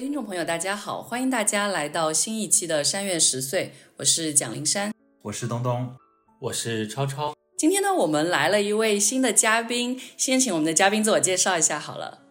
[0.00, 5.94] 位听众朋友，大家好，欢迎大家来到新一期的山月十岁，我是蒋灵山，我是东东，
[6.38, 7.34] 我是超超。
[7.58, 12.22] 今天呢，我们来了一位新的嘉宾，先请我们的嘉宾自我介绍一下好了。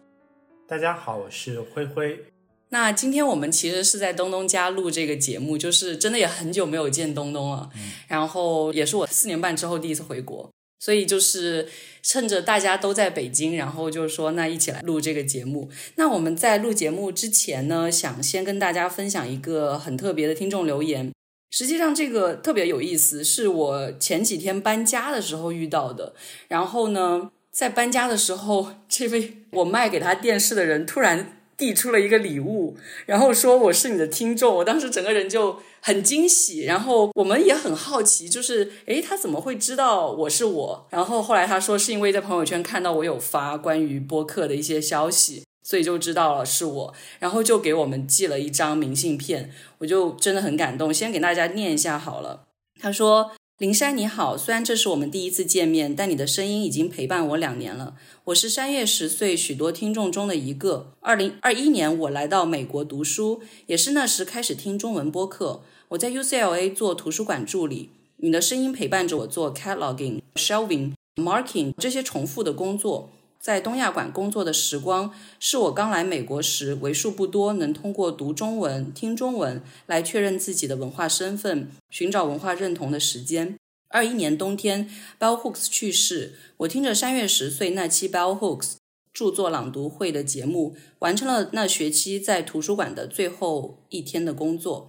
[0.66, 2.24] 大家好，我是灰灰。
[2.70, 7.70] 那今天我们其实是在东东家录这个节目，就是真的也很久没有见东东了，
[8.08, 10.50] 然后也是我四年半之后第一次回国。
[10.80, 11.68] 所以就是
[12.02, 15.70] 趁着大家都在北京，然后就是说，那一起来录这个节目。
[15.94, 21.12] 那我们在录节目之前呢，想先跟大家分享一个很特别的听众留言。
[21.50, 26.14] 实际上这个特别有意思，是我前几天搬家的时候遇到的。
[26.48, 31.36] 然后呢，在搬家的时候，这位我卖给他电视的人突然。
[31.60, 40.86] 递出了一个礼物，然后说我是你的听众，我当时整个人就很惊喜，然后我们也很好奇，就是诶，他怎么会知道我是我？
[40.90, 52.44] 然后后来他说是因为在朋友圈看到我有发关于播客的一些消息，所以就知道了是我，然后就给我们寄了一张明信片，我就真的很感动，先给大家念一下好了。
[52.80, 53.32] 他说。
[53.60, 57.94] 林山你好，虽然这是我们第一次见面，但你的声音已经陪伴我两年了。
[58.24, 60.94] 我是山月十岁许多听众中的一个。
[61.00, 65.60] 二零二一年我来到美国读书，也是那时开始听中文播客。
[65.90, 73.10] 我在 UCLA 做图书馆助理，你的声音陪伴着我做 cataloging、shelving、marking 这些重复的工作。
[73.40, 83.56] 在东亚馆工作的时光，是我刚来美国时为数不多能通过读中文、听中文来确认自己的文化身份、寻找文化认同的时间。
[83.88, 84.88] 二一年冬天
[85.18, 88.74] ，Bell Hooks 去世，我听着三月十岁那期 Bell Hooks
[89.12, 94.88] 著作朗读会的节目，完成了那学期在图书馆的最后一天的工作。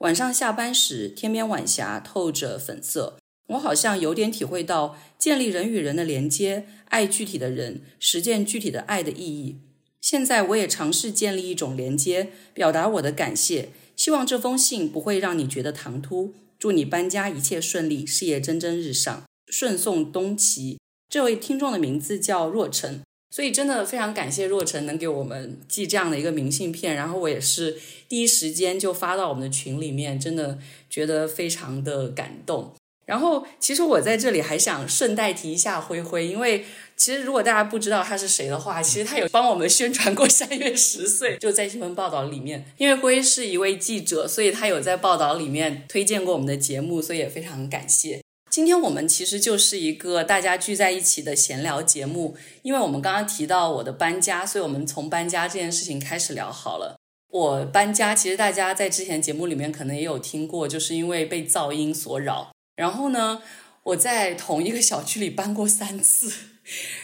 [0.00, 3.16] 晚上下班时，天边晚霞透着粉色。
[3.48, 9.56] 我好像有点体会到建立人与人的连接、爱具体的人、实践具体的爱的意义。
[10.02, 13.70] 现在我也尝试建立一种连接，表达我的感谢。
[13.96, 16.34] 希望这封信不会让你觉得唐突。
[16.58, 20.78] 祝你搬家一切顺利，事业蒸蒸日上，顺送东齐。
[21.08, 23.00] 这位听众的名字叫若晨，
[23.36, 26.94] 所以真的非常感谢若晨能给我们寄这样的一个明信片。
[26.94, 27.76] 然后我也是
[28.08, 30.58] 第一时间就发到我们的群里面，真的
[30.88, 32.72] 觉得非常的感动。
[33.04, 36.64] 然后，其实我在这里还想顺带提一下灰灰，因为
[36.96, 42.64] 其实如果大家不知道他是谁的话，其实他有帮我们宣传过三月十岁，就在新闻报道里面。
[42.78, 48.22] 因为灰是一位记者，所以他有在报道里面推荐过我们的节目，所以也非常感谢。
[48.56, 56.98] 今天我们其实就是一个大家聚在一起的闲聊节目，因为我们刚刚提到我的搬家，所以我们从搬家这件事情开始聊好了。
[57.28, 62.50] 我搬家，其实大家在之前节目里面可能也有听过，就是因为被噪音所扰。
[62.76, 63.42] 然后呢，
[63.82, 66.32] 我在同一个小区里搬过三次，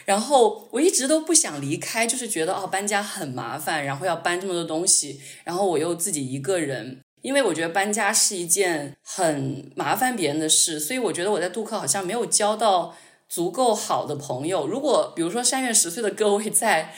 [0.07, 12.95] 然后我一直都不想离开，就是觉得哦搬家很麻烦，然后要搬这么多东西，然后我又自己一个人，因为我觉得搬家是一件很麻烦别人的事，所以我觉得我在杜克好像没有交到
[13.29, 14.67] 足够好的朋友。
[14.67, 16.93] 如果比如说三月十岁的各位在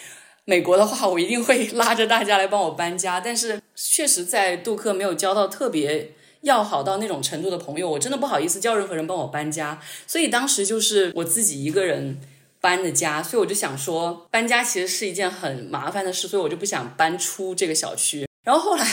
[0.44, 6.12] 美国的话，我一定会拉着大家来帮我搬家，但是确实在杜克没有交到特别。
[6.44, 12.20] 要好到那种程度的朋友，我真的不好意思叫任何人帮我搬家，所以当时就是我自己一个人
[12.60, 18.28] 搬的家，所以我就想说，搬家其实是一件很麻烦的事，所以我就不想搬出这个小区。
[18.42, 18.86] 然后后来，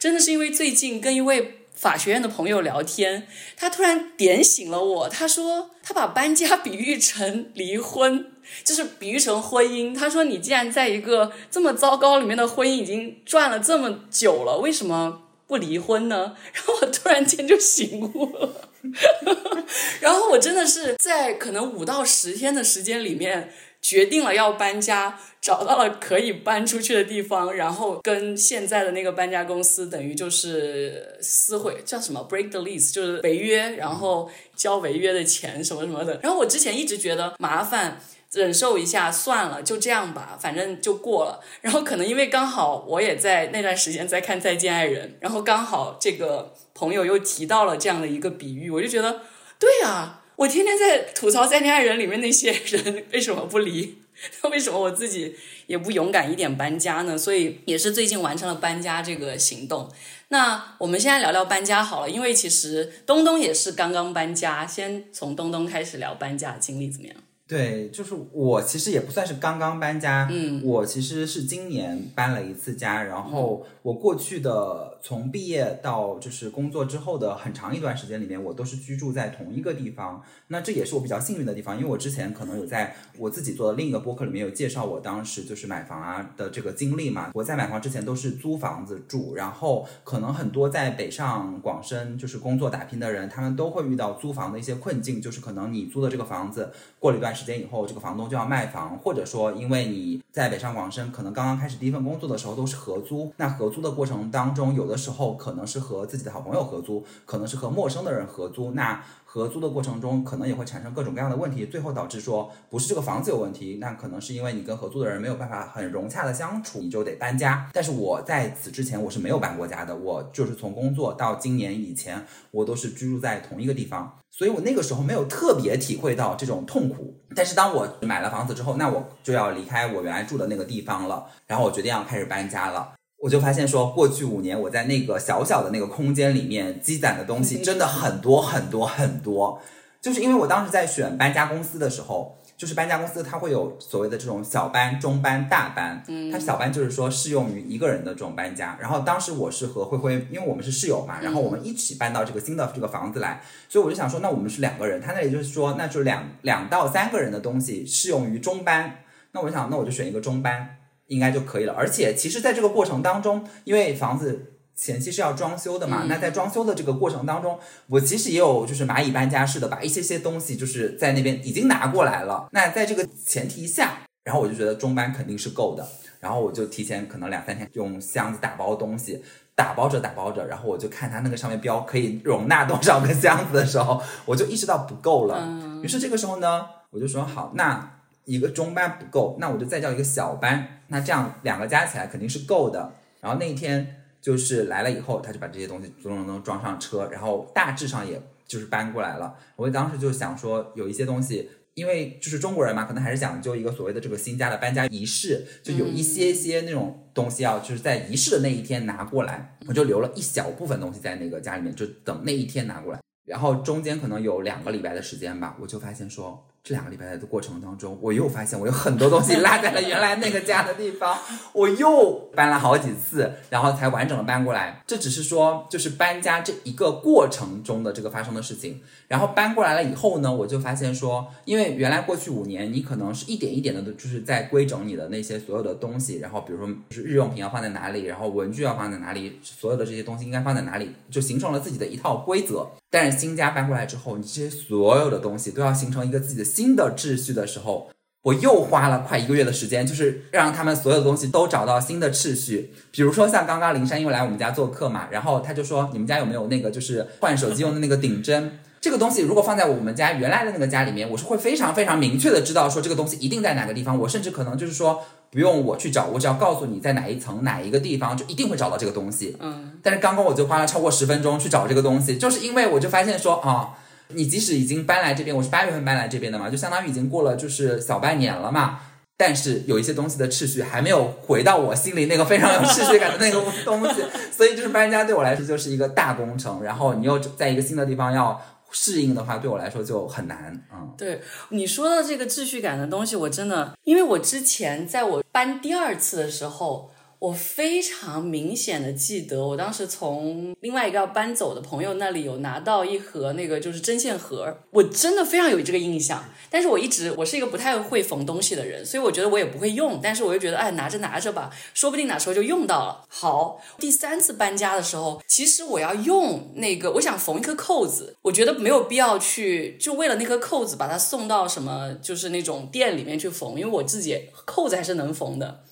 [0.00, 8.32] 真的是因为最近跟一位法学院的朋友聊天，他突然点醒了我，他说他把搬家比喻成离婚，
[8.64, 9.94] 就是比喻成婚姻。
[9.94, 15.22] 他说你既然在一个这么糟糕里面的婚姻已经转了这么久了，为什么？
[15.46, 16.36] 不离婚呢？
[16.54, 18.70] 然后我突然间就醒悟了，
[20.00, 36.20] 然后我真的是在可能五到十天的时间里面决定了要搬家，找到了可以搬出去的地方，然后跟现在的那个搬家公司等于就是撕毁叫什么 break the lease，就是违约，然后交违约的钱什么什么的。
[36.22, 38.00] 然 后我之前一直觉得麻烦。
[38.32, 41.42] 忍受一下算了，就这样吧，反正就过了。
[41.62, 49.22] 然后可能因为刚好我也在那段时间在看《再见爱人》，然后刚好这个朋友又提到了这样的一个比喻，我就觉得，
[49.58, 53.98] 对啊，我天天在吐槽《再恋爱人》里面那些人为什么不离，
[54.42, 57.18] 那为什么我自己也不勇敢一点搬家呢？
[57.18, 59.90] 所以也是最近完成了搬家这个行动。
[60.28, 67.16] 那我们现在聊聊搬家好了，因为其实东东也是刚刚搬家，先从东东开始聊搬家经历怎么样？
[67.46, 80.22] 对，就是我其实也不算是刚刚搬家，嗯，我其实是今年搬了一次家，然后我过去的从毕业到就是工作之后的很长一段时间里面，我都是居住在同一个地方。
[80.48, 87.30] 那这也是我比较幸运的地方，因为我之前可能有在我自己做的另一个播客里面有介绍我当时就是买房啊的这个经历嘛。
[87.34, 117.70] 我在买房之前都是租房子住，然后可能很多在北上广深就是工作打拼的人，他们都会遇到租房的一些困境，就是可能你租的这个房子过了一段时间以后，这个房东就要卖房，或者说因为你在北上广深可能刚刚开始第一份工作的时候都是合租，那合租的过程当中，有的时候可能是和自己的好朋友合租，可能是和陌生的人合租，那合租的过程中可能也会产生各种各样的问题，最后导致说不是这个房子有问题，那可能是因为你跟合租的人没有办法很融洽的相处，你就得搬家。
[117.72, 127.16] 但是我在此之前我是没有搬过家的，我就是从工作到今年以前，我都是居住在同一个地方，所以我那个时候没有特别体会到这种痛苦。
[127.36, 132.94] 但是当我买了房子之后，那我就要离开我原来住的那个地方了，然后我决定要开始搬家了。
[133.20, 139.60] 我就发现说，过去五年我在那个小小的那个空间里面积攒的东西真的很多很多很多，
[140.00, 148.78] 就是因为我当时在选搬家公司的时候，就是搬家公司它会有所谓的这种小班、中班、大班，嗯，它小班就是说适用于一个人的这种搬家。
[148.80, 159.00] 然后当时我是和灰灰，因为我们是室友嘛，然后我们一起搬到这个新的这个房子来，所以我就想说，那我们是两个人，他那里就是说，那就两两到三个人的东西适用于中班，
[159.32, 160.76] 那我想，那我就选一个中班。
[161.10, 167.58] 应该就可以了，而且其实，在这个过程当中，因为房子前期是要装修的嘛，那在装修的这个过程当中，
[167.88, 172.48] 我其实也有就是蚂蚁搬家式的把一些些东西就是在那边已经拿过来了。
[172.52, 175.84] 那在这个前提下，然后我就觉得中班肯定是够的，
[176.20, 179.20] 然后我就提前可能两三天用箱子打包东西，
[179.56, 185.58] 打包着打包着，然后我就看它那个上面标可以容纳多少个箱子的时候，我就意识到不够了。
[185.82, 187.96] 于是这个时候呢，我就说好，那。
[188.24, 192.92] 一个中班不够，那我就再叫一个小班，那这样两个加起来肯定是够的。
[193.20, 199.34] 然后那一天就是来了以后，他就把这些东西咚咚咚装上车，然后大致上也就是搬过来了。
[199.56, 213.00] 我当时就想说，有一些东西，因为就是中国人嘛，可能还是讲究一个所谓的这个新家的搬家仪式，就有一些些那种东西要就是在仪式的那一天拿过来，我就留了一小部分东西在那个家里面，就等那一天拿过来。
[213.24, 216.46] 然后中间可能有两个礼拜的时间吧，我就发现说。
[216.62, 221.18] 这两个礼拜的过程当中，我又发现我有很多东西落在了原来那个家的地方，
[221.54, 224.82] 我又搬了好几次，然后才完整的搬过来。
[224.86, 228.80] 这只是说，就是搬家这一个过程中的这个发生的事情。
[229.08, 236.18] 然后搬过来了以后呢，我就发现说，因为原来过去五年，你可能是一点一点的，就是在规整你的那些所有的东西。
[236.18, 242.70] 然后比如说，就是日用品要放在哪里，然后文具要放在哪里，所有的这些东西应该放在哪里，就形成了自己的一套规则。
[242.90, 246.44] 但是新家搬过来之后，你这些所有的东西都要形成一个自己的。
[246.44, 247.88] 新的秩序的时候，
[248.22, 252.74] 我又花了快一个月的时间，就是让他们所有的东西都找到新的秩序。
[252.90, 258.58] 比如说像刚刚林珊因为来我们家做客嘛，然后他就说你们家有没有那个就是换手机用的那个顶针？
[258.80, 263.98] 这个东西如果放在我们家原来的那个家里面，我是会非常非常明确的知道说这个东西一定在哪个地方。
[264.00, 269.36] 我甚至可能就是说不用我去找，我只要告诉你在哪一层哪一个地方，就一定会找到这个东西。
[269.40, 269.72] 嗯。
[269.82, 273.76] 但是刚刚我就花了超过十分钟去找这个东西，就是因为我就发现说啊。
[274.12, 278.80] 你即使已经搬来这边，我是八月份搬来这边的嘛，就相当于已经过了就是小半年了嘛。
[279.16, 284.02] 但是有一些东西的秩序还没有回到我心里那个非常有秩序感的那个东西，
[284.36, 286.60] 所以就是搬家对我来说就是一个大工程。
[286.60, 290.66] 然后你又在一个新的地方要适应的话，对我来说就很难。
[290.72, 296.89] 嗯，对你说到这个秩序感的东西，我真的，因为我之前在我搬第二次的时候。
[297.20, 306.24] 我非常明显的记得，我当时从另外一个要搬走的朋友那里有拿到一盒那个就是针线盒，我真的非常有这个印象。
[306.48, 310.00] 但是我一直我是一个不太会缝东西的人，所以我觉得我也不会用。
[310.02, 313.04] 但是我又觉得，哎，拿着拿着吧，说不定哪时候就用到了。
[313.08, 325.64] 好，第三次搬家的时候，其实我要用那个，我想缝一颗扣子，我觉得没有必要去就为了那颗扣子把它送到什么就是那种店里面去缝，因为我自己扣子还是能缝的。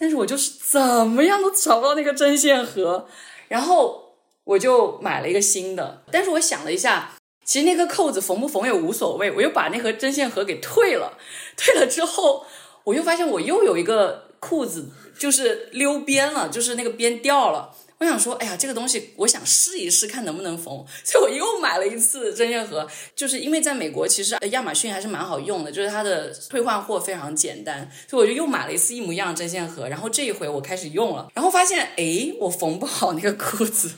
[0.00, 3.06] 但是我就是怎么样都找不到那个针线盒，
[3.48, 6.02] 然后我就买了一个新的。
[6.10, 7.12] 但是我想了一下，
[7.44, 11.18] 其实那个扣子缝不缝也无所谓，我又把那盒针线盒给退了。
[11.56, 12.46] 退了之后，
[12.84, 14.88] 我又发现我又有一个裤子
[15.18, 17.76] 就是溜边了，就是那个边掉了。
[18.00, 22.88] 我想说，哎呀，这个东西我想试一试，看能不能缝，所以我又买了一次针线盒。
[23.14, 29.86] 就是因为在美国，其实亚马逊还是蛮好用的，就是它的退换货非常简单，所以我就又买了一次一模一样的针线盒。
[29.86, 33.92] 然后这一回我开始用了，然后发现，哎，我缝不好那个裤子。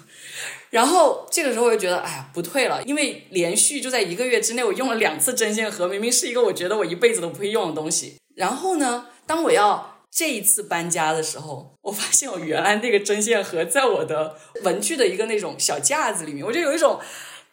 [0.70, 8.16] 然后这个时候我就觉得，哎呀，不退了，因为连续就在一个月之内，我用了两次针线盒，明明是一个我觉得我一辈子都不会用的东西。
[8.34, 17.00] 然后呢，当我要这一次搬家的时候，我发现我原来那个针线盒在我的文具的一个那种小架子里面，我就有一种。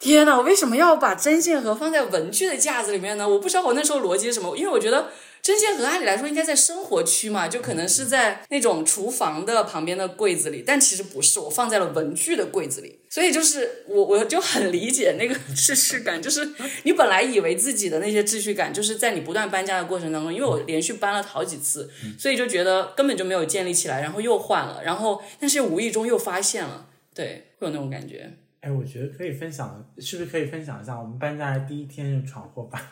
[0.01, 3.27] 天呐，我为什么要把针线盒放在文具的架子里面呢？
[3.27, 5.09] 我不知道我那时候逻辑是什么，因为我觉得
[5.41, 12.99] 针线盒按理来说应该在生活区嘛，就可能是在那种厨房的旁边的柜子里，但其实不是，我放在了文具的柜子里。
[13.09, 16.47] 所以就是我我就很理解那个秩序感，就是
[16.83, 28.31] 你本来以为自己的那些秩序感，就是在你不断搬家的过程当中，因为我连续搬了好几次，所以就觉得根本就没有建立起来，然后又换了，然后但是无意中又发现了，对，会有那种感觉。
[28.61, 32.91] 哎，我觉得可以分享，是不是可以分享一下我们搬家的第一天就闯祸吧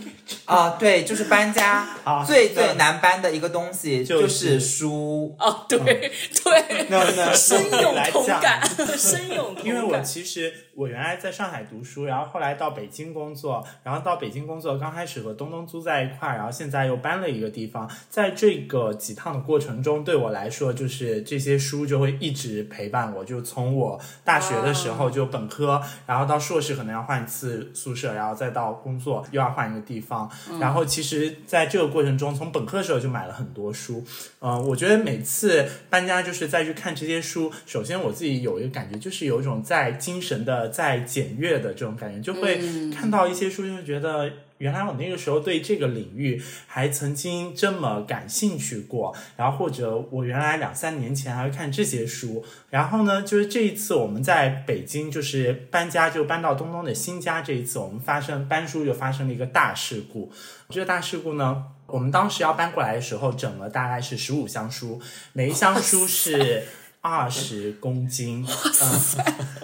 [0.46, 0.76] 啊？
[0.78, 5.36] 对，就是搬家 啊最最难搬的一个东西就就是书。
[5.38, 8.62] 哦，对对，那那深有同感，
[8.96, 9.66] 深有同感。
[9.66, 17.90] 因为我其实我原来在上海读书，然后后来到北京工作，然后到北京工作，刚开始和东东租在一块，然后现在又搬了一个地方。
[18.08, 30.30] 在这个几趟的过程中，对我来说，就是这些书就会一直陪伴我，就从我大学的时候就本科，然后到硕士可能要换一次宿舍，然后再到工作又要换一个地方。
[30.60, 34.04] 然后其实在这个过程中，从本科的时候就买了很多书。
[34.38, 42.60] 嗯、我觉得每次搬家就是再去看这些书，首先我自己有一个感觉，就是有一种在精神的在检阅的这种感觉，就会
[42.90, 44.30] 看到一些书，就会觉得。
[44.58, 60.32] 原来我那个时候对这个领域还曾经这么感兴趣过，然后或者我原来两三年前还会看这些书，然后呢，就是这一次我们在北京就是搬家，就搬到东东的新家，这一次我们发生搬书就发生了一个大事故。
[60.70, 65.00] 这个大事故呢，我们当时要搬过来的时候，整了大概是十五箱书，
[65.34, 66.64] 每一箱书是。
[67.00, 69.00] 二十公斤，嗯，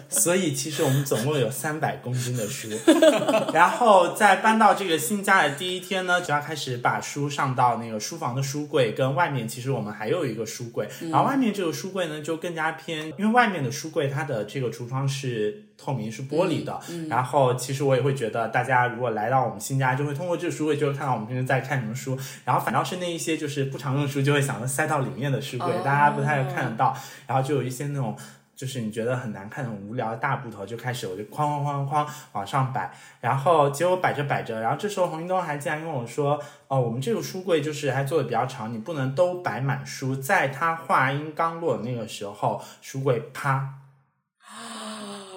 [0.09, 2.69] 所以其实我们总共有三百公斤的书。
[3.53, 25.83] 然后在搬到这个新家的第一天呢，就要开始把书上到那个书房的书柜，跟外面其实我们还有一个书柜，然后外面这个书柜呢就更加偏，因为外面的书柜它的这个橱窗是透明是玻璃的，然后其实我也会觉得大家如果来到我们新家，就会通过这个书柜就会看到我们平时在看什么书，然后反倒是那一些就是不常用的书，就会想着塞到里面的书柜，哦。
[25.85, 28.17] 大家不太看得到，然后就有一些那种。
[28.57, 32.89] 就是你觉得很难看、很无聊的大部头，就开始我就哐哐哐哐往上摆，
[33.21, 43.75] 然后结果摆着摆着，然后这时候洪一东还竟然跟我说：“哦，我们这个书柜就是还做的比较长，你不能都摆满书。”在他话音刚落的那个时候，书柜啪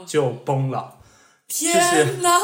[0.08, 0.96] 就崩了。
[1.48, 2.40] 天哪！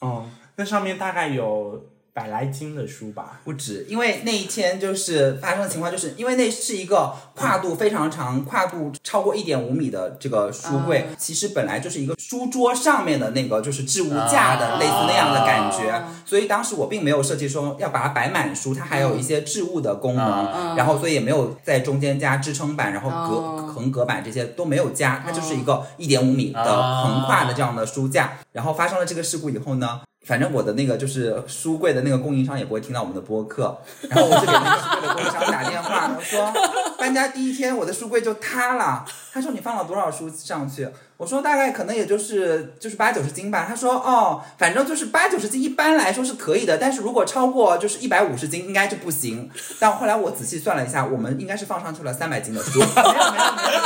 [0.00, 1.84] 嗯，那上面大概有
[2.16, 3.40] 百来斤的书吧。
[3.44, 28.38] 不止，因为那一天就是发生的情况，就是因为那是一个跨度非常长、跨度超过一点五米的这个书柜，其实本来就是一个书桌上面的那个就是置物架的、啊类似那样的感觉，所以当时我并没有设计说要把它摆满书，它还有一些置物的功能，然后所以也没有在中间加支撑板，然后隔、哦横隔板这些都没有加，它就是一个一点五米的横跨的这样的书架。
[28.52, 33.78] 然后发生了这个事故以后呢，反正我的那个就是书柜的那个供应商也不会听到我们的播客，
[34.08, 36.52] 然后我就给那个书柜的供应商打电话，我说
[36.98, 40.88] 搬家第一天我的书柜就塌了，他说你放了多少书上去？
[41.16, 43.64] 我说大概可能也就是就是八九十斤吧。
[43.66, 49.48] 他说哦，反正就是八九十斤一般来说是可以的，但是如果超过就是一百五十斤应该就不行。
[49.78, 52.80] 但后来我仔细算了一下，我们应该是放上去了三百斤的书。
[52.84, 53.80] 没有没有没有，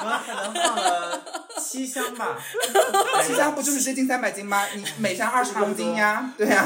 [0.00, 2.36] 我们可能放了七箱吧，
[3.26, 4.64] 七箱不就是接近三百斤吗？
[4.74, 6.64] 你每箱二十公斤呀，对呀。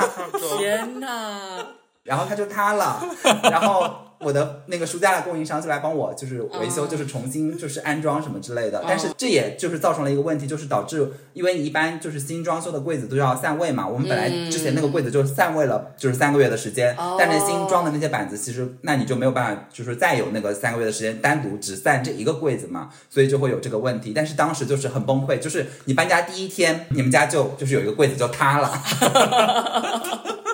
[0.59, 1.67] 天哪！
[2.05, 3.03] 然后它就塌了，
[3.45, 8.83] 然后我的那个书架的供应商就来帮我就是维修，就是重新就是安装什么之类的。
[8.87, 24.13] 但是这也就是造成了一个问题，就是导致因为你一般就是新装修的柜子都要散位嘛，我们本来之前那个柜子就散位了，就是三个月的时间，但是新装的那些板子其实那你就没有办法，就是再有那个三个月的时间单独只散这一个柜子嘛，所以就会有这个问题。
[24.13, 28.83] 但是当时就是很崩溃，就是你搬家第一天，你们家就就是有一个柜子就塌了。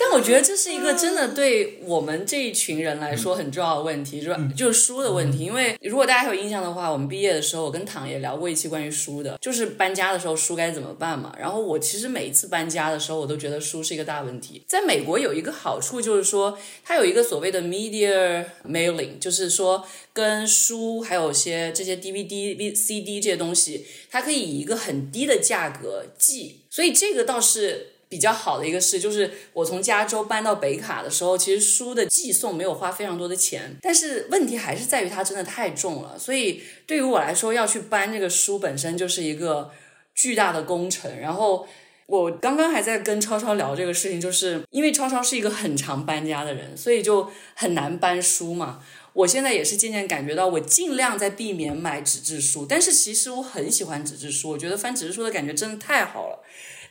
[0.00, 5.44] 但我觉得这是一个真的对我们这一群人来说很重要的问题，就是就是书的问题。
[5.44, 11.36] 因为如果大家有印象的话，我们毕业的时候，我跟唐也聊过一期关于书的，就是搬家的时候书该怎么办嘛。
[11.38, 14.62] 然后我其实每一次搬家的时候，我都觉得书是一个大问题。
[14.66, 27.88] 在美国有一个好处就是说，它有一个所谓的 media mailing，就是说跟书还有些这些 DVD、CD 这些东西，它可以以一个很低的价格寄，所以这个倒是。
[28.10, 39.70] 比较好的一个事就是，我从加州搬到北卡的时候，其实书的寄送没有花非常多的钱，但是问题还是在于它真的太重了，所以对于我来说，要去搬这个书本身就是一个
[40.12, 41.20] 巨大的工程。
[41.20, 41.68] 然后
[42.06, 48.82] 我刚刚还在跟超超聊这个事情，就是因为超超是一个很常搬家的人，所以就很难搬书嘛。
[49.12, 56.42] 我现在也是渐渐感觉到，我尽量在避免买纸质书，但是其实我很喜欢纸质书，我觉得翻纸质书的感觉真的太好了。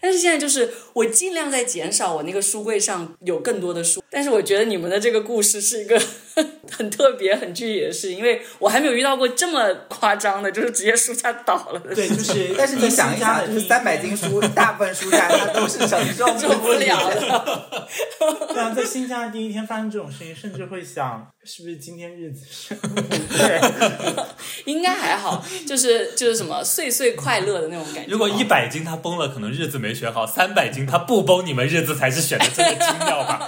[0.02, 6.02] 但是现在就是我尽量在减少我那个书柜上有更多的书，但是我觉得你们的这个故事是一个
[6.72, 11.94] 很特别、很具体的事情，因为我还没有遇到过这么夸张的，就是直接书架倒了的。
[11.94, 17.88] 对，就是但是你想一想，就是三百斤书，大部分书架它都是承受受不了的。
[18.54, 22.76] 对啊，在新家的第一天发生这种事情，甚至会想，是不是今天日子是？
[22.76, 23.60] 对，
[24.66, 28.12] 应该还好，就是就是什么岁岁快乐的那种感觉。
[28.12, 33.48] 如果一百斤它崩了，可能日子没选好；三百斤它不崩，你们日子才是选的这个精妙吧？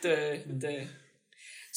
[0.00, 0.86] 对对，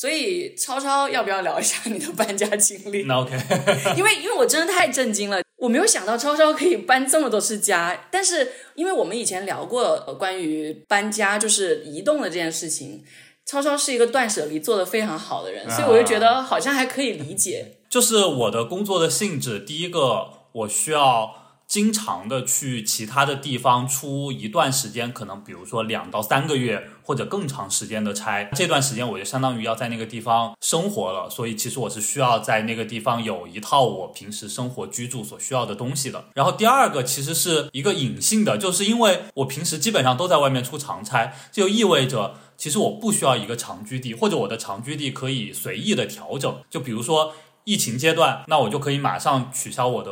[0.04, 3.04] 所以超超要不要聊一下你的搬家经历？
[3.04, 3.32] 那 OK，
[3.96, 8.08] 因为因为我真的太震惊了，我没有想到超超可以搬这么多次家。
[8.12, 13.02] 但是因为我们以前聊过呃关于搬家就是移动的这件事情，
[13.46, 17.78] 超超是一个断舍离做的非常好的人，所以我就觉得好像还可以理解。
[17.90, 21.43] 就是我的工作的性质，第一个我需要。
[21.74, 36.25] 经常的去其他的地方出一段时间，可能比如说两到三个月或者更长时间的差，这段时间我就相当于要在那个地方生活了，所以其实我是需要在那个地方有一套我平时生活居住所需要的东西的。
[36.36, 46.56] 然后第二个其实是一个隐性的，就是因为我平时基本上都在外面出长差，就意味着其实我不需要一个长居地，或者我的长居地可以随意的调整。
[46.70, 50.12] 就比如说疫情阶段，那我就可以马上取消我的。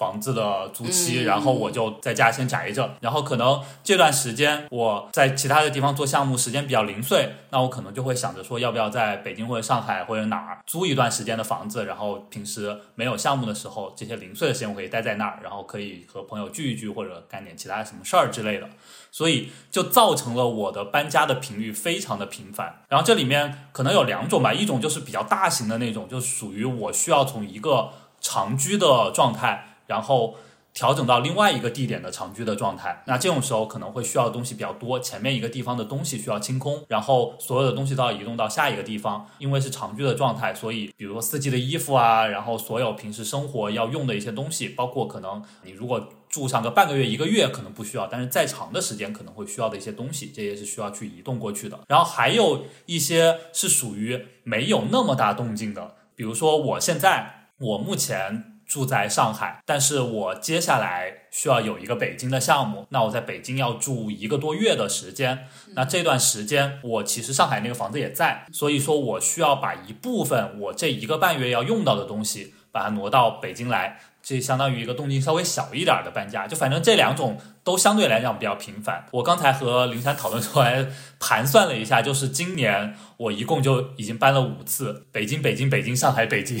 [0.00, 18.66] 房子的租期，然后我就在家先宅着，然后可能这段时间我在其他的地方做项目，时间比较零碎，那我可能就会想着说，要不要在北京或者上海或者哪儿租一段时间的房子，然后平时没有项目的时候，这些零碎的时间我可以待在那儿，然后可以和朋友聚一聚或者干点其他什么事儿之类的，
[19.12, 22.80] 所以就造成了我的搬家的频率非常的频繁。
[22.88, 27.90] 然后这里面可能有两种吧，一种就是比较大型的那种，就属于我需要从一个
[28.22, 29.66] 长居的状态。
[29.90, 30.36] 然后
[30.72, 39.26] 调整到另外一个地点的长居的状态，那这种时候可能会需要的东西比较多，前面一个地方的东西需要清空，然后所有的东西都要移动到下一个地方。
[39.40, 51.76] 因为是长居的状态，所以比如说四季的衣服啊，然后所有平时生活要用的一些东西，包括可能你如果住上个半个月、一个月可能不需要，但是再长的时间可能会需要的一些东西，这些是需要去移动过去的。
[51.88, 58.49] 然后还有一些是属于没有那么大动静的，比如说我现在我目前。
[58.70, 73.98] 住在上海，但是我接下来需要有一个北京的项目，那我在北京要住一个多月的时间，那这段时间我其实上海那个房子也在，所以说我需要把一部分我这一个半月要用到的东西，把它挪到北京来。
[74.22, 77.38] 这相当于一个动静稍微小一点的搬家，就反正这两种
[77.70, 79.06] 都相对来讲比较频繁。
[79.12, 80.84] 我刚才和林珊讨论出来，
[81.20, 86.58] 盘算了一下，就是今年我一共就已经搬了五次，北京、北京、北京、上海、北京，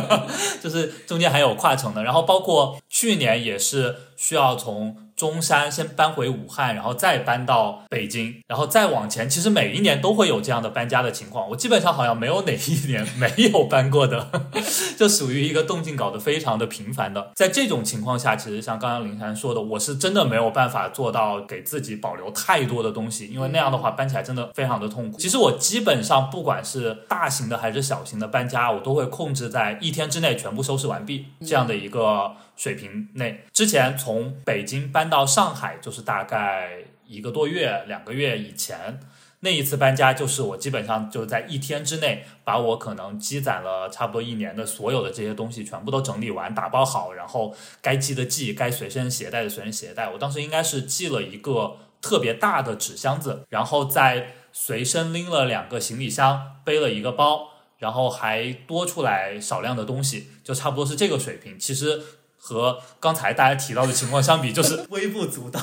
[0.62, 4.96] 就是中间还有跨城的，然后包括去年也是需要从。
[5.16, 9.28] 中山先搬回武汉，然后再搬到北京，然后再往前。
[9.28, 14.30] 其实每一年都会有这样的搬家的情况，我基本上好像没有哪一年 没有搬过的，
[14.96, 17.32] 就属于一个动静搞得非常的频繁的。
[17.34, 25.18] 在这种情况下，其实像刚刚林珊说的，我是真的没有办法做到给自己保留太多的东西，因为那样的话搬起来真的非常的痛苦。
[25.18, 32.32] 其实我基本上不管是大型的还是小型的搬家，我都会控制在一天之内全部收拾完毕这样的一个。
[32.56, 38.98] 水平内，之前从北京搬到上海，就是大概一个多月、两个月以前，
[39.40, 50.08] 那一次搬家，就是我基本上就在一天之内，把我可能积攒了差不多一年的所有的这些东西全部都整理完、打包好，然后该寄的寄，该随身携带的随身携带。
[50.08, 61.58] 我当时应该是寄了一个特别大的纸箱子，然后再随身拎了两个行李箱，背了一个包，然后还多出来少量的东西，就差不多是这个水平。
[61.58, 62.02] 其实。
[62.48, 65.60] 和刚才大家提到的情况相比，就是 微不足道。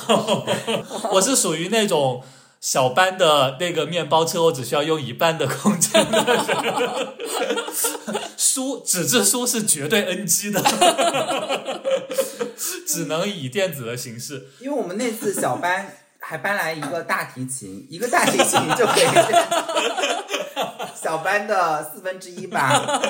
[1.14, 2.22] 我是属于那种
[2.60, 6.36] 小班的那个面包车，我只需要用一半的空间的人。
[8.36, 10.62] 书纸质书是绝对 NG 的，
[12.86, 14.50] 只能以电子的形式。
[14.60, 19.08] 因为我们那次小班还搬来一个大提琴，一个大提琴就可以
[21.02, 23.02] 小班的四分之一吧。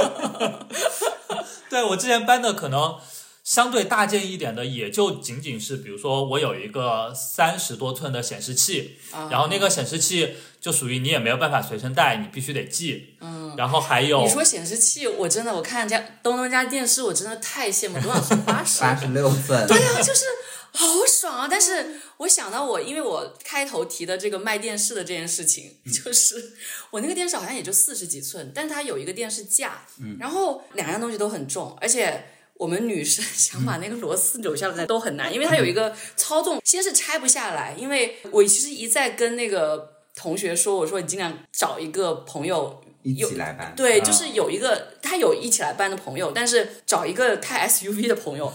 [1.72, 2.98] 对我之前搬的可能。
[3.44, 8.98] 相对大件一点的，也就仅仅是，比如说我有一个三十多寸的显示器，
[9.30, 13.16] 然后那个显示器就属于你也没有办法随身带，你必须得寄。
[13.20, 18.42] 嗯，然后还有你说显示器，我真的我看家东东家电视，我真的太羡慕，多少寸？
[18.44, 18.80] 八十？
[18.80, 19.68] 八十六寸。
[19.68, 20.26] 对呀，就是。
[20.26, 21.48] 啊，好爽啊！
[21.48, 26.54] 但是我想到我，因为我开头提的这个卖电视的这件事情，就是
[26.90, 29.86] 我那个电视好像也就四十几寸，但是它有一个电视架，
[30.20, 32.26] 然后两样东西都很重，而且。
[32.56, 37.76] 我们女生想把那个螺丝扭下来都很难， 因为它有一个操纵，先是拆不下来。
[37.78, 43.74] 因为我其实一再跟那个同学说，我说你尽量找一个朋友一起来搬。
[43.76, 48.54] 对，啊就是有一个他有一起来搬的朋友，但是找一个开 SUV 的朋友，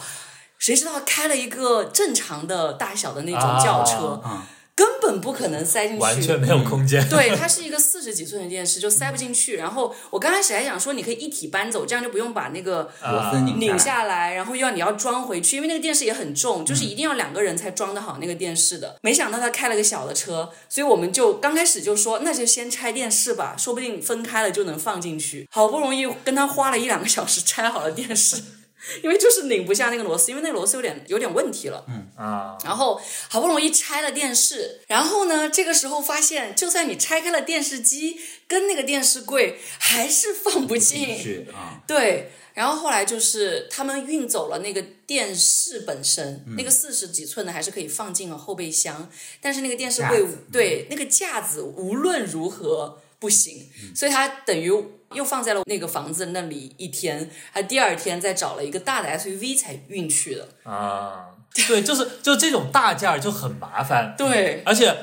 [0.58, 4.46] 谁知道开了一个正常的大小的那种轿车，啊
[4.78, 7.06] 根本不可能塞进去，完全没有空间。
[7.08, 9.56] 对，它是一个四十几寸的电视，就塞不进去。
[9.56, 13.98] 然后我刚开始还想说，你可以一体搬走，这样就不用把那个螺丝拧拧下来。
[13.98, 18.96] 下来，然后又要你要装回去，因为那个电视也很重，就是一定要两个人才装得好那个电视的。
[19.02, 25.48] 没想到他开了个小的车，所以我们就刚开始就说，那就先拆电视吧，说不定分开了就能放进去。
[25.50, 28.36] 好不容易跟他花了一两个小时拆好了电视。
[29.02, 31.84] 因为就是拧不下那个螺丝，因为那个螺丝有点有点问题了。
[31.88, 41.18] 嗯啊，然后好不容易拆了电视，然后呢，这个时候发现，就算你拆开了电视机跟那个电视柜，还是放不进。
[41.18, 49.10] 是啊，对，然后后来就是他们运走了那个电视本身，那个四十几寸的还是可以放进了后备箱，
[49.40, 54.72] 但是那个电视柜对那个架子无论如何不行，所以它等于
[55.14, 60.48] 又放在了那个房子那里一天，还第二天再找了一个大的 SUV 才运去的。
[60.64, 61.26] 啊，
[61.66, 64.94] 对，就是 就这种大件儿就很麻烦，对，而且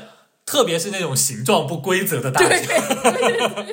[0.46, 3.66] 特别是那种形状不规则的大件儿，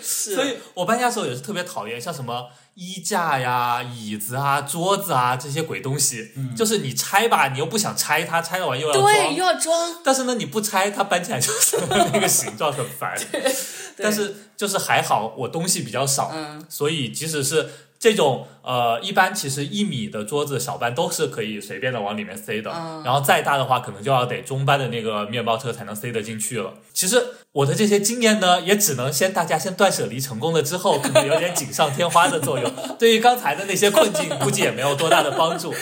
[0.00, 9.94] 是，所以我搬家的时候也是特别讨厌，像什么衣架呀、椅子啊、桌子啊这些鬼东西，就是你拆吧，你又不想拆它，拆了完又要对，装又，要装。
[10.02, 11.76] 但是呢，你不拆它搬起来就是
[12.12, 13.14] 那个形状很烦。
[13.98, 26.74] 但是就是还好，我东西比较少，嗯所以即使是这种呃，一般其实一米的桌子小班都是可以随便的往里面塞的，嗯然后再大的话，可能就要得中班的那个面包车才能塞得进去了。
[26.94, 27.22] 其实
[27.52, 32.70] 我的这些经验呢，也只能先大家先断舍离成功了之后，可能有点锦上添花的作用。
[32.98, 35.74] 对于刚才的那些困境，估计也没有多大的帮助。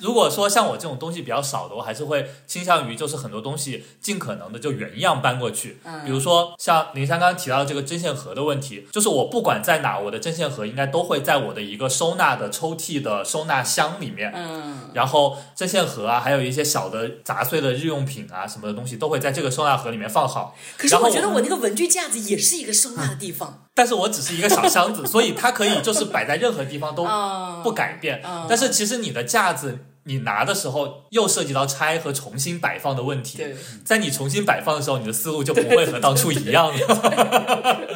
[0.00, 5.78] 如果说像我这种东西比较少的，我还是会倾向于就是很多东西尽可能的就原样搬过去。
[6.04, 14.32] 比如说像林珊刚刚提到这个针线盒的问题，就是我不管在哪，我的针线盒应该都会在我的一个收纳的抽屉的收纳箱里面。
[14.34, 20.54] 嗯，然后针线盒啊，还有一些小的杂碎的日用品啊什么的东西，都会在这个收纳盒里面放好。
[20.78, 23.64] 可是我觉得我那个文具架子也是一个收纳的地方。
[23.74, 28.22] 但是我只是一个小箱子，所以它可以就是摆在任何地方都啊 不改变。
[28.24, 33.38] 嗯但是其实你的架子，你拿的时候又涉及到拆和重新摆放的问题。
[33.38, 36.74] 对，在你重新摆放的时候，你的思路就不会和当初一样了。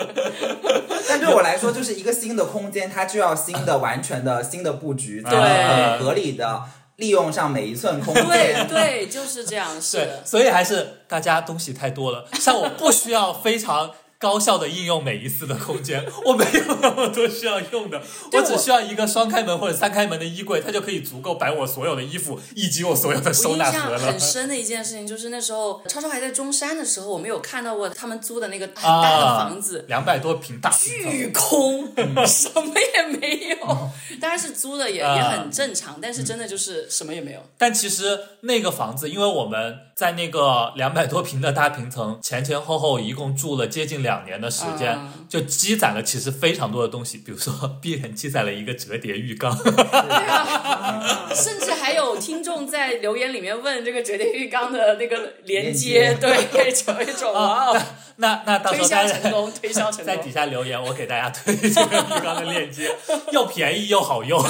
[1.08, 6.62] 但对我来说，就是一个新的空间，它就要新的、完全的新的布局，才对能很合理的
[6.96, 8.26] 利用上每一寸空间。
[8.26, 10.22] 对对，就是这样，是的，。
[10.24, 12.26] 所以还是大家东西太多了。
[12.34, 17.98] 像我不需要非常高效的应用每一次的空间， 我没有那么多需要用的，
[18.32, 24.20] 我我只需要一个双开门或者三开门的衣柜，它就可以足够摆我所有的衣服以及我所有的收纳盒了很。
[24.20, 31.88] 深的一件事情，就是那时候超超还在中山的时候，我们有看到过他们租的那个很 大的房子，两百多平大巨空，
[32.26, 33.90] 什么也没有。
[34.20, 37.40] 当然是租的也，也啊很正常，但是真的就是什么也没有。
[37.56, 57.82] 但其实那个房子，因为我们在那个两百多平的大平层前前后后一共住了接近两年的时间，嗯就积攒了其实非常多的东西，比如说 必然积攒了一个折叠浴缸， 对啊，甚至还有听众在留言里面问这个折叠浴缸的那个连接，对，有一种 哇哦，
[58.16, 60.30] 那那到时推候大家销成功，推销成在底。
[60.30, 62.90] 下留言，我给大家推这个浴缸的链接，
[63.32, 64.42] 又便宜又好用。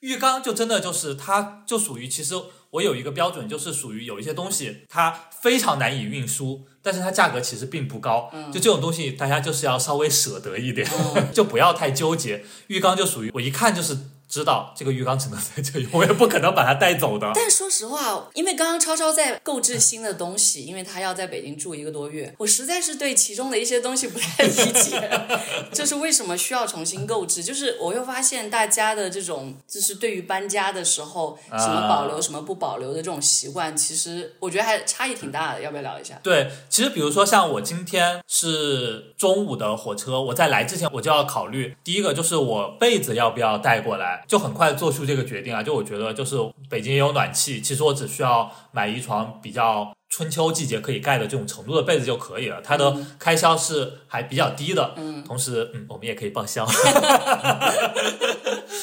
[0.00, 2.34] 浴缸就真的就是它，就属于其实
[2.70, 8.30] 我有一个标准，就是属于有一些东西它非常难以运输，但是它价格其实并不高。
[8.52, 10.88] 就这种东西，大家就是要稍微舍得一点，
[11.34, 12.44] 就不要太纠结。
[12.68, 13.96] 浴缸就属于我一看就是
[14.30, 17.30] 知道这个浴缸只能在这里，我也不可能把它带走的。
[17.34, 25.20] 但说实话，因为刚刚超超在购置新的东西，因为他要在北京住一个多月，我实在是对其中的一些东西不太理解，
[25.74, 27.42] 就是为什么需要重新购置？
[27.42, 36.20] 就是我又发现大家的这种，就是对于搬家的时候什么保留、什么不保留的这种习惯，其实我觉得还差异挺大的，要不要聊一下？
[36.22, 45.62] 对，其实比如说像我今天是中午的火车，我在来之前我就要考虑，第一个就是我被子要不要带过来，就很快做出这个决定啊。
[45.62, 46.36] 就我觉得就是
[46.68, 54.94] 北京也有暖气，其实我只需要买一床比较春秋季节可以盖的这种程度的被子就可以了，它的开销是还比较低的。
[54.96, 56.66] 嗯，同时嗯，我们也可以报销。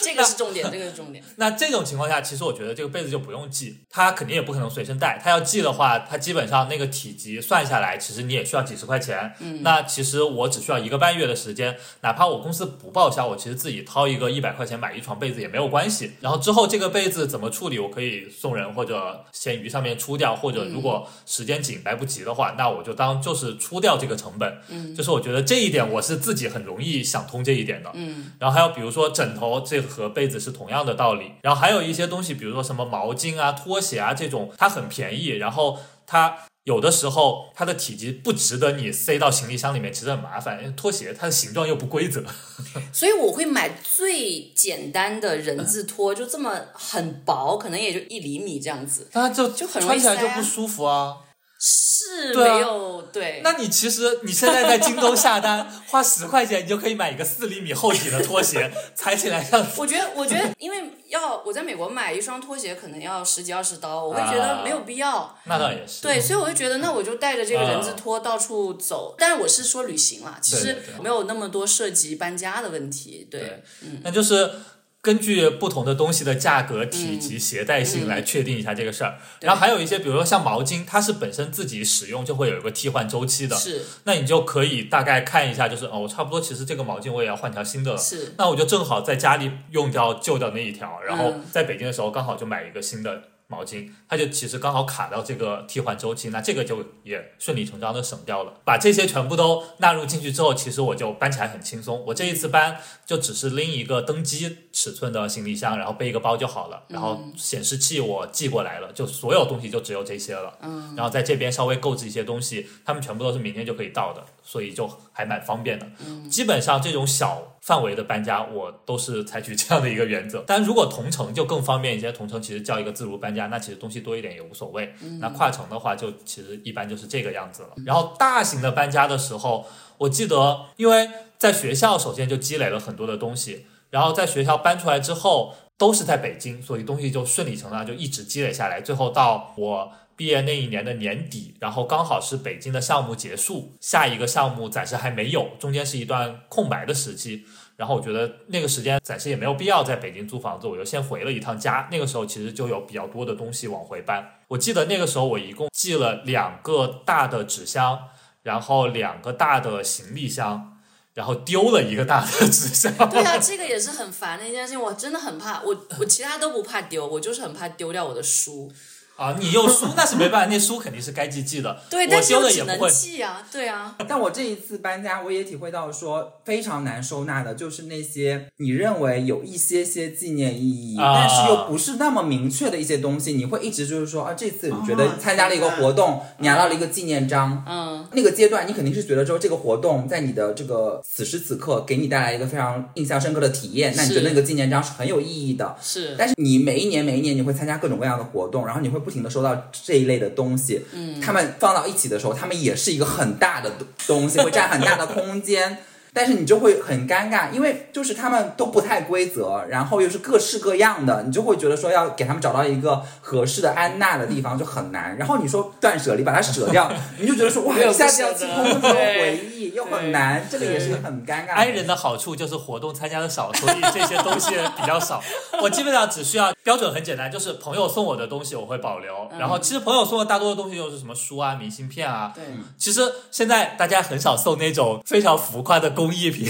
[0.04, 1.24] 这个是重点，这个是重点。
[1.38, 5.20] 那这种情况下，其实我觉得这个被子就不用寄，他肯定也不可能随身带。
[5.24, 9.34] 他要寄的话，他基本上那个体积算下来，其实你也需要几十块钱。
[9.40, 16.14] 嗯，那其实我只需要一个半月的时间，哪怕我公司不报销，我其实自己掏一个一百块钱买一床被子也没有关系。
[16.22, 24.58] 然后之后这个被子怎么处理，我可以送人或者闲鱼上面出掉，或者如果时间紧来不及的话，那我就当就是出掉这个成本。
[24.70, 27.92] 嗯，就是我觉得这一点我是自己很容易想通这一点的。
[27.94, 31.32] 嗯，然后还有比如说枕头，这和被子是同样的道理。
[31.42, 40.60] 然后还有一些东西，比如说什么毛巾啊、拖鞋啊这种，它很便宜，然后它有的时候它的体积不值得你塞到行李箱里面，其实很麻烦。
[40.60, 42.24] 因为拖鞋它的形状又不规则，
[42.92, 49.08] 所以我会买最简单的人字拖，就这么很薄，可能也就一厘米这样子。
[49.14, 51.18] 那就就很穿起来就不舒服啊。
[51.60, 53.42] 是没有对。
[53.44, 65.36] 那你其实你现在在京东下单， 花十块钱，你就可以买一个四厘米厚底的拖鞋，踩起来像我觉得，我觉得，因为要我在美国买一双拖鞋，可能要十几二十刀，我会觉得没有必要。
[65.46, 66.02] 那倒也是。
[66.02, 69.16] 对，所以我就觉得，那我就带着这个人字拖到处走。
[69.18, 73.28] 但是我是说旅行啦，其实没有那么多涉及搬家的问题。
[73.32, 73.64] 对，对，
[74.04, 74.52] 那就是
[75.02, 79.18] 根据不同的东西的价格、体积、携带性来确定一下这个事儿。
[79.42, 83.82] 然后还有一些，比如说像毛巾，它是本身自己使用就会有一个替换周期的，是。
[84.04, 87.98] 那你就可以大概看一下，就是哦，我差不多其实这个毛巾我也要换条新的了。
[87.98, 91.44] 是，那我就正好在家里用掉旧的那一条，然后嗯。
[91.52, 98.54] 在北京的时候刚好就买一个新的毛巾，它就其实刚好卡到这个替换周期，那这个就也顺理成章的省掉了。
[98.66, 102.04] 把这些全部都纳入进去之后，其实我就搬起来很轻松。
[102.06, 110.54] 我这一次搬就只是拎一个登机尺寸的行李箱，然后背一个包就好了，然后显示器我寄过来了，就所有东西就只有这些了。
[110.62, 115.88] 嗯，然后在这边稍微购置一些东西，他们全部都是明天就可以到的，所以就还蛮方便的。
[116.30, 120.42] 基本上这种小范围的搬家，我都是采取 这样的一个原则。
[120.48, 124.94] 但如果同城就更方便一些，同城其实叫一个自如搬家，那其实东西多一点也无所谓。
[125.20, 127.70] 那跨城的话，就其实一般就是这个样子了。
[127.86, 129.66] 然后大型的搬家的时候，
[129.98, 139.92] 我记得因为在学校首先就积累了很多的东西，然后在学校搬出来之后都是在北京，所以东西就顺理成章就一直积累下来，最后到我。
[140.18, 147.46] 毕业那一年的年底，然后刚好是北京的项目结束，下一个项目暂时还没有，中间是一段空白的时期。
[147.76, 151.88] 然后我觉得那个时间暂时也没有必要在北京租房子，我就先回了一趟家。
[151.92, 154.40] 那个时候其实就有比较多的东西往回搬。
[154.48, 158.00] 我记得那个时候我一共寄了两个大的纸箱，
[158.42, 160.80] 然后两个大的行李箱，
[161.14, 162.92] 然后丢了一个大的纸箱。
[163.12, 164.82] 对啊，这个也是很烦的一件事情。
[164.82, 168.72] 我真的很怕，我我其他都不怕丢，我就是很怕丢掉我的书。
[169.18, 171.82] 啊，你又输那是没办法，那书肯定是该寄寄的。
[171.90, 172.90] 对，我但是丢又只能了也不会。
[172.92, 195.76] 记啊，对啊， 但我这一次搬家，我也体会到说非常难收纳的，就是那些你认为有一些些纪念意义，啊但是又不是那么明确的一些东西，你会一直就是说啊，这次你觉得啊参加了一个活动，你拿到了一个纪念章，嗯，那个阶段你肯定是觉得说这个活动在你的这个此时此刻给你带来一个非常印象深刻的体验，那你觉得那个纪念章是很有意义的。
[195.82, 203.72] 是，但是你每一年每一年你会参加各种各样的活动，然后你会不停的收到这一类的东西，嗯，他们放到一起的时候，他们也是一个很大的
[204.06, 205.78] 东西，会占很大的空间。
[206.18, 215.16] 但是你就会很尴尬，因为就是他们都不太规则，然后又是各式各样的，你就会觉得说要给他们找到一个合适的安娜的地方就很难。
[215.16, 221.54] 然后你说断舍离把它舍掉， 你就觉得说哇，没有一下子要清空那么多回忆，又很难，这个也是很尴尬的。
[221.54, 225.22] i 人的好处就是活动参加的少，所以这些东西比较少。
[225.62, 229.30] 我基本上只需要标准很简单，就是朋友送我的东西我会保留。
[229.38, 232.32] 然后其实朋友送的大多的东西又是什么书啊、明信片啊。
[232.34, 232.44] 对，
[232.76, 236.48] 其实现在大家很少送那种非常浮夸的工艺品，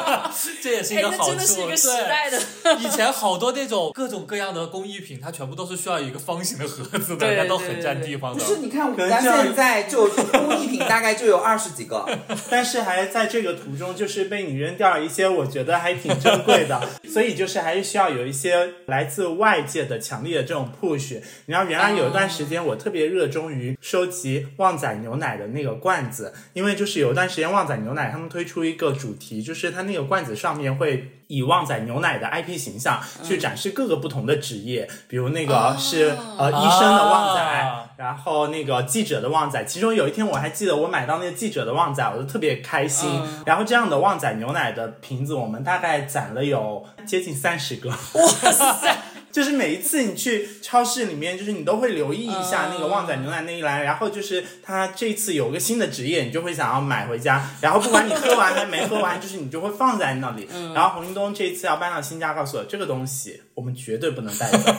[0.62, 1.30] 这也是一个好处。
[1.30, 2.08] 真的是一个时对。
[2.08, 2.40] 代的，
[2.80, 8.42] 以前好多那种各种各样的工艺品，它全部都是需要一个方形的盒子的，对那都很占地方的。
[8.42, 12.08] 不是，你看我们家现在就工艺品大概就有二十几个，
[12.48, 16.80] 但是还在这个途中，就是被你扔掉了一些，我觉得还挺珍贵的，
[17.12, 21.20] 所以就是还是需要有一些来自外界的强烈的这种 push。
[21.44, 31.12] 你知道，原来有一段时间我特别热衷于收集旺仔牛奶的那个罐子，因为就是有一段时间旺仔牛奶他们推出一个主题，就是它那个罐子上面会。
[31.28, 43.10] 以旺仔牛奶的 IP 形象去展示各个不同的职业，比如那个是、呃医生的旺仔，啊然后那个记者的旺仔，其中有一天我还记得我买到那个记者的旺仔，我就特别开心。
[43.10, 47.90] 嗯然后这样的旺仔牛奶的瓶子，我们大概攒了有接近三十个。
[47.90, 47.96] 哇
[48.52, 48.96] 塞，
[49.36, 60.48] 就是每一次你去超市里面，就是你都会留意一下那个旺仔牛奶那一栏，然后就是它这次有个新的职业，你就会想要买回家， 然后不管你喝完还没喝完，就是你就会放在那里。
[60.74, 64.72] 然后洪一东这一次要搬到新家，告诉我这个东西我们绝对不能带走，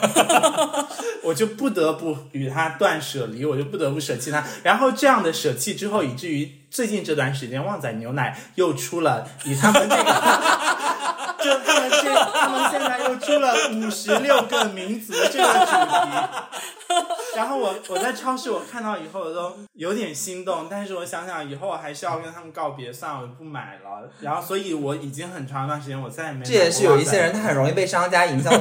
[1.22, 4.44] 我就不得不与它断舍离，我就不得不舍弃它。
[4.64, 10.04] 然后这样的舍弃之后，以至于最近这段时间，旺仔牛奶又出了以他们这个，
[11.44, 16.98] 就他们这他们现在又出了五十六个民族这个主题。
[17.36, 24.10] 然后我我在超市我看到以后我都有点心动，但是我想想以后我还是要跟他们告别，算了，我就不买了。
[24.22, 28.52] 然后所以我已经很长一段时间我再也没买这也是有一些人他很容易被商家影响。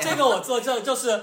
[0.00, 1.20] 这个我作证，就是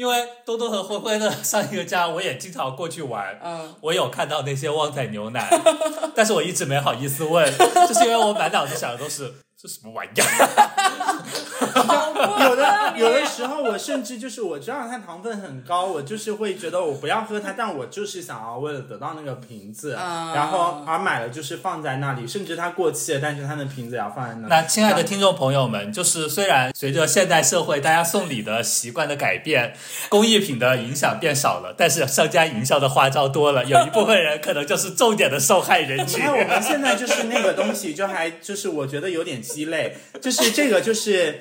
[0.00, 3.38] 因为多多和灰灰的 上一个家，我也经常过去玩。
[3.44, 5.46] 嗯，我有看到那些旺仔牛奶，
[6.16, 7.46] 但是我一直没好意思问，
[7.86, 10.24] 就是因为我满脑子想的都是这什么玩意儿。
[12.40, 24.46] 有的有的时候，我甚至就是我知道它糖分很高，我就是会觉得我不要喝它，但我就是想要为了得到那个瓶子，啊然后而买了就是放在那里，甚至它过期了，但是它的瓶子也要放在那里。
[24.48, 29.74] 那亲爱的听众朋友们，就是虽然随着现代社会大家送礼的习惯的改变，
[30.08, 36.20] 工艺品的影响变少了，但是商家营销的花招多了，有一部分人可能就是重点的受害人你群。
[36.24, 41.40] 看我们现在就是那个东西，就还就是我觉得有点鸡肋，就是这个就是。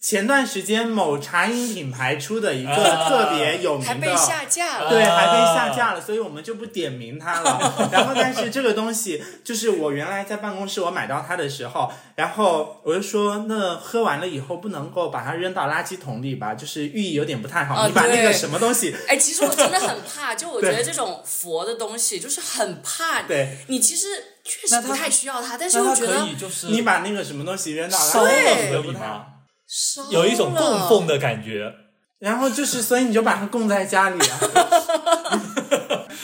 [0.00, 4.88] 前段时间某茶饮品牌出的一个啊特别有名的，还被下架了。
[4.88, 7.88] 对，啊还被下架了，所以我们就不点名它了。
[7.90, 17.82] 然后，但是这个东西就是我原来在办公室我买到它的时候，然后我就说，那喝完了以后不能够把它扔到垃圾桶里吧，就是寓意有点不太好。
[17.82, 23.22] 哦你把那个什么东西，哎，其实我真的很怕，就我觉得这种佛的东西，就是很怕。
[23.22, 24.06] 对你其实
[24.44, 29.26] 确实不太需要它，但是那它可又觉得以就是你把那个什么东西扔到垃烧了圾对桶里吗？
[29.68, 31.72] 烧有一种供奉的感觉。
[32.18, 34.40] 然后就是，所以你就把它供在家里啊。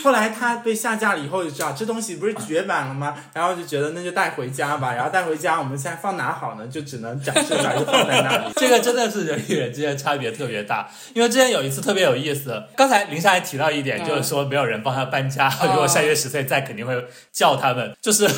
[0.05, 3.17] 后来它被下架了以后，就知道这东西不是绝版了吗？
[3.33, 4.93] 然后就觉得那就带回家吧。
[4.93, 6.67] 然后带回家，我们现在放哪好呢？
[6.69, 8.53] 就只能展示出来，就放在那里。
[8.61, 12.63] 这个真的是人与人之间差别特别大，因为之前有一次特别有意思。
[12.77, 17.97] 刚才林珊还提到一点，嗯就是说没有人帮他搬家， 如果下月十岁在，肯定会叫他们。
[18.03, 18.29] 就是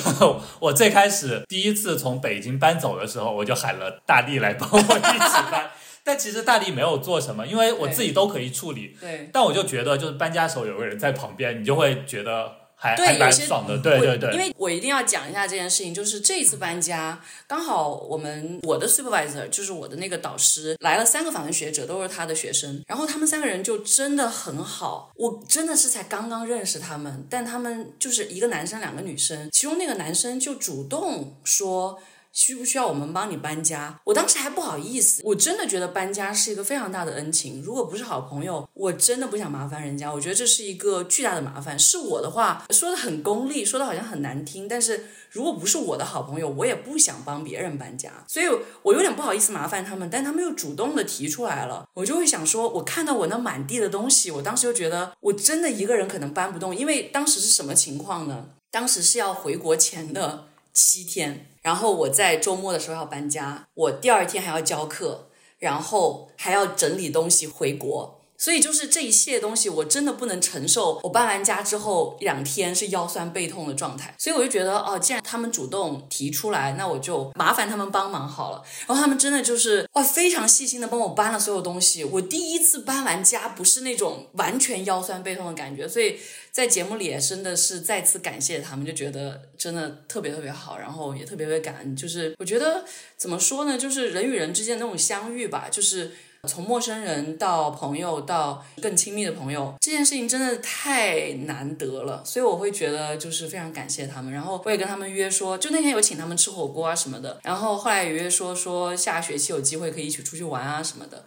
[0.61, 5.71] 我最开始第一次从北京搬走的时候，我就喊了大力来帮我一起搬，
[6.07, 8.97] 但其实大力没有做什么，因为我自己都可以处理。
[9.01, 9.29] 对。
[9.33, 13.77] 但我就觉得，就是搬家的时候有个人在旁边，你就会觉得还对还蛮爽的。
[13.79, 31.99] 对对对，因为我一定要讲一下这件事情，就是这一次搬家，刚好我们我的 supervisor 就是我的那个导师来了三个访问学者，都是他的学生，然后他们三个人就真的很好，我真的是才刚刚认识他们，但他们就是一个男生两个女生，其中那个男生就主动说。
[32.37, 33.99] 需不需要我们帮你搬家？
[34.05, 37.62] 我当时还不好意思，我真的觉得搬家是一个非常大的恩情。
[37.62, 40.12] 如果不是好朋友，我真的不想麻烦人家。
[40.12, 41.79] 我觉得这是一个巨大的麻烦。
[41.79, 48.46] 是我的话说的很功利，说的好像很难听，但是如果不是我的好朋友，我也不想帮别人搬家，所以
[48.83, 58.51] 我有点不好意思麻烦他们，但他们又主动的提出来了，我就会想说，我看到我那满地的东西，我当时就觉得我真的一个人可能搬不动，因为当时是什么情况呢？
[58.70, 68.16] 当时是要回国前的七天，然后我在周末的时候要搬家，我第二天还要教课，然后还要整理东西回国。
[68.38, 71.01] 所以就是这一系列东西，我真的不能承受。
[71.03, 78.62] 我搬完家之后两天是腰酸背痛的状态，所以我就觉得哦，既然他们主动提出来，那我就麻烦他们帮忙好了。
[78.87, 82.05] 然后他们真的就是哇，非常细心的帮我搬了所有东西。
[82.05, 86.18] 我第一次搬完家，不是那种完全腰酸背痛的感觉，所以
[86.53, 91.96] 在节目里也真的是再次感谢他们，就觉得真的特别特别好，然后也特别特别感恩。
[91.96, 92.85] 就是我觉得
[93.16, 96.12] 怎么说呢，就是人与人之间的那种相遇吧，就是。
[96.47, 104.33] 从陌生人到朋友到更亲密的朋友，这件事情真的太难得了，所以我会觉得就是非常感谢他们。
[104.33, 107.39] 然后我也跟他们约说，就那天有请他们吃火锅啊什么的。
[107.43, 111.26] 然后后来也约说说下学期有机会可以一起出去玩啊什么的。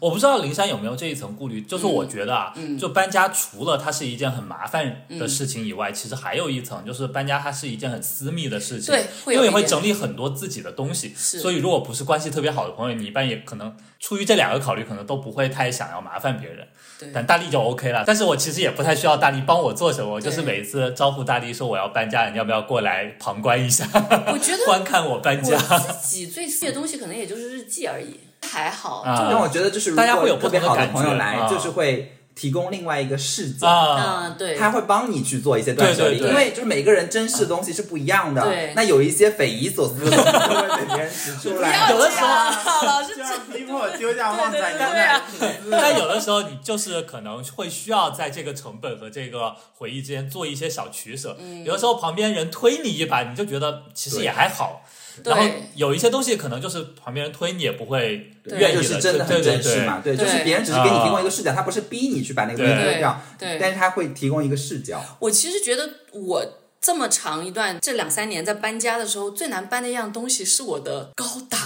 [0.00, 2.76] 我不知道灵山有没有这一层顾虑，就是我觉得啊，嗯。
[2.78, 16.66] 就搬家除了它是一件很麻烦的事情以外，其实还有一层就是搬家它是一件很私密的事情，对会因为你会整理很多自己的东西，所以如果不是关系特别好的朋友，你一般也可能出于这两个考虑，可能都不会太想要麻烦别人。
[16.98, 17.10] 对。
[17.12, 23.88] 但大力就 OK 了，但是我其实也不太需要大力帮我做什么，我就是对每次招呼大力说我要搬家，你要不要过来旁观一下，
[24.32, 25.56] 我觉得 观看我搬家？
[25.56, 29.02] 自己最私密的东西可能也就是日记而已，还好。
[29.04, 33.66] 但我觉得就是大家会有特别好的朋友来，啊就是会提供另外一个视角。
[33.66, 38.42] 啊，嗯，对，他会帮你去做一些断舍离，对对对因为就是每个人珍视的东西是不一样的。
[38.44, 41.90] 对那有一些匪夷所思的东西就会被别人指出来。
[41.90, 45.20] 有的时候候老师就像逼迫我丢下旺仔牛奶。
[45.68, 51.36] 但有的时候你就是可能会需要在这个成本和这个回忆之间做一些小取舍。
[51.40, 54.82] 嗯有的时候旁边人推你一把，你就觉得其实也还好。
[55.22, 55.32] 对。
[55.32, 58.58] 然后有一些东西可能就是旁边人推你也不会对。
[58.58, 62.92] 愿意就是，真的很对对对珍视嘛，对，就是对别人只是给你提供一个视角，他不是逼你去把那个东西对。
[62.92, 63.58] 丢掉，对。
[63.60, 65.02] 但是他会提供一个视角。
[65.18, 66.44] 我其实觉得我
[66.80, 71.58] 这么长一段这两三年在搬家的时候，最难搬的一样东西是我的高达。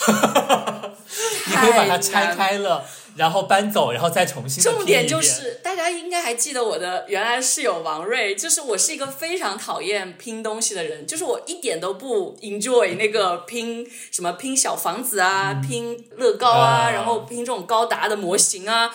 [1.46, 2.36] 你可以把它太拆难。
[2.36, 2.84] 开了，
[3.20, 18.90] 然后搬走，然后再重新地重点就是，大家应该还记得我的原来室友王瑞，就是我是一个非常讨厌拼东西的人，就是我一点都不 enjoy 那个拼什么拼小房子啊，拼乐高啊，啊然后拼这种高达的模型啊。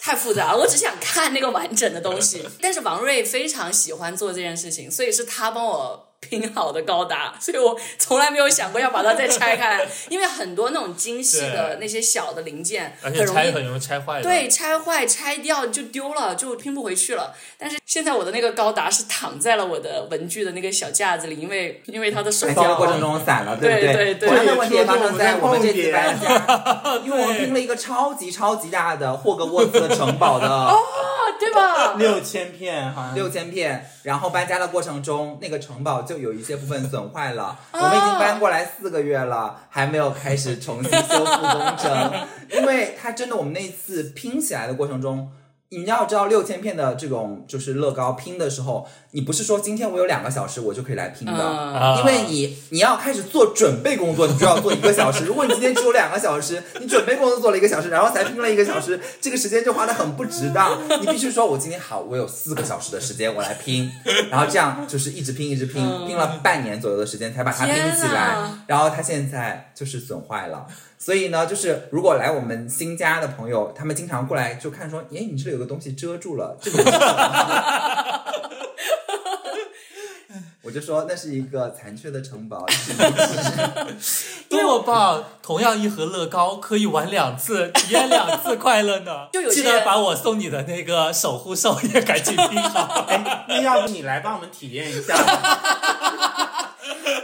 [0.00, 2.48] 太复杂了，我只想看那个完整的东西。
[2.60, 14.22] 但是王瑞非常喜欢做这件事情，所以是他帮我拼好的高达， 所以我从来没有想过要把它再拆开来， 因为很多那种精细的那些小的零件，而很容易且拆很容易拆坏。
[14.22, 17.34] 对，拆坏、拆掉就丢了，就拼不回去了。
[17.56, 30.78] 但是现在我的那个高达是躺在了我的文具的那个小架子里，因为因为它的手搬家的过程中散了，对不对对对同样的问题也发生在我们这次对搬家，因为我们拼了一个超级超级大的霍格沃茨的城堡的 哦，
[31.38, 31.94] 对吧？
[31.94, 37.58] 六千片，好像六千片，然后搬家的过程中，那个城堡就有一些部分损坏了。
[37.72, 42.12] 我们已经搬过来四个月了，还没有开始重新修复工程，
[42.50, 45.30] 因为它真的，我们那次拼起来的过程中。
[45.70, 55.26] 你要知道，六千片的这种就是乐高拼的时候，你不是说今天我有两个小时我就可以来拼的，因为你你要开始做准备工作，你就要做一个小时。
[55.26, 60.78] 如果你今天只有两个小时，你准备工作做了一个小时，然后才拼了一个小时， 这个时间就花的很不值当。
[61.02, 63.90] 你必须说，我今天好，我有四个小时的时间我来拼，
[64.30, 68.38] 然后这样就是一直拼一直拼，拼了半年左右的时间才把它拼起来。
[68.66, 70.66] 然后他现在就是损坏了。
[70.98, 76.82] 所以呢，就是如果来我们新家的朋友，他们经常过来就看说，诶，你这里有个东西遮住了，这个
[80.62, 82.66] 我就说那是一个残缺的城堡，
[84.50, 85.24] 多么棒！
[85.40, 89.28] 同样一盒乐高可以玩两次，体验两次快乐呢。
[89.32, 93.06] 就有记得把我送你的那个守护兽也赶紧拼好。
[93.08, 95.16] 哎，那要不你来帮我们体验一下？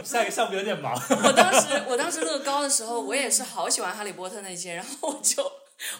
[0.05, 0.93] 下一个项目有点忙。
[1.23, 5.51] 我当时我当时乐高的时候，我也是好喜欢哈利波特那些，然后我就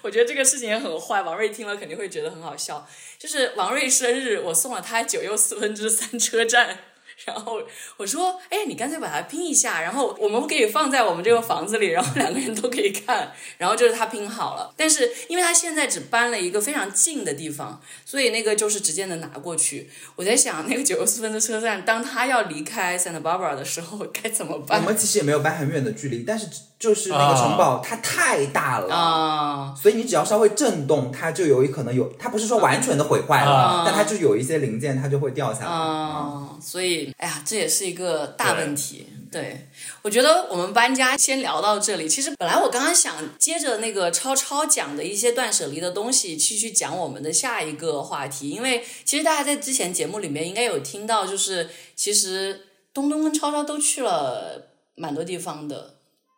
[0.03, 2.87] 我觉得这个事情也很坏，王瑞听了肯定会觉得很好笑。
[3.17, 6.77] 就是王瑞生日，我送了他九又四分之三车站。
[7.23, 7.61] 然后
[7.97, 13.31] 我说：“哎，你干脆把它拼一下，然后我们可以放在我们这个房子里，然后两个人都可以看。
[13.57, 19.89] 然后就是他拼好了，但是因为他现在只搬了一个非常近的地方，所以那个就是直接能拿过去。
[20.15, 24.85] 我在想，那个九十四分的车站，当他要离开 Santa Barbara 的时候，该怎么办我？
[24.85, 26.47] 们其实也没有搬很远的距离，但是
[26.85, 28.93] 就是那个城堡它太大了。
[28.93, 35.65] 啊、所以你只要稍微震动，它就有可能有，它不是说完全的毁坏了，啊但它就有一些零件它就会掉下来。
[35.65, 39.07] 啊、所以，哎呀，这也是一个大问题。
[39.31, 39.67] 对，
[40.01, 42.07] 我觉得我们搬家先聊到这里。
[42.07, 55.94] 其实本来我刚刚想接着那个超超讲的一些断舍离的东西，继续讲我们的下一个话题，因为其实大家在之前节目里面应该有听到，就是其实东东跟超超都去了蛮多地方的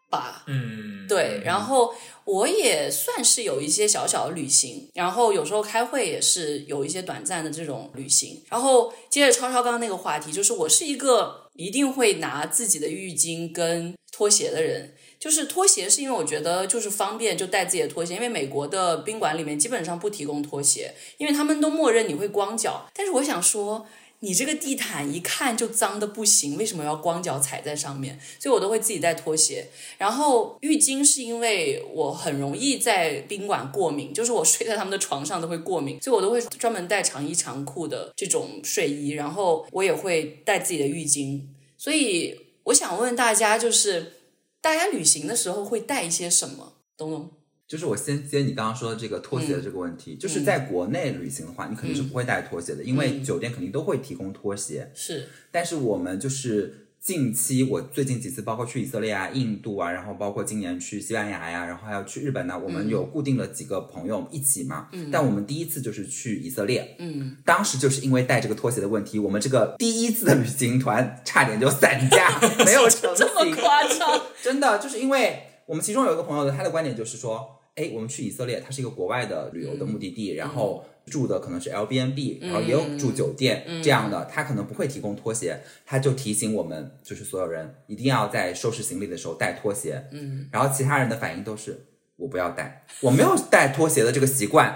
[0.10, 0.44] 吧。
[0.48, 1.94] 嗯，对，然后
[2.26, 8.42] 我也算是有一些小小的旅行，然后有时候开会也是有一些短暂的这种旅行。
[8.50, 14.94] 然后接着超超刚刚那个话题，就是我是一个一定会拿自己的浴巾跟拖鞋的人。
[15.20, 22.88] 就是拖鞋是因为我觉得就是方便，就带自己的拖鞋，因为美国的宾馆里面基本上不提供拖鞋，因为他们都默认你会光脚。
[22.94, 23.86] 但是我想说。
[24.20, 28.20] 你这个地毯一看就脏的不行，为什么要光脚踩在上面？
[28.40, 29.68] 所以我都会自己带拖鞋。
[29.98, 41.42] 然后浴巾是因为我很容易在宾馆过敏，就是我睡在他们的床上都会过敏，所以我都会专门带长衣长裤的这种睡衣，然后我也会带自己的浴巾。
[41.78, 44.14] 所以我想问大家，就是
[44.60, 46.74] 大家旅行的时候会带一些什么？
[46.98, 47.30] 东东，
[47.68, 54.90] 就是我先接你刚刚说的这个拖鞋的这个问题，就是在国内旅行的话，你肯定是不会带拖鞋的，因为酒店肯定都会提供拖鞋。
[54.96, 64.88] 是但是我们就是近期，我最近几次，包括去以色列啊、印度啊，然后包括今年去西班牙呀，然后还有去日本呢，我们有固定的几个朋友一起嘛。
[64.94, 65.10] 嗯。
[65.12, 66.96] 但我们第一次就是去以色列。
[67.00, 67.36] 嗯。
[67.44, 73.54] 当时就是因为带这个拖鞋的问题，我们这个第一次的旅行团差点就散架， 没有成这么。
[73.58, 74.22] 夸张？
[74.42, 77.56] 真的就是因为我们其中有一个朋友的，他的观点就是说。
[77.78, 90.08] 哎，我们去以色列，它是一个国外的旅游的目的地，然后住的可能是 Airbnb，然后也有住酒店、这样的，他可能不会提供拖鞋，他就提醒我们，就是所有人一定要在收拾行李的时候带拖鞋。
[90.12, 94.76] 嗯，然后其他人的反应都是我不要带，我没有带拖鞋的这个习惯。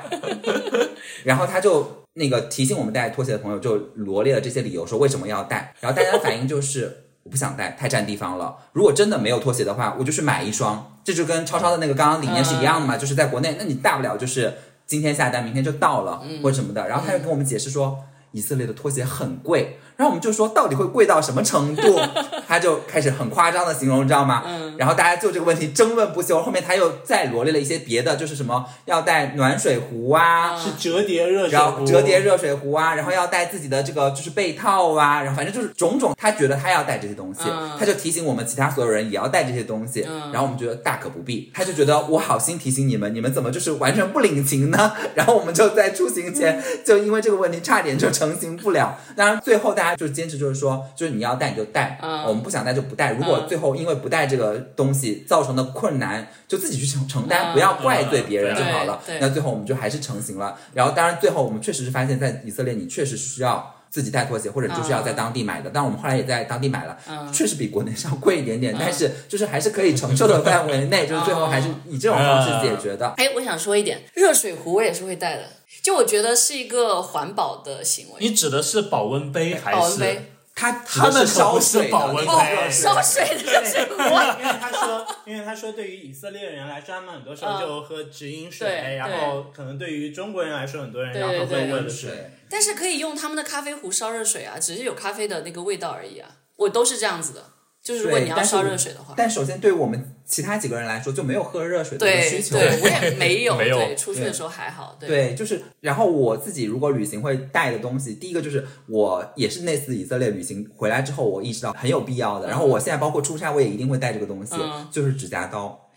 [1.26, 7.06] 然后他就那个提醒我们带拖鞋的朋友就罗列了这些理由，说为什么要带，然后大家的反应就是。
[7.24, 8.58] 我不想带，太占地方了。
[8.74, 10.91] 如果真的没有拖鞋的话，我就去买一双。
[11.04, 14.54] 这就跟超超的那个刚刚理念是一样的嘛，就是在国内，那你大不了就是
[14.86, 16.88] 今天下单，明天就到了，或者什么的。
[16.88, 17.98] 然后他又跟我们解释说，
[18.32, 19.80] 以色列的拖鞋很贵。
[20.02, 22.00] 然后我们就说，到底会贵到什么程度？
[22.48, 24.42] 他就开始很夸张的形容，你知道吗？
[24.48, 24.76] 嗯。
[24.76, 26.42] 然后大家就这个问题争论不休。
[26.42, 37.42] 后面他又再罗列了一些别的，就是什么要带暖水壶啊，是折叠热水然后壶，折叠热水壶啊，然后要带自己的这个就是被套啊，然后反正就是种种，他觉得他要带这些东西，
[37.78, 40.02] 他就提醒我们其他所有人也要带这些东西，
[40.34, 44.94] 然后我们觉得大可不必，他就觉得我好心提醒你们，你们怎么就是完全不领情呢？
[45.14, 59.02] 然后我们就在出行前就因为这个问题差点就成行不了，当然最后大家就坚持就是说，就是你要带你就带，我们不想带就不带，如果最后因为不带这个东西造成的困难，就自己去承承担，不要怪罪别人就好了。
[59.20, 60.58] 那最后我们就还是成型了。
[60.74, 65.70] 然后当然最后我们确实是发现，在以色列你确实需要自己带拖鞋，或者就是要在当地买的。
[65.74, 66.98] 但我们后来也在当地买了，
[67.34, 73.14] 确实比国内稍贵一点点，但是就是还是可以承受的范围内，就是最后还是以这种方式解决的。
[73.18, 75.44] 哎，我想说一点，热水壶我也是会带的，
[75.84, 78.16] 就我觉得是一个环保的行为。
[78.20, 79.78] 你指的是保温杯还是？
[79.78, 83.94] 保温杯他他们烧水的保温杯哦，烧水的热水壶。
[83.94, 91.90] 因为他说，因为他说，对于以色列人来说，他们很多时候就喝直饮水，对然后可能对于中国人来说，很多人对要喝温。
[91.90, 92.32] 水。
[92.50, 96.30] 但是可以用他们的咖啡壶烧热水啊，只是有咖啡的那个味道而已啊。
[96.58, 97.44] 我都是这样子的，
[97.84, 102.56] 就是如果你要烧热水的话，但首先对于我们其他几个人来说，就没有喝热水的对需求。
[102.56, 112.48] 对，我也 没有，没有对，出去的时候还好，对对，就是，然后我自己如果旅行会带的东西，第一个就是我也是那次以色列旅行回来之后，我意识到很有必要的。
[112.48, 115.90] 然后我现在包括出差，我也一定会带这个东西，嗯就是指甲刀。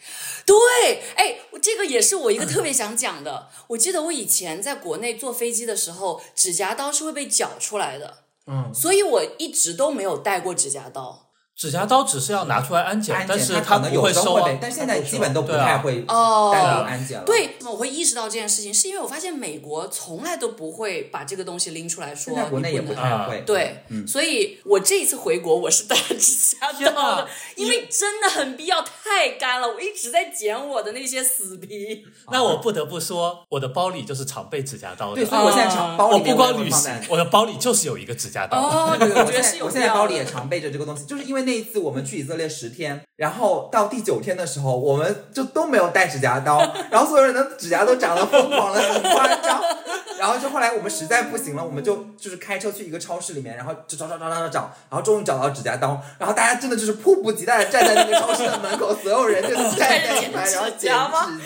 [0.47, 3.49] 对，哎，这个也是我一个特别想讲的。
[3.69, 8.15] 我记得我以前在国内坐飞机的时候，指甲刀是会被绞出来的，
[8.47, 11.24] 嗯，所以我一直都没有带过指甲刀。
[11.57, 14.59] 指甲刀只是要拿出来安检，安但是检它可能有不会收啊时候会被，。
[14.61, 22.95] 但现在基本都不太会哦带有安检了。，对，我会意识到这件事情，是因为我发现美国从来都不会把这个东西拎出来说现在国内也不。
[22.95, 23.43] 太会。
[23.45, 32.05] 对，所以我这一次回国，我是带了指甲刀的，因为真的很必要，太干了，我一直在剪我的那些死皮。
[32.31, 35.17] 那我不得不说，我的包里就是常备指甲刀的。
[35.17, 38.59] 对，所以我现在常包我里我不光旅行，我的包里就是有一个指甲刀。
[38.59, 46.59] 哦，对，我我觉得是有现在我现在包里也常备着这个东西，就是因为那一次我们去以色列十天，然后到第九天的时候，我们就都没有带指甲刀，
[46.91, 49.63] 然后所有人的指甲都长得疯狂的很夸张，
[50.19, 60.93] 然后就后来我们实在不行了，我们就就是开车去一个超市里面，然后就找找找找找找，然后终于找到指甲刀，然后大家真的就是迫不及待的站在那个超市的门口，所有人就站在一排，然后剪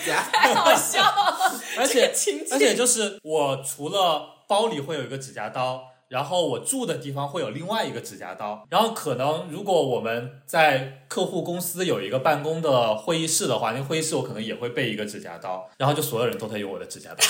[0.03, 0.23] 指甲
[0.55, 2.11] 好笑了，而且
[2.51, 17.25] 而且就是我除了包里会有一个指甲刀，然后我住的地方会有另外一个指甲刀，然后可能如果我们在客户公司有一个办公的会议室的话， 那个会议室我可能也会备一个指甲刀，然后就所有人都在用我的指甲刀，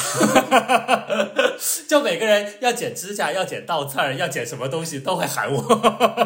[1.87, 5.61] 就每个人要剪指甲、要剪倒刺儿、要剪什么东西都会喊我。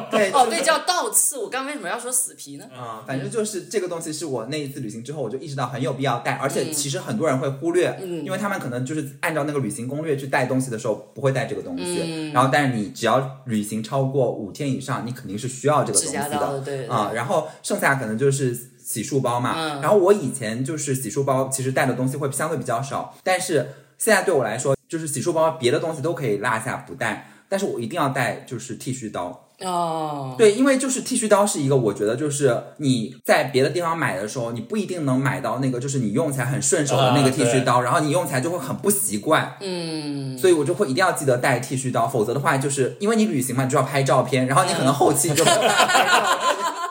[0.09, 1.37] 对， 哦，就是对，叫倒刺。
[1.37, 2.65] 我刚刚为什么要说死皮呢？
[2.75, 16.87] 啊、反正就是这个东西是我那一次旅行之后，我就意识到很有必要带，而且其实很多人会忽略，因为他们可能就是按照那个旅行攻略去带东西的时候不会带这个东西，然后但是你只要旅行超过五天以上，你肯定是需要这个东西指甲刀的对对。
[16.87, 18.69] 啊、然后剩下可能就是。
[18.85, 39.55] 洗漱包嘛，然后我以前就是洗漱包，其实带的东西会相对比较少，但是现在对我来说，就是洗漱包别的东西都可以落下不带，但是我一定要带就是剃须刀，哦，对，因为就是剃须刀是一个，我觉得就是你在别的地方买的时候，你不一定能买到那个就是你用起来很顺手的那个剃须刀，然后你用起来就会很不习惯。
[39.61, 46.82] 嗯，所以我就会一定要记得带剃须刀，否则的话，就是因为你旅行嘛，你就要拍照片，然后你可能后期就没有办法拍照片。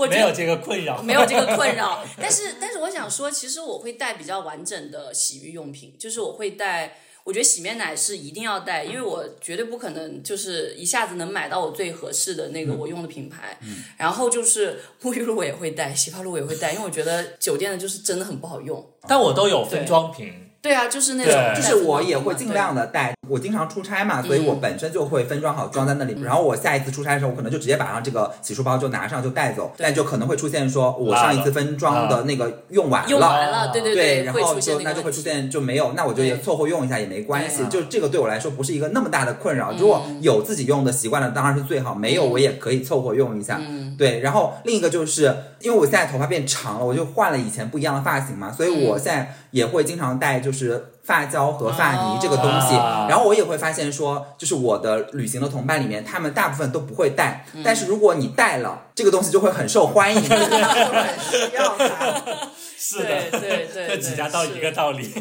[0.00, 6.96] 我没有这个困扰，没有这个困扰， 但是但是我想说，其实我会带比较完整的洗浴用品，就是我会带。
[7.22, 13.58] 我觉得洗面奶是一定要带，因为我绝对不可能就是一下子能买到我最合适的那个我用的品牌。
[13.98, 18.84] 然后就是沐浴露我也会带， 洗发露我也会带，因为我觉得酒店的就是真的很不好用。
[19.06, 20.32] 但我都有分装瓶，
[20.62, 26.20] 对啊，就是那种就是我也会尽量的带，我经常出差嘛，所以我本身就会分装好装在那里。
[26.22, 33.28] 然后我下一次出差的时候，我可能就直接把上这个洗漱包就拿上就带走，但就可能会出现说我上一次分装的那个用完用了。
[33.28, 35.10] 完了，对对对，然后就那就会。
[35.10, 37.68] 出现就没有，那我就也凑合用一下也没关系对。
[37.68, 39.72] 就这个对我来说不是一个那么大的困扰。
[39.76, 43.60] 如果有自己用的习惯了，当然是最好；没有我也可以凑合用一下。
[43.98, 52.76] 对，然后另一个就是因为我现在头发变长了，我就换了以前不一样的发型嘛，所以我现在也会经常戴就是发胶和发泥这个东西。
[52.76, 62.22] 啊然后我也会发现说，就是我的旅行的同伴里面，他们大部分都不会带，但是如果你带了，这个东西就会很受欢迎，就是他们就很需要它。
[62.78, 65.10] 是对的，对对，这几家到一个道理。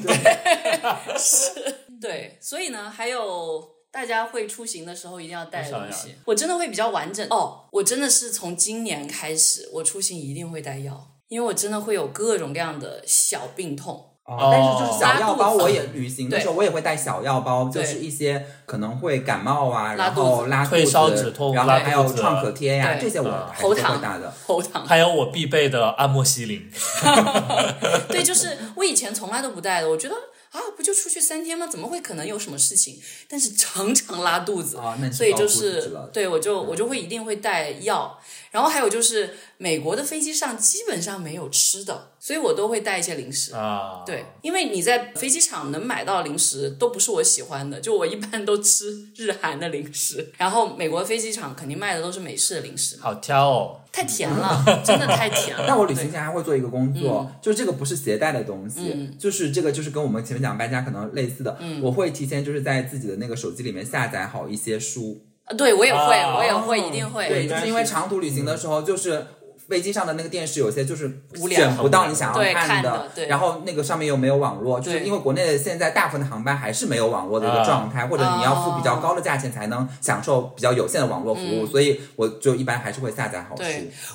[2.00, 6.16] 对，所以呢，还有大家会出行的时候一定要带东西。
[6.26, 14.09] 我真的会比较完整哦，我真的是从今年开始，我出行一定会带药，因为我真的会有各种各样的小病痛。
[14.30, 20.28] 哦，但是就是小药包，我也旅行的时候我也会带小药包，就是一些可能会感冒啊，然拉肚子。
[20.28, 23.02] 后拉肚退烧止子，痛然后还有创可贴呀，对。
[23.02, 24.32] 这些我啊还是会带的。
[24.46, 26.70] 喉糖，还有我必备的阿莫西林，
[28.08, 30.16] 对，就是我以前从来都不带的，我觉得
[30.52, 31.68] 啊，不就出去三天吗？
[31.68, 33.00] 怎么会可能有什么事情？
[33.28, 34.80] 但是常常拉肚子，
[35.14, 38.20] 所以就是对我就我就会一定会带药，
[38.50, 43.54] 然后还有就是美国的飞机上基本上没有吃的，所以我都会带一些零食。
[43.54, 53.79] 啊，对，因为你在飞机场能买到零食都不是我喜欢的，就我一般都吃日韩的零食，然后美国飞机场肯定卖的都是美式的零食，好挑哦。
[53.92, 55.66] 太甜了， 真的太甜了。
[55.68, 57.36] 但我旅行前还会做一个工作，嗯。
[57.42, 61.82] 就是这个不是携带的东西，就是这个就是跟我们前面讲搬家可能类似的，嗯。
[61.82, 67.28] 我会提前就是在自己的那个手机里面下载好一些书，啊对我也会，啊我也会，一定会。
[67.28, 69.26] 对，就是因为长途旅行的时候，就是
[69.70, 83.64] 飞机上的那个电视有些就是选不到你想要看的对然后那个上面又没有网络，就是因为国内的现在大部分的航班还是没有网络的一个啊状态，或者你要付比较高的价钱才能享受比较有限的网络服务，所以我就一般还是会下载好书。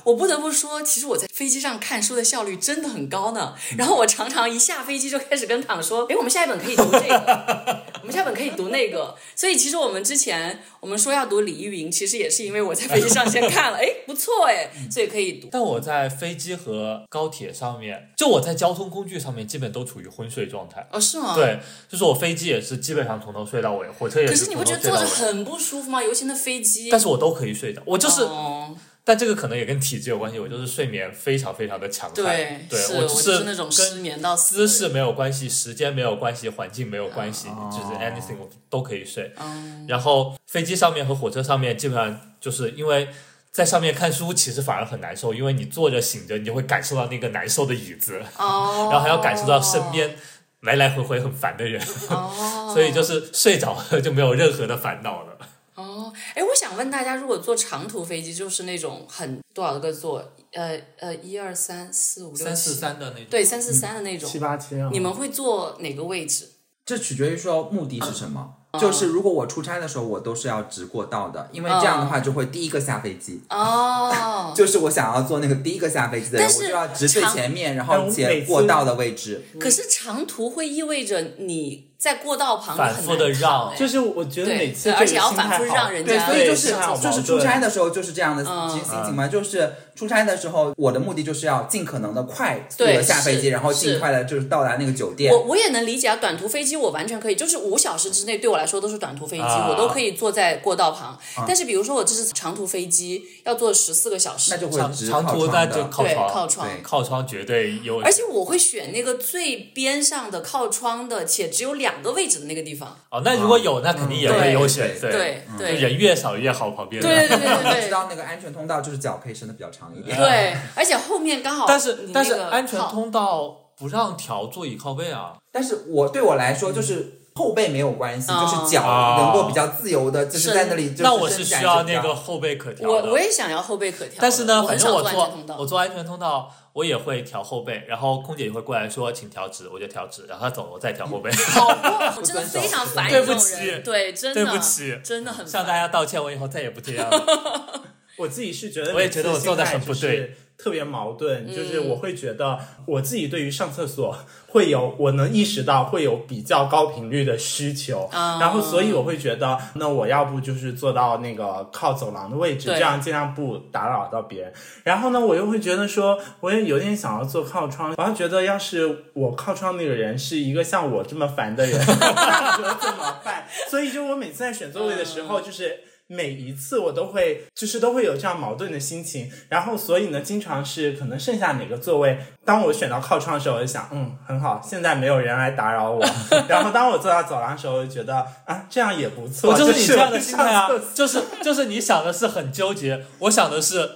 [0.03, 3.55] 我不得不说，其实我在飞机上看书的效率真的很高呢。
[3.79, 15.51] 然后我常常一下飞机就开始跟躺说：“哎，我们下一本可以读这个， 我们下一本可以读那个。”所以其实我们之前我们说要读李玉云，其实也是因为我在飞机上先看了，哎，不错哎，所以可以读。
[15.53, 20.87] 但我在飞机和高铁上面，就我在交通工具上面，基本都处于昏睡状态。
[20.91, 21.35] 哦，是吗？。
[21.35, 25.05] 对，就是我飞机也是基本上从头睡到尾，火车也是可是你不觉得坐着。
[25.07, 26.03] 很不舒服吗？
[26.03, 26.91] 尤其那飞机。
[26.91, 28.75] 但是我都可以睡的，我就是，哦、
[29.05, 32.15] 但这个可能也跟体质有关系，我就是睡眠非常非常的强悍。
[32.15, 39.33] 对，对是我是那种失跟眠到死姿势没有关系，时间没有关系，环境没有关系，哦就是 anything 我都可以睡。
[39.39, 43.09] 嗯然后飞机上面和火车上面，基本上就是因为
[43.55, 50.17] 在上面看书，其实反而很难受，因为你坐着醒着，你就会感受到那个难受的椅子，哦， 然后还要感受到身边
[50.63, 51.81] 来来回回很烦的人，
[52.11, 55.39] 哦， 所以就是睡着了就没有任何的烦恼了。
[55.77, 66.51] 哦，哎，我想问大家，如果坐长途飞机，就是那种很多少个座，呃呃，一二三四五六三四七，三的那种，对，三四三的那种，七八千啊，你们会坐哪个位置？
[66.85, 68.55] 这取决于说目的是什么。
[68.59, 73.41] 嗯就是如果我出差的时候，我都是要直过道的，因为这样的话就会第一个下飞机。
[73.51, 79.45] 哦， 就是我想要坐那个第一个下飞机的人，我就要直最前面，然后且过道的位置。
[79.59, 95.45] 可是长途会意味着你在过道旁反复地你很难让就是我觉得每次对而且要反复让人对，家所以就是就是出差的时候就是这样的嗯心心情嘛，就是出差的时候，我的目的就是要尽可能的快速对的下飞机，然后尽快的就是到达那个酒店我。
[95.45, 101.19] 我也能理解啊，短途飞机我完全可以，就是五小时之内对我来说都是短途飞机，啊我都可以坐在过道旁。
[101.47, 106.69] 但是比如说我这是长途飞机，要坐十四个小时，那就会长途那就靠窗，靠窗。
[106.69, 108.01] 对靠窗绝对有。
[108.01, 112.97] 而且我会选那个最边上的靠窗的，且只有两个位置的那个地方。
[113.11, 114.91] 哦，那如果有，那肯定也会优选。
[115.01, 117.09] 对对人越少越好，旁边的。
[117.09, 120.17] 对对对对你对知道那个安全通道就是脚可以伸的比较长一点。
[120.17, 125.35] 对，而且后面刚好但是但是安全通道不让调座椅靠背啊。
[125.53, 127.21] 但是我对我来说就是。
[127.37, 128.82] 后背没有关系，哦就是脚
[129.18, 130.91] 能够比较自由的，就是在那里。
[130.91, 132.95] 就是那我是需要那个后背可调的。
[132.95, 141.28] 我我也想要后背可调，但是呢，很反正我少坐安全通道我坐安全通道，我也会调后背，然后空姐也会过来说请调直，我就调直，然后她走了我再调后背。
[141.32, 145.72] 好过，我真的 非常烦对这种不起人，对，真的对不起真的很向大。
[145.74, 147.82] 家道歉，我以后再也不这样了。
[148.16, 150.37] 我自己是觉得，我也觉得我做的很不对。
[150.57, 154.17] 特别矛盾，就是我会觉得我自己对于上厕所
[154.49, 164.53] 会有，我能意识到会有比较高频率的需求，啊然后所以我会觉得，那我要不就是坐到那个靠走廊的位置，这样尽量不打扰到别人。
[164.85, 173.45] 然后呢，我又会觉得说，我也有点想要坐靠窗，我要觉得要是我靠窗那个人是一个像我这么烦的人， 那可怎么办？
[173.69, 175.81] 所以就我每次在选座位的时候，就是。
[176.07, 186.05] 每一次我都会，就是都会有这样矛盾的心情，然后所以呢，经常是可能剩下哪个座位，当我选到靠窗的时候，我就想，嗯，很好，现在没有人来打扰我。
[186.49, 193.91] 然后当我坐到走廊的时候，我就觉得啊，这样也不错，我就是是你这样的心态啊就是就是你想的是很纠结，我想的是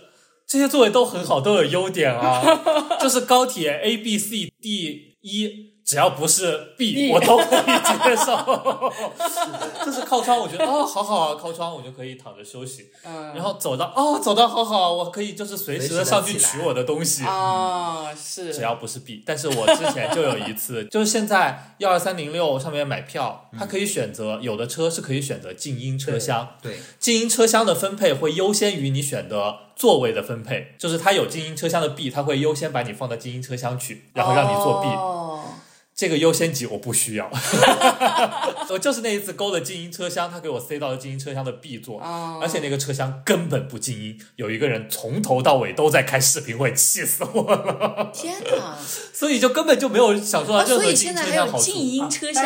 [0.46, 2.42] 这些座位都很好，都有优点啊，
[2.98, 5.77] 就是高铁 A B C D 一。
[5.88, 8.92] 只要不是 B，B 我都可以接受。
[9.86, 12.90] 就是靠窗，我觉得哦，好好啊，靠窗我就可以躺着休息。
[13.06, 13.32] 嗯。
[13.34, 17.24] 然后走到哦，走到好好，我可以就是随时的上去取我的东西。
[17.24, 18.52] 啊，是。
[18.52, 35.24] 只要不是 B，但是我之前就有一次， 就是现在幺二三零六上面买票，它可以选择有的车是可以选择静音车厢，对，静音车厢的分配会优先于你选的座位的分配，就是它有静音车厢的 B，它会优先把你放到静音车厢去，然后让你坐 B，、哦
[35.98, 37.28] 这个优先级我不需要。
[38.70, 48.12] 我就是那一次勾了静音车厢，他给我塞到了静音车厢的 B 座，哦而且那个车厢根本不静音，有一个人从头到尾都在开视频会，气死我了。
[48.14, 48.78] 天哪！
[49.12, 51.64] 所以就根本就没有享受到啊，任所以何静音车现在还有厢好处。
[51.64, 52.44] 静音车但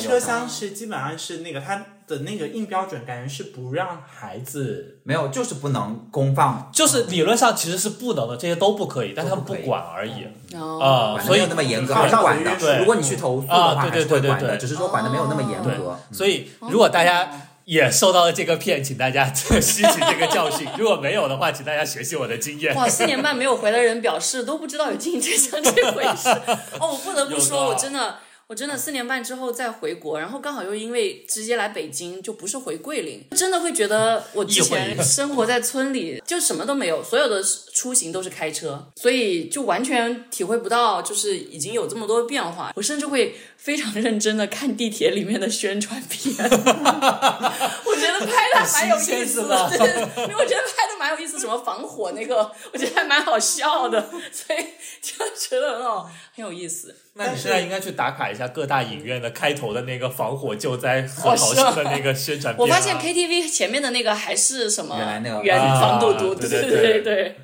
[0.00, 4.98] 是它厢是基本上是那个它的那个硬标准，感觉是不让孩子。
[5.04, 10.24] 没有，就是不能公放，就是理论上其实是不能的，这些都不可以，但他们不管而已。
[10.54, 12.78] 哦啊所以没有那么严格，还是管的。
[12.78, 17.30] 如果你去投诉的啊话，对对还是会管的，对对对只是说管的没有那么严对格。，所以如果大家
[17.64, 22.74] 也受到了这个骗，请大家 吸取这个教训；如果没有的话，请大家学习我的经验。
[22.74, 26.28] 哇，四年半没有回来的人表示都不知道有经营这项这回事。
[26.78, 28.16] 哦，我不得不说，我真的。
[28.46, 37.42] 我真的四年半之后再回国，然后刚好又因为直接来北京，就不是回桂林，真的会觉得我之前生活在村里就什么都没有，所有的
[37.72, 42.72] 出行都是开车，所以就完全体会不到就是已经有这么多变化。
[42.76, 49.88] 我甚至会非常认真的看地铁里面的宣传片， 我觉得拍的蛮有意思的，对，
[50.24, 54.62] 因为我觉得拍的蛮有意思，什么防火那个，我觉得还蛮好笑的，所以
[55.00, 56.94] 就觉得很好，很有意思。
[57.16, 62.64] 那你现在应该去打卡一下各大影院的开头的那个防火救灾和逃生的那个宣传片、啊。
[62.64, 67.36] 我发现 KTV 前面的那个还是什么原来那个原啊防毒毒，对对对对对对。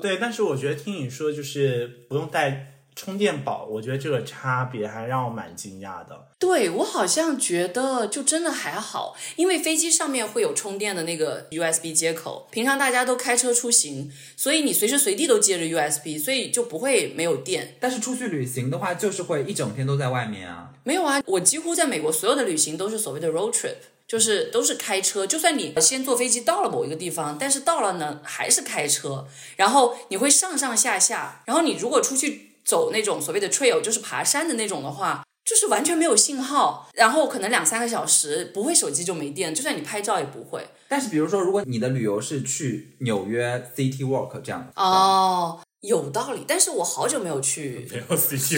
[0.00, 6.28] 对，但是我觉得听你说就是不用带充电宝，我觉得这个差别还让我蛮惊讶的。
[6.38, 17.76] 对我好像觉得就真的还好，因为飞机上面会有充电的那个 USB 接口，平常大家都开车出行，所以你随时随地都接着 USB，所以就不会没有电。
[17.80, 20.70] 但是出去旅行的话，就是会一整天都在外面啊。
[20.84, 23.76] 没有啊，我几乎在美国所有的旅行都是所谓的 road trip。
[24.04, 29.26] 就是都是开车，就算你先坐飞机到了某一个地方，但是到了呢还是开车，
[29.56, 40.66] 然后你会上上下下，然后你如果出去走那种所谓的 trail，就是爬山的那种的话，就是完全没有信号，然后可能两三个小时不会手机就没电，就算你拍照也不会。
[40.88, 48.56] 但是比如说，如果你的旅游是去纽约 City Walk 这样，哦，有道理，但是我好久没有去 没有 City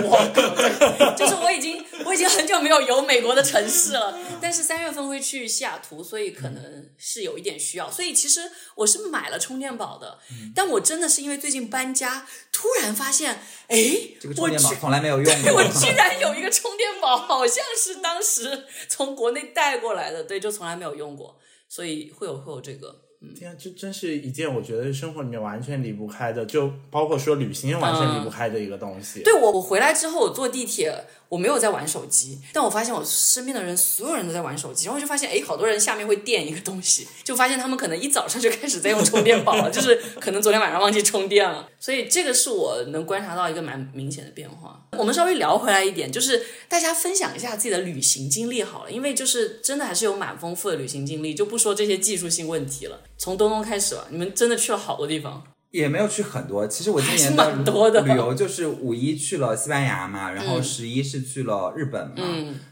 [0.00, 8.40] Walk，就是我已经我已经很久没有游美国的城市了，但是三月份会去西雅图，所以可能是有一点需要，所以其实
[8.74, 10.18] 我是买了充电宝的，
[10.54, 13.76] 但我真的是因为最近搬家，突然发现，哎，
[14.18, 15.52] 这个充电宝从来没有用 过。
[15.52, 23.02] 我居然有一个充电宝，好像是当时从国内带过来的，对，就从来没有用过，所以会有会有这个。
[23.34, 29.22] 天啊，这真是一件我觉得生活里面完全离不开的，就包括说旅行完全离不开的一个东西。
[29.22, 30.92] 对我，我回来之后，我坐地铁，
[31.32, 44.78] 我没有在玩手机，但我发现我身边的人，所有人都在玩手机，然后就发现，哎，好多人下面会垫一个东西，就发现他们可能一早上就开始在用充电宝了，就是可能昨天晚上忘记充电了，所以这个是我能观察到一个蛮明显的变化。
[44.98, 53.00] 我们稍微聊回来一点，就是大家分享一下自己的旅行经历好了，因为就是真的还是有蛮丰富的旅行经历，就不说这些技术性问题了。
[53.16, 55.42] 从东东开始吧，你们真的去了好多地方。
[55.72, 62.16] 也没有去很多，其实我今年的旅游就是五一去了西班牙嘛，然后十一是去了日本嘛，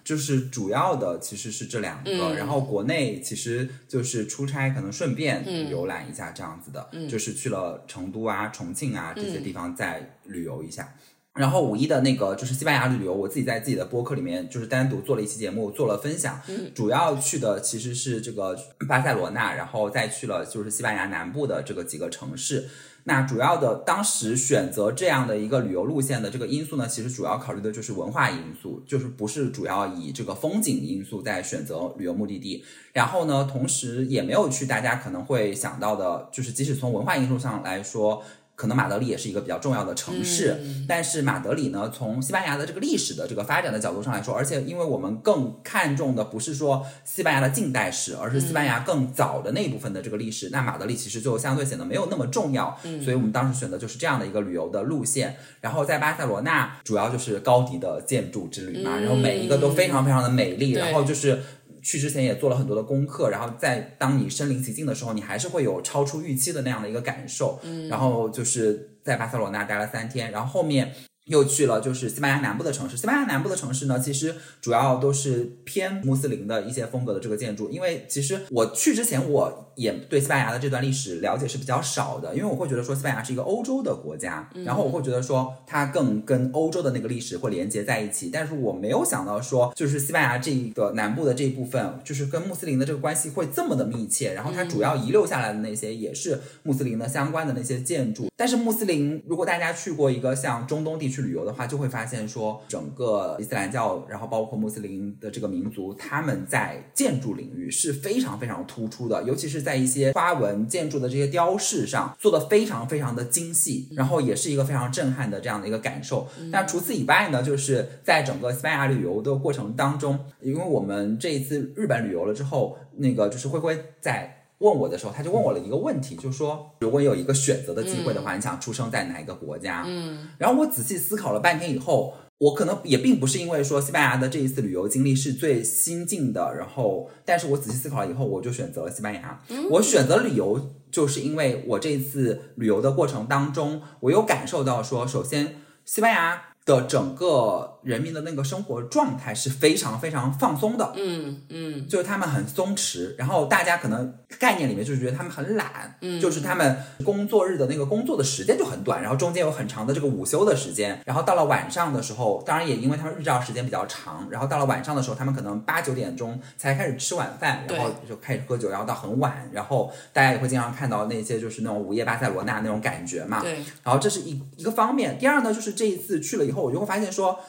[0.05, 10.95] 就是主要的其实是这两个，然后国内其实就是出差可能顺便游览一下这样子的，就是去了成都啊、重庆啊这些地方再旅游一下。
[11.33, 16.39] 然后五一的那个就是西班牙旅游，我自己在自己的播客里面就是单独做了一期节目，做了分享。
[16.75, 22.69] 主要去的其实是这个巴塞罗那，然后再去了就是西班牙南部的这个几个城市。
[23.05, 32.65] 那主要的当时选择这样的一个旅游路线的这个因素呢，其实主要考虑的就是文化因素，就是不是主要以这个风景因素在选择旅游目的地。
[32.93, 38.23] 然后呢，同时也没有去大家可能会想到的，就是即使从文化因素上来说。
[38.61, 40.55] 可能马德里也是一个比较重要的城市，
[40.87, 52.79] 但是马德里呢，从西班牙的这个历史的这个发展的角度上来说，而且因为我们更看重的不是说西班牙的近代史，而是西班牙更早的那一部分的这个历史，那马德里其实就相对显得没有那么重要。
[53.03, 55.37] 所以我们当时选的就是这样的一个旅游的路线。
[55.63, 61.41] 然后在巴塞罗那，主要就是高迪的建筑之旅嘛，然后每一个都非常非常的美丽，然后就是。
[61.83, 67.59] 去之前也做了很多的功课，然后在当你身临其境的时候，你还是会有超出预期的那样的一个感受。
[67.63, 70.95] 嗯，然后就是在巴塞罗那待了三天，然后后面。
[71.31, 77.71] 又去了就是西班牙南部的城市，西班牙南部的城市呢，其实主要都是偏穆斯林的一些风格的这个建筑。
[77.71, 88.29] 因为其实我去之前，我也对西班牙的这段历史了解是比较少的，因为我会觉得说西班牙是一个欧洲的国家，然后我会觉得说它更跟欧洲的那个历史会连接在一起。
[88.33, 94.35] 但是我没有想到说，就是西班牙这个南部的这一部分，就是跟穆斯林的这个关系会这么的密切。
[94.35, 98.29] 然后它主要遗留下来的那些也是穆斯林的相关的那些建筑。
[98.37, 116.27] 但是穆斯林，如果大家去过一个像中东地区，旅游的话，就会发现说，整个伊斯兰教，然后包括穆斯林的这个民族，他们在建筑领域是非常非常突出的，尤其是在一些花纹建筑的这些雕饰上，做的非常非常的精细，然后也是一个非常震撼的这样的一个感受。
[116.51, 124.37] 那除此以外呢，就是在整个西班牙旅游的过程当中，因为我们这一次日本旅游了之后，那个就是灰灰在。
[124.61, 129.85] 问我的时候，他就问我了一个问题，就说如果有一个选择的机会的话，你想出生在哪一个国家？
[129.87, 139.43] 嗯，然后我仔细思考了半天以后，我可能也并不是因为说西班牙的这一次旅游经历是最新进的，然后，但是我仔细思考了以后，我就选择了西班牙。
[139.71, 146.43] 我选择旅游，就是因为我这一次旅游的过程当中，我有感受到说，首先西班牙。
[146.67, 176.61] 的整个人民的那个生活状态是非常非常放松的，嗯嗯，就是他们很松弛，然后大家可能概念里面就是觉得他们很懒，嗯，就是他们工作日的那个工作的时间就很短，然后中间有很长的这个午休的时间，然后到了晚上的时候，当然也因为他们日照时间比较长，然后到了晚上的时候，他们可能八九点钟才开始吃晚饭，然后就开始喝酒，然后到很晚，然后大家也会经常看到那些就是那种午夜巴塞罗那那种感觉嘛，对，然后这是一一个方面，第二呢，就是这一次去了以后。
[176.61, 177.41] 我就会发现说，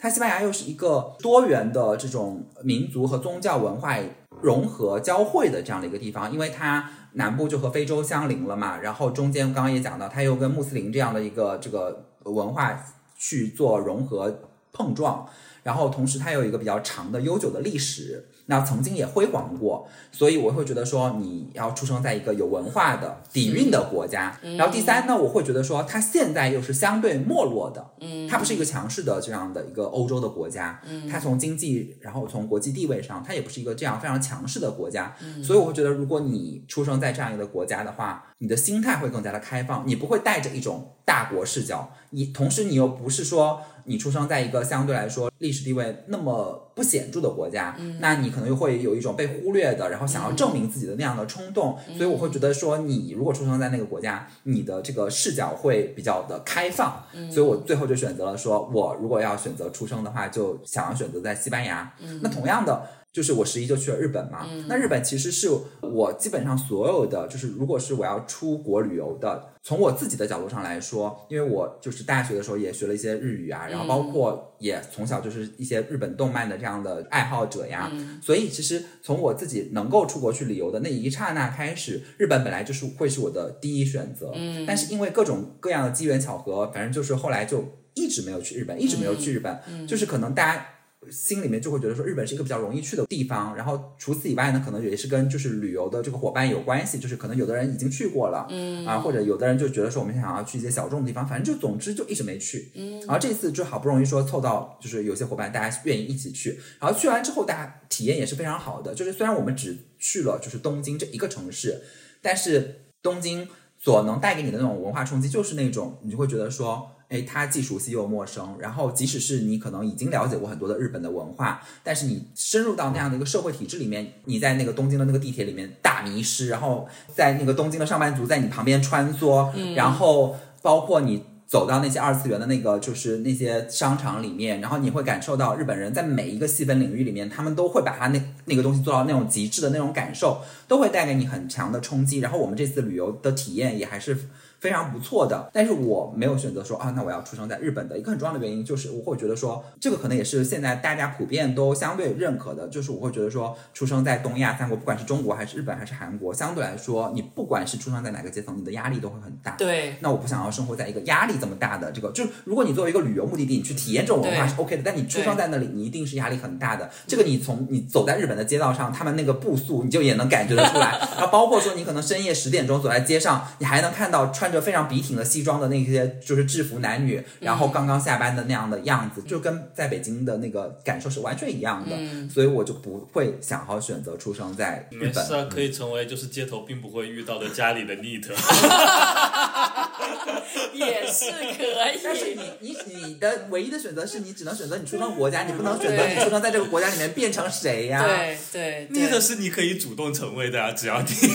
[0.00, 3.98] 它西班牙又是一个多元的这种民族和宗教文化
[4.40, 12.82] 融合交汇的这样的一个地方，因为它南部就和非洲相邻了嘛，然后中间刚刚也讲到，它又跟穆斯林这样的一个这个文化
[13.18, 14.40] 去做融合
[14.72, 15.28] 碰撞，
[15.62, 18.26] 然后同时它有一个比较长的悠久的历史。
[18.50, 24.36] 那曾经也辉煌过，所以我会觉得说你要出生在一个有文化的底蕴的国家。
[24.58, 35.14] 然后第三呢，我会觉得说它现在又是相对没落的，嗯，它不是一个强势的这样的一个欧洲的国家，嗯，它从经济，然后从国际地位上，它也不是一个这样非常强势的国家。
[35.44, 43.60] 所以我会觉得，如果你出生在这样一个国家的话，你的心态会更加的开放，你不会带着一种大国视角，你同时你又不是说。
[43.86, 51.78] 你出生在一个相对来说历史地位那么不显著的国家，那你可能又会有一种被忽略的，然后想要证明自己的那样的冲动。
[51.96, 57.02] 所以我会觉得说，你如果出生在那个国家，你的这个视角会比较的开放。
[57.30, 61.94] 所以我最后就选择了说，我如果要选择出生的话，就想要选择在西班牙。
[62.22, 62.82] 那同样的。
[63.12, 65.48] 就是我十一就去了日本嘛，那日本其实是
[65.80, 77.90] 我基本上所有的，就是如果是我要出国旅游的，从我自己的角度上来说，因为我就是大学的时候也学了一些日语啊，然后包括也从小就是一些日本动漫的这样的爱好者呀，
[78.22, 90.66] 所以其实从我自己能够出国去旅游的那一刹那开始，日本本来就是会是我的第一选择，嗯，但是因为各种各样的机缘巧合，反正就是后来就一直没有去日本，一直没有去日本，就是可能大家。
[91.10, 111.80] 心里面就会觉得说日本是一个比较容易去的地方，然后除此以外呢，可能也是跟就是旅游的这个伙伴有关系，就是可能有的人已经去过了，嗯啊，或者有的人就觉得说我们想要去一些小众的地方，反正就总之就一直没去，嗯，然后这次就好不容易说凑到就是有些伙伴大家愿意一起去，然后去完之后大家体验也是非常好的，就是虽然我们只去了就是东京这一个城市，
[112.20, 113.48] 但是东京
[113.78, 116.90] 所能带给你的那种文化冲击就是那种你就会觉得说。
[117.10, 118.56] 哎，它既熟悉又陌生。
[118.58, 131.24] 然后，即使是你可能已经了解过很多的日本的文化，但是你深入到那样的一个社会体制里面，你在那个东京的那个地铁里面大迷失，然后在那个东京的上班族在你旁边穿梭，然后包括你。
[131.50, 142.20] 走到那些二次元的那个，就是那些商场里面，然后你会感受到日本人在每一个细分领域里面，他们都会把他那那个东西做到那种极致的那种感受，都会带给你很强的冲击。
[142.20, 144.16] 然后我们这次旅游的体验也还是
[144.60, 145.50] 非常不错的。
[145.52, 159.52] 但是我没有选择说啊，那我要出生在日本的一个很重要的原因就是，我会觉得说，这个可能也是现在大家普遍都相对认可的，就是我会觉得说，出生在东亚三国，不管是中国还是日本还是韩国，相对来说，你不管是出生在哪个阶层，你的压力都会很大。
[159.52, 166.90] 对，那我不想要生活在一个压力这么大的这个，就是如果你作为一个旅游目的地，你去体验这种文化是 OK 的，但你出生在那里，你一定是压力很大的。
[167.06, 170.98] 这个你从你走在日本的街道上，他们那个步速，你就也能感觉得出来。
[171.16, 181.96] 然后包括说你可能深夜十点钟走在街上，你还能看到穿着非常笔挺的西装的那些就是制服男女，然后刚刚下班的那样的样子，就跟在北京的那个感受是完全一样的。
[182.28, 185.08] 所以我就不会想好选择出生在日本。
[185.08, 188.26] 没事啊，可以成为就是街头并不会遇到的家里的 neat。
[190.72, 192.38] 也是可以但是以。
[192.60, 201.34] 你你你的唯一的选择是你只能选择你出生国家，你不能选择你出生在这个国家里面变成谁呀、对对 neat 对，是你可以主动成为的啊，只要你 自己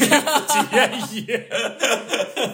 [0.74, 1.26] 愿意。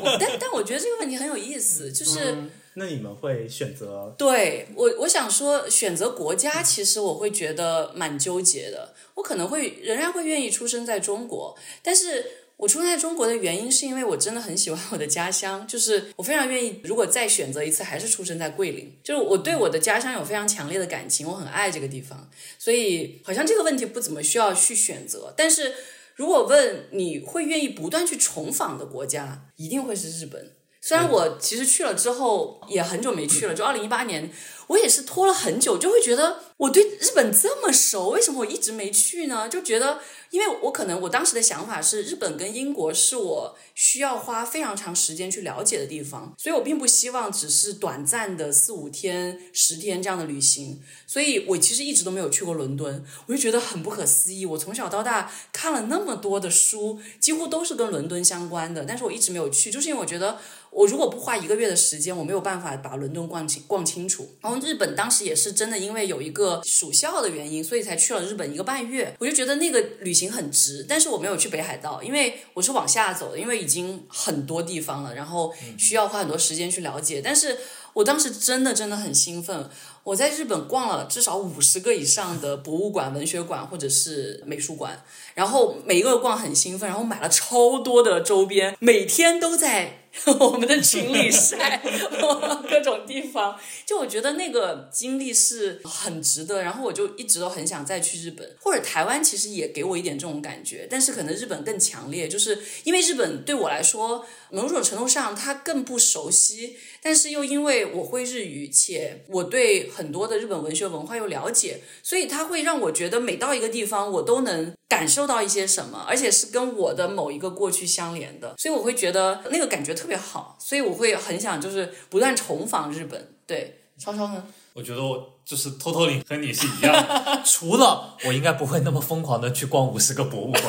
[0.01, 2.35] 我但但我觉得这个问题很有意思，就是。
[2.75, 4.15] 那你们会选择？
[4.17, 8.93] 对我，我想说，选择国家，其实我会觉得蛮纠结的。
[9.15, 11.53] 我可能会仍然会愿意出生在中国，
[11.83, 18.95] 但是我出生在中国的原因是因为我真的很喜欢我的家乡，就是我非常愿意，如果再选择一次，还是出生在桂林。
[19.03, 25.33] 就是我对我的家乡有非常强烈的感情，我很爱这个地方，所以好像这个问题不怎么需要去选择。
[25.35, 25.73] 但是
[26.13, 30.51] 如果问你会愿意不断去重访的国家，一定会是日本。
[30.83, 34.31] 虽然我其实去了之后也很久没去了，就二零一八年，
[34.71, 39.49] 我也是拖了很久，就会觉得我对日本这么熟，为什么我一直没去呢？
[39.49, 39.99] 就觉得，
[40.29, 54.45] 因为我可能我当时的想法是，日本跟英国是我需要花非常长时间去了解的地方，所以我并不希望只是短暂的四五天、十天这样的旅行，所以我其实一直都没有去过伦敦，我就觉得很不可思议。
[54.45, 60.39] 我从小到大看了那么多的书，几乎都是跟伦敦相关的，但是我一直没有去，就是因为我觉得。
[60.71, 64.29] 我如果不花一个月的时间，我没有办法把伦敦逛清逛清楚。
[64.39, 69.15] 然后日本当时也是真的，因为有一个暑校的原因，所以才去了日本一个半月。
[69.19, 77.21] 我就觉得那个旅行很值，但是我没有去北海道，因为我是往下走的，因为已经很多地方了，然后需要花很多时间去了解。
[77.23, 77.57] 但是
[77.93, 79.69] 我当时真的真的很兴奋，
[80.03, 85.03] 我在日本逛了至少五十个以上的博物馆、文学馆或者是美术馆，
[85.35, 90.00] 然后每一个逛很兴奋，然后买了超多的周边，每天都在。
[90.39, 91.81] 我们的群里晒
[92.69, 123.35] 各种地方，就我觉得那个经历是很值得，然后我就一直都很想再去日本，或者台湾，其实也给我一点这种感觉，但是可能日本更强烈，就是因为日本对我来说，某种程度上它更不熟悉，但是又因为我会日语，且我对很多的日本文学文化又了解，所以它会让我觉得每到一个地方，我都能感受到一些什么，而且是跟我的某一个过去相连的，所以我会觉得那个感觉特别好，所以我会很想就是不断重访日本。
[123.45, 124.43] 对，超超呢？
[124.73, 130.63] 我觉得我就是偷偷领和你是一样的， 除了我应该不会那么疯狂的去逛五十个博物馆，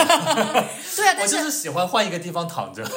[0.97, 2.83] 对啊，我但是就是喜欢换一个地方躺着。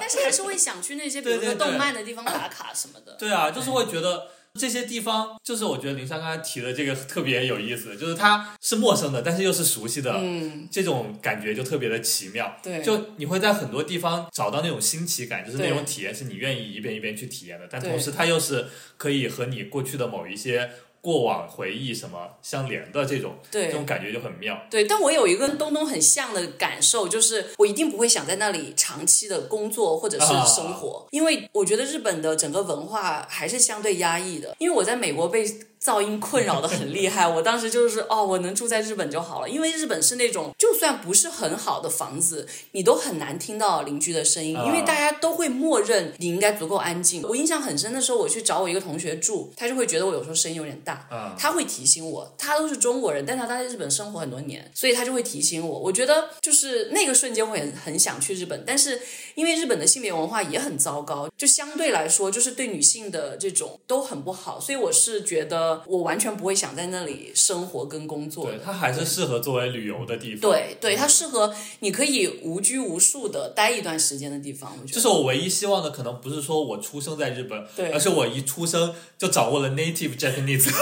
[0.00, 3.12] 但是还是会想去那些，比如说动漫的地方打卡什么的。
[3.18, 4.28] 对啊，就是会觉得
[4.58, 12.56] 这些地方，就是我觉得林珊刚才提的这个特别有意思，就是它是陌生的，但是又是熟悉的，嗯，这种感觉就特别的奇妙。
[12.62, 20.68] 对就你会在很多地方找到那种新奇感，就是那种体验是你愿意一遍一遍去体验的，但同时它又是可以和你过去的某一些
[21.00, 24.60] 过往回忆什么相连的这种，对这种感觉就很妙。
[24.70, 34.54] 对，但我有一个跟东东很像的感受，就是我一定不会想在那里长期的工作或者是生活，因为我觉得日本的整个文化还是相对压抑的。
[34.58, 35.46] 因为我在美国被
[35.88, 47.22] 噪音困扰的很厉害， 我当时就是哦，我能住在日本就好了，因为日本是那种就算不是很好的房子，你都很难听到邻居的声音，因为大家都会默认你应该足够安静。
[47.22, 55.78] 我印象很深的时候，我去找我一个同学住，他就会觉得我有时候声音有点大，嗯他会提醒我，他都是中国人，但他他在日本生活很多年，所以他就会提醒我。
[55.78, 59.00] 我觉得就是那个瞬间，我也很想去日本，但是
[59.34, 68.46] 因为日本的性别文化也很糟糕，就相对来说，就是对女性的这种都很不好，所以我是觉得我完全不会想在那里生活跟工作。
[68.46, 70.40] 对，它还是适合作为旅游的地方。
[70.40, 74.72] 对对，它适合你可以无拘无束的待一段时间的地方。
[74.72, 80.68] 我觉得这是我唯一希望的，可能不是说我出生在日本，对而是我一出生就掌握了 native Japanese。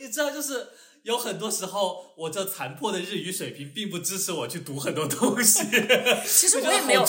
[0.00, 0.68] 你知道，就是
[1.08, 5.64] 有很多时候，我这残破的日语水平并不支持我去读很多东西。
[6.28, 7.02] 其实 我也没有！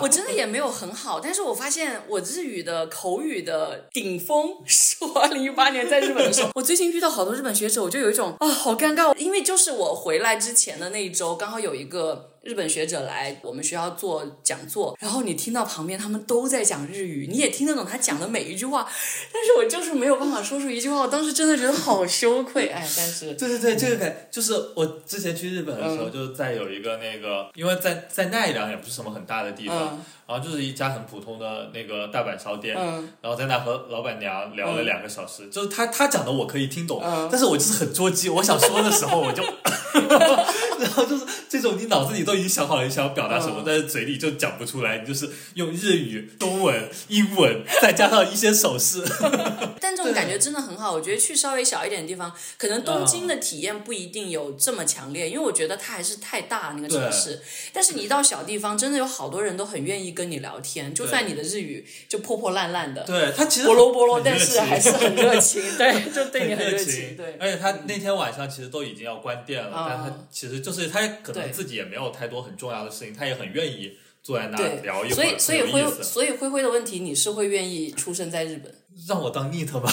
[0.00, 6.50] 我真的也没有很好，但是我发现我日语的口语的顶峰是我二零一八年在日本的时候。
[6.54, 12.33] 我最近遇到好多日本学者，我就有一种啊好尴尬，因为就是我回来之前的那一周，刚好有一个。
[12.44, 18.86] 日本学者来我们学校做讲座，然后你听到旁边他们都在讲日语，你也听得懂他讲的每一句话，
[19.32, 21.00] 但是我就是没有办法说出一句话。
[21.00, 33.10] 我当时真的觉得好羞愧，哎，但是对对对，这个感就是我之前去日本的时候，就是在有一个那个，因为在在奈良也不是什么很大的地方，嗯然后就是一家很普通的那个大阪烧店，嗯。
[33.20, 37.28] 然后在那和老板娘聊了两个小时，就是他他讲的我可以听懂，嗯。
[37.30, 39.42] 但是我就是很捉急，我想说的时候我就，
[40.80, 43.62] 然后就是这种你脑子里都已经想好了你想要表达什么，嗯。
[43.66, 49.02] 但是嘴里就讲不出来，你就是用日语、中文、英文，再加上一些手势，
[49.80, 50.92] 但这种感觉真的很好。
[50.92, 57.40] 我觉得去稍微小一点的地方，可能东京的体验不一定有这么强烈，因为我觉得它还是太大那个城市。
[57.72, 67.36] 但是你一到小地方，真的有好多人都很愿意跟你聊天，就算你的日语就破破烂烂的，对他其实波罗波罗，很热但是还是很热情， 对，就对你很热情，对。
[67.38, 75.84] 而且他那天晚上其实都已经要关店了，啊但他其实就是他可能自己也没有太多很重要的事情，他也很愿意坐在那对聊一会儿，所以，所以灰。
[76.02, 78.72] 所以灰灰的问题，你是会愿意出生在日本？
[79.08, 79.90] 让我当 neat 吧，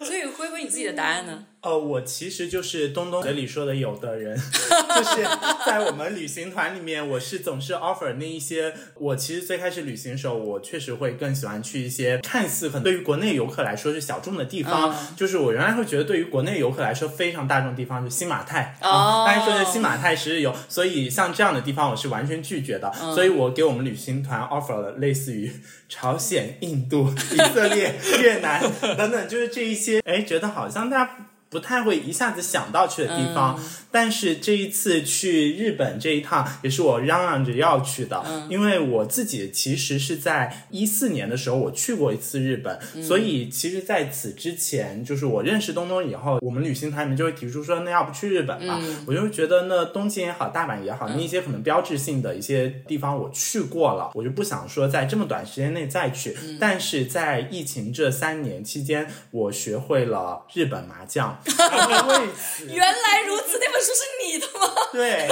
[0.00, 1.46] 所以灰灰，你自己的答案呢？
[1.68, 5.22] 呃，我其实就是东东嘴里说的有的人， 就是
[5.66, 8.72] 在我们旅行团里面，我是总是 offer 那一些。
[8.94, 14.90] 我其实最开始旅行的时候，我确实会更喜欢去一些看似可能对于国内游客来说是小众的地方。
[14.90, 18.78] 嗯就是我原来会觉得，对于国内游客来说非常大众的地方，就新马泰。
[18.80, 22.90] 哦大家说的新马泰十日游，所以像这样的地方我是完全拒绝的。
[23.14, 25.52] 所以我给我们旅行团 offer 了类似于
[25.88, 28.62] 朝鲜、印度、以色列、 越南
[28.96, 31.16] 等等，就是这一些，哎，觉得好像大家。
[31.50, 33.58] 不太会一下子想到去的地方，
[33.90, 48.78] 但是这一次去日本这一趟也是我嚷嚷着要去的，因为我自己其实是在一四年的时候我去过一次日本，所以其实在此之前，就是我认识东东以后，我们旅行团里面就会提出说，那要不去日本吧？
[49.06, 56.36] 我就会觉得那东京也好，大阪也好，那一些可能标志性的一些地方我去过了，我就不想说在这么短时间内再去。
[56.60, 61.37] 但是在疫情这三年期间，我学会了日本麻将。
[62.68, 64.74] 原来如此，那本书是你的吗？
[64.92, 65.28] 对，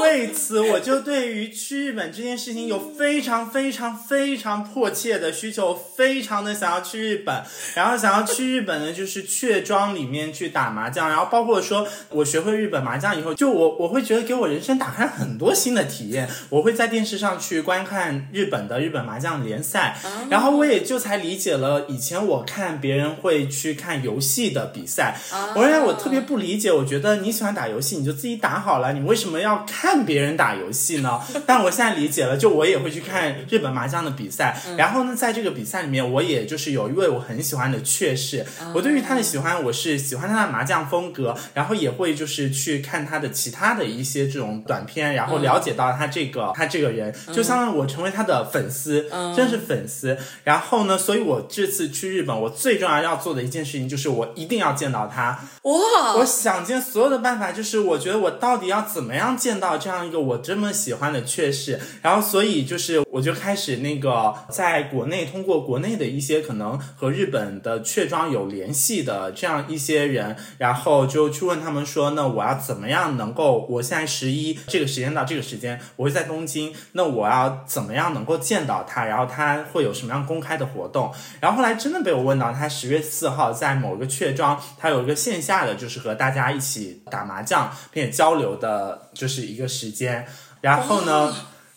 [0.00, 7.42] 为此我就对于去日本这件事情有非常非常非常迫切的需求，非常的想要去日本。
[7.74, 16.28] 然后想要去日本呢，就是雀庄里面去打麻将，然后包括说我学会日本麻将以后，就我我会觉得给我人生打开很多新的体验。
[16.50, 19.96] 我会在电视上去观看日本的日本麻将联赛，
[20.30, 25.16] 然后我也就才理解了以前我看别人会去看游戏的比赛，
[25.54, 31.20] 我原来我特别不理解，我觉得你喜欢打游戏，你就自己打好了，你为什么要看别人打游戏呢？
[31.46, 50.16] 但我现在理解了，就我也会去看日本麻将的比赛，然后呢，在这个比赛里面，我也就是有一位我很喜欢的雀士，我对于他的喜欢，我是喜欢他的麻将风格，然后也会就是去看他的其他的一些这种短片，然后了解到他这个、他这个人，就相当于我成为他的粉丝，真是粉丝。
[50.44, 55.23] 然后呢，所以我这次去日本，我最重要要做的一件事情就是我一定要见到他。
[55.62, 90.26] 哇，我想尽所有的办法，就是我觉得我到底要怎么样见到这样一个我这么喜欢的雀士，然后所以就是我就开始那个在国内通过国内的一些可能和日本的雀庄有联系的这样一些人，然后就去问他们说，那我要怎么样能够，我现在十一这个时间到这个时间我会在东京，那我要怎么样能够见到他，然后他会有什么样公开的活动，然后后来真的被我问到，他十月四号在某个雀庄，他有一个线下的，就是和大家一起打麻将并且交流的，就是一个时间。
[90.60, 91.34] 然后呢，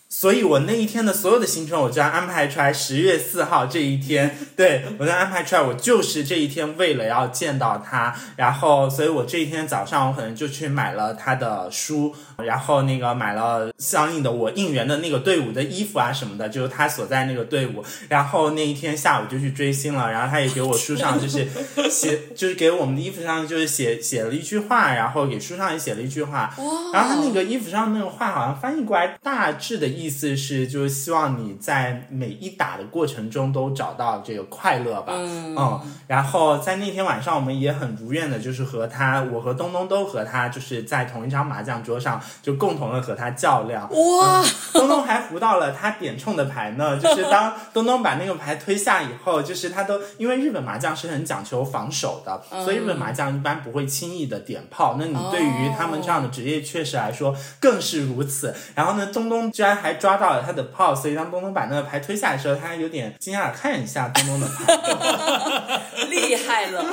[0.10, 2.72] 所以我那一天的所有的行程，我就要安排出来。
[2.72, 17.84] 十月四号这一天， 对我就安排出来，我就是这一天为了要见到他，然后，所以我这一天早上我可能就去买了他的书，然后那个买了相应的我应援的那个队伍的衣服啊什么的，就是他所在那个队伍。
[18.08, 21.46] 然后那一天下午就去追星了，然后他也给我书上就是
[21.92, 26.54] 写，就是给我们的衣服上就是写写了一句话，然后给书上也写了一句话。
[26.94, 35.14] 然后他那个衣服上那个话好像翻译过来，大致的意思是就是希望你在每一打的过程中都找到这个快乐吧。
[35.16, 43.90] 嗯然后在那天晚上，我们也很如愿的，就是和他，我和东东都和他，就是在同一张麻将桌上，就共同的和他较量。
[43.92, 44.44] 哇，
[44.74, 54.96] 东东还胡到了他点冲的牌呢，就是当东东把那个牌推下以后，就是他都因为日本麻将是很讲求防守的，所以日本麻将一般不会轻易的点炮。
[55.00, 58.56] 那你对于他们这样的职业确实来说更是如此。
[58.76, 65.82] 然后呢，东东居然还抓到了他的炮，所以当东东把那个牌推下来的时候，他还有点惊讶地看一下 东东的牌。
[66.10, 66.86] 厉厉害了。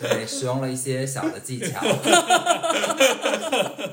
[0.00, 1.80] 对，使用了一些小的技巧。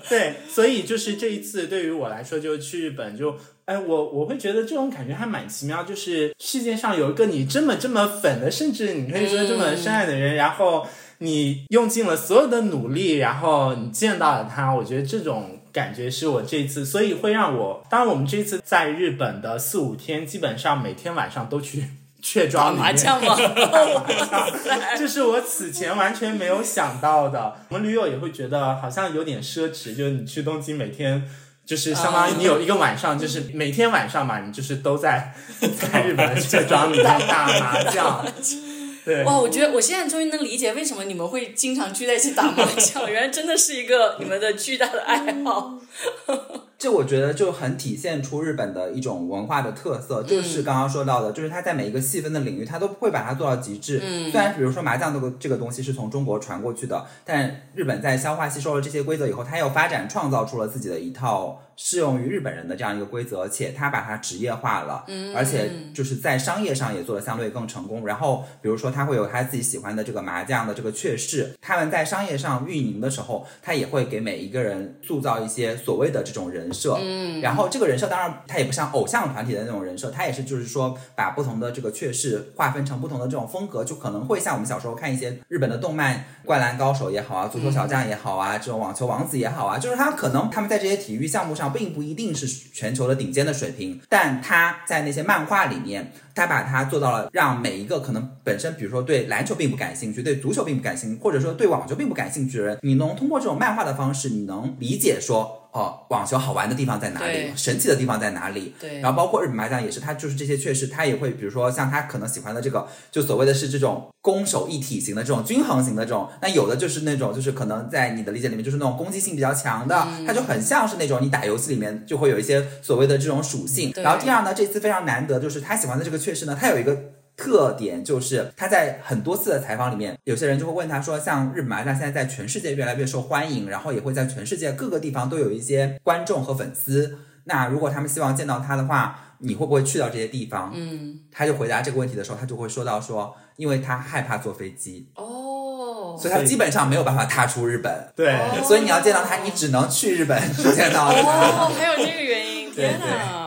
[0.07, 3.35] 对，所以就是这一次对于我来说，就去日本就，
[3.65, 10.85] 哎，我我会觉得这种感觉还蛮奇妙，就是世界上有一个你这么这么粉的，甚至你可以说这么深爱的人，然后
[11.19, 15.57] 你用尽了所有的努力，然后你见到了他，我觉得这种。
[15.71, 21.85] 感觉是我这次，所以会让我，当然我们这次在日本的四五天，基本上每天晚上都去
[22.21, 23.35] 雀庄里面麻将吗？
[24.97, 27.55] 这是我此前完全没有想到的。
[27.69, 31.23] 我们驴友也会觉得好像有点奢侈，就是你去东京每天，
[31.65, 35.33] 就是相当于你有一个晚上，就是每天晚上嘛，你就是都在
[35.77, 38.25] 在日本的雀庄里面打麻将。
[39.03, 45.79] 对，哇，我觉得我现在终于能理解为什么你们会经常聚在一起打麻将， 原来真的是一个你们的巨大的爱好。
[46.77, 54.01] 这我觉得就很体现出日本的一种文化的特色，就是刚刚说到的，就是它在每一个细分的领域，它都会把它做到极致。
[54.03, 68.05] 嗯，虽然比如说麻将这个这个东西是从中国传过去的，但日本在消化吸收了这些规则以后，它又发展创造出了自己的一套适用于日本人的这样一个规则，且他把它职业化了，嗯，而且就是在商业上也做的相对更成功。
[68.05, 96.11] 然后比如说他会有他自己喜欢的这个麻将的这个雀式，他们在商业上运营的时候，他也会给每一个人塑造一些所谓的这种人设，嗯，然后这个人设当然他也不像偶像团体的那种人设，他也是就是说把不同的这个雀式划分成不同的这种风格，就可能会像我们小时候看一些日本的动漫，《灌篮高手》也好啊，《足球小将》也好啊，这种网球王子也好啊，就是他可能他们在这些体育项目上并不一定是全球的顶尖的水平，但他在那些漫画里面。
[96.33, 108.75] 他把它做到了，让每一个可能本身，比如说对篮球并不感兴趣，对足球并不感兴趣，或者说对网球并不感兴趣的人，你能通过这种漫画的方式，你能理解说，哦，网球好玩的地方在哪里，神奇的地方在哪里。
[108.79, 123.93] 对然后包括日本麻将也是，他就是这些确实，他也会，比如说像他可能喜欢的这个，就所谓的是这种攻守一体型的这种均衡型的这种，那有的就是那种就是可能在你的理解里面就是那种攻击性比较强的，嗯它就很像是那种你打游戏里面就会有一些所谓的这种属性。
[123.95, 126.97] 然后第二呢，这次非常难得就是他喜欢的这个确实呢，他有一个。
[127.41, 137.17] 特点就是他在很多次的采访里面，有些人就会问他说，像日本麻将现在在全世界越来越受欢迎，然后也会在全世界各个地方都有一些观众和粉丝。
[137.45, 140.71] 那如果他们希望见到他的话，你会不会去到这些地方？
[140.75, 148.13] 嗯，他就回答这个问题的时候，他就会说到说，因为他害怕坐飞机，哦，所以他基本上没有办法踏出日本。
[148.15, 153.05] 对，哦所以你要见到他，你只能去日本见到他，哦，还有这个原因，对天哪，
[153.39, 153.40] 哦。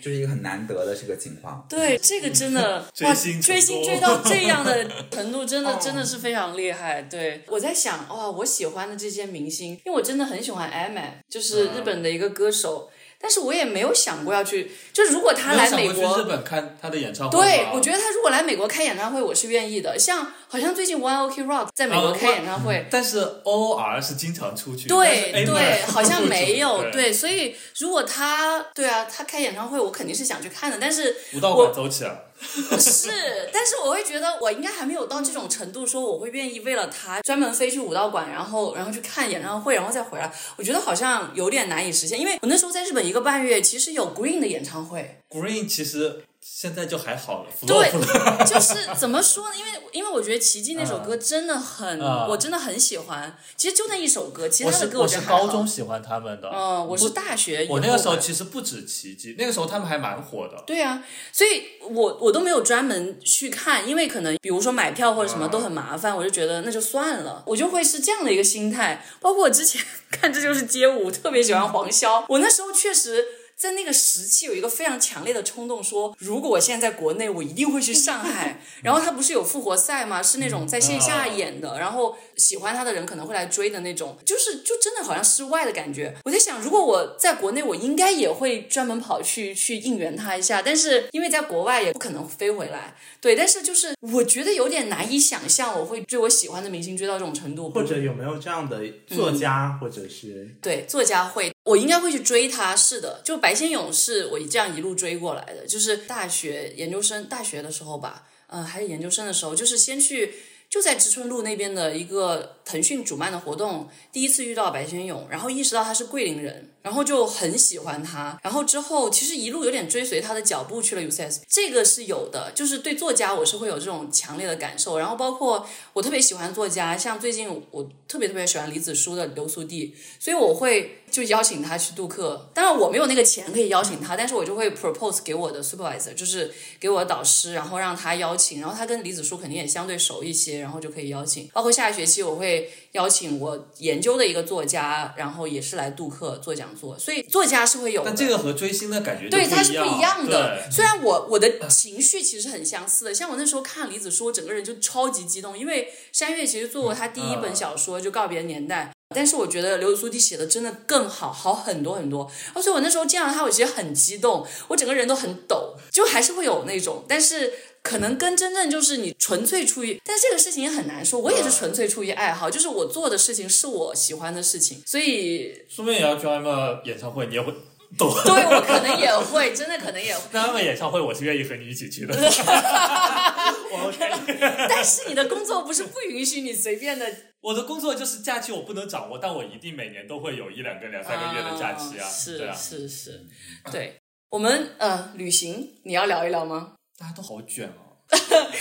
[0.00, 1.64] 就是一个很难得的这个情况。
[1.68, 7.02] 对，这个真的 哇，追星追星追到这样的 程度，真的哦真的是非常厉害。
[7.02, 10.98] 对我在想，哇，我喜欢的这些明星，因为我真的很喜欢 M，
[11.28, 12.90] 就是日本的一个歌手，
[13.22, 16.14] 但是我也没有想过要去，就如果他来美国。
[16.16, 17.38] 去日本看他的演唱会。
[17.38, 19.98] 对，我觉得他如果来美国开演唱会，我是愿意的。
[19.98, 30.78] 像好像最近 One Ok Rock 在美国啊开演唱会，但是 O R 是经常出去，对对，好像 没有对，对，所以如果他对啊，他开演唱会，我肯定是想去看的。
[30.80, 32.22] 但是舞蹈馆走起来。
[32.80, 33.10] 是，
[33.52, 40.32] 但是我会觉得我应该还没有到这种程度，说我会愿意为了他专门飞去武道馆，然后然后去看演唱会，然后再回来。
[40.56, 45.18] 我觉得好像有点难以实现，因为我那时候在日本一个半月，其实有 Green 的演唱会。
[45.28, 47.90] Green 其实现在就还好了，对，
[48.46, 49.54] 就是怎么说呢？
[49.56, 53.36] 因为因为我觉得《奇迹》那首歌真的很，啊我真的很喜欢。
[53.56, 55.66] 其实就那一首歌，其他的歌我是高中。
[55.66, 57.66] 喜欢他们的，嗯，我是大学。
[57.68, 60.62] 我那个时候其实不止奇迹，那个时候他们还蛮火的。
[60.66, 69.04] 对啊，所以我我都没有专门去看，因为可能比如说买票或者什么都很麻烦，我就觉得那就算了，我就会是这样的一个心态。
[69.20, 73.24] 包括我之前 看《这就是街舞》，特别喜欢黄潇，我那时候确实。
[73.60, 78.58] 在那个时期有一个非常强烈的冲动，说如果我现在在国内，我一定会去上海。
[78.82, 80.22] 然后他不是有复活赛吗？
[80.22, 86.16] 是那种在线下演的，然后喜欢他的人可能会来追的那种，就是就真的好像室外的感觉。
[86.24, 90.62] 我在想，如果我在国内，我应该也会专门跑去去应援他一下。
[90.62, 93.36] 但是因为在国外也不可能飞回来，对。
[93.36, 102.74] 但是就是我觉得有点难以想象，我会追我喜欢的明星追到这种程度，或者有没有这样的作家，或者是对，作家会，我应该会去追他。
[102.74, 110.34] 是的，就白先勇是我这样一路追过来的，就是大学研究生大学的时候吧，嗯、还是研究生的时候，就是先去
[110.68, 129.88] 就在知春路那边的一个腾讯主办的活动，第一次遇到白先勇，然后意识到他是桂林人，然后就很喜欢他，然后之后其实一路有点追随他的脚步去了 UCS，这个是有的，就是对作家我是会有这种强烈的感受，然后包括我特别喜欢作家，像最近我特别特别喜欢李子书的《流苏地》，
[130.24, 132.48] 所以我会就邀请他去杜克。
[132.54, 138.60] 当然我没有那个钱可以邀请他，但是我就会 propose 给我的 supervisor，就是给我的导师，然后让他邀请。
[138.60, 141.48] 然后他跟李子书肯定也相对熟一些，然后就可以邀请。
[141.52, 146.98] 包括下一学期我会邀请我研究的一个作家，然后也是来杜克做讲座。
[146.98, 150.70] 所以作家是会有的，但这个和追星的感觉对，不它是不一样的。
[150.70, 162.30] 虽然我我的情绪其实很相似的，像我那时候看李子书，我整个人就超级激动，因为山月其实做过他第一本小说就《告别年代》，但是我觉得刘苏迪写的真的更好，好很多很多。
[162.54, 167.52] 而且我那时候见到他，我其实很激动，我整个人都很抖，就还是会有那种，但是。
[167.82, 171.18] 可能跟真正就是你纯粹出于，但是这个事情也很难说。
[171.18, 176.46] 我也是纯粹出于爱好，就是我做的事情是我喜欢的事情，所以顺便也要去 M
[176.84, 177.54] 演唱会，你也会
[177.98, 178.12] 懂。
[178.24, 180.22] 对我可能也会，真的可能也会。
[180.32, 182.14] 那他们演唱会，我是愿意和你一起去的。
[183.72, 184.36] 我 OK。
[184.68, 187.06] 但是你的工作不是不允许你随便的。
[187.40, 192.06] 我的工作就是假期我不能掌握，但我一定每年都会有一两个、两三个月的假期啊。
[192.08, 193.26] 是啊，是是，
[193.72, 193.96] 对。
[194.28, 196.74] 我们呃，旅行你要聊一聊吗？
[196.96, 197.96] 大家都好卷哦。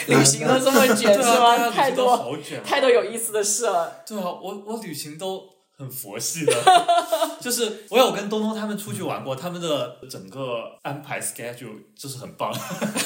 [0.07, 1.69] 旅行都这么卷是吗？
[1.69, 2.64] 太多好卷哦。
[2.65, 4.03] 太多有意思的事了。
[4.07, 5.43] 对啊，我我旅行都
[5.80, 6.53] 很佛系的，
[7.39, 12.53] 就是我有跟东东他们出去玩过，他们的整个安排 schedule 就是很棒，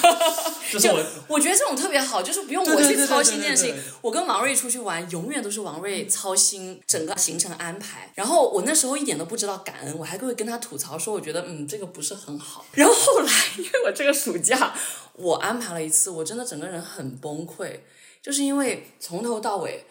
[0.73, 3.75] 就是我我觉得这种特别好，就是不用我去操心这件事情。
[4.01, 8.11] 我跟王瑞出去玩，永远都是王瑞操心整个行程安排。
[8.15, 12.65] 然后我那时候一点都不知道感恩，我还会跟他吐槽说，我觉得嗯这个不是很好。
[12.71, 14.73] 然后后来，因为我这个暑假
[15.13, 17.81] 我安排了一次，我真的整个人很崩溃，
[18.23, 19.85] 就是因为从头到尾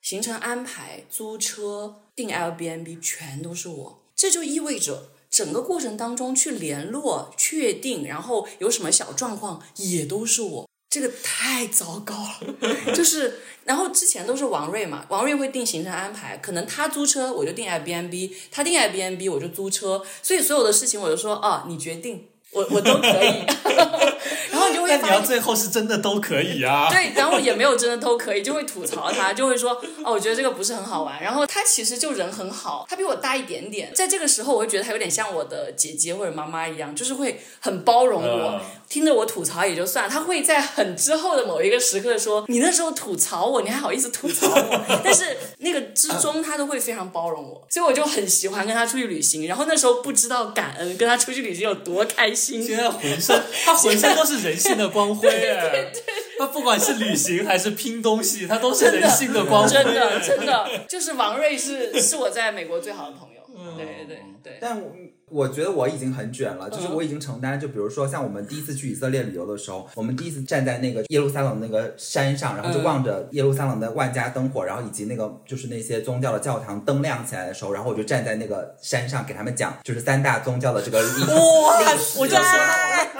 [0.00, 5.08] 行程安排、租车、订 Airbnb 全都是我，这就意味着。
[5.30, 12.56] 整个过程当中去联络、确定，然后有什么小状况也都是我，这个太糟糕了。
[12.92, 23.46] 就是，然后之前都是王瑞嘛，王瑞会定行程安排，可能他租车我就订 Airbnb，他订 Airbnb 我就租车，所以所有的事情我就说啊，你决定，我我都可以。
[24.50, 25.16] 然后你就会发现。
[25.16, 26.88] 要最后是真的都可以啊。
[26.90, 29.72] 对，然后也没有真的都可以，就会吐槽他，就会说
[30.04, 31.22] 哦，我觉得这个不是很好玩。
[31.22, 38.60] 然后他其实就人很好，他比我大一点点，在这个时候我会觉得他有点像我的姐姐或者妈妈一样，就是会很包容我，嗯
[38.90, 45.00] 听着我吐槽也就算了，他会在很之后的某一个时刻说你那时候吐槽我，你还好意思吐槽我？
[45.04, 49.46] 但是那个之中他都会非常包容我，所以我就很喜欢跟他出去旅行。
[49.46, 52.60] 然后那时候不知道感恩，跟他出去旅行有多开心。
[52.60, 55.92] 现在浑身，他浑身都是人性的光辉哎！
[56.36, 59.70] 他不管是旅行还是拼东西，他都是人性的光辉。
[59.72, 63.40] 真的真的，就是王瑞是是我在美国最好的朋友。
[63.76, 64.58] 对对对对。
[64.60, 64.92] 但我
[65.30, 82.42] 我觉得我已经很卷了，就是我已经承担，就比如说像我们第一次去以色列旅游的时候，我们第一次站在那个耶路撒冷那个山上，然后就望着耶路撒冷的万家灯火，然后以及那个就是那些宗教的教堂灯亮起来的时候，然后我就站在那个山上给他们讲，就是三大宗教的这个历史我就说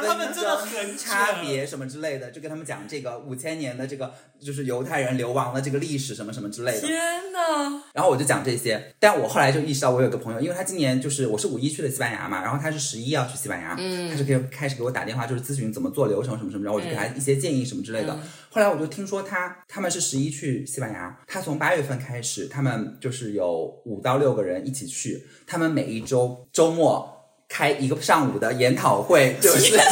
[0.06, 6.80] 他们真的很差别什么之类的，就跟他们讲这个五千年的这个就是犹太人流亡的这个历史什么什么之类的。
[6.80, 6.98] 天
[7.32, 7.82] 呐！
[7.92, 18.18] 然后我就讲这些，但我后来就意识到，我有个朋友，因为他今年就是我是五一去的西班牙嘛，然后他是十一要去西班牙，嗯，他就给开始给我打电话，就是咨询怎么做流程什么什么，然后我就给他一些建议什么之类的。
[18.48, 27.08] 后来我就听说他他们是十一去西班牙，他从八月份开始，他们就是有五到六个人一起去，他们每一周周末
[27.48, 29.78] 开一个上午的研讨会，就是。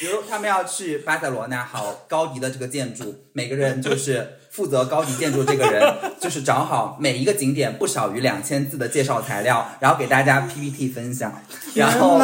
[0.00, 11.32] 比如他们要去巴塞罗那，好高迪的这个建筑，每个人就是负责高级建筑这个人， 就是找好每一个景点不少于两千字的介绍材料，然后给大家 PPT 分享，
[11.74, 12.18] 然后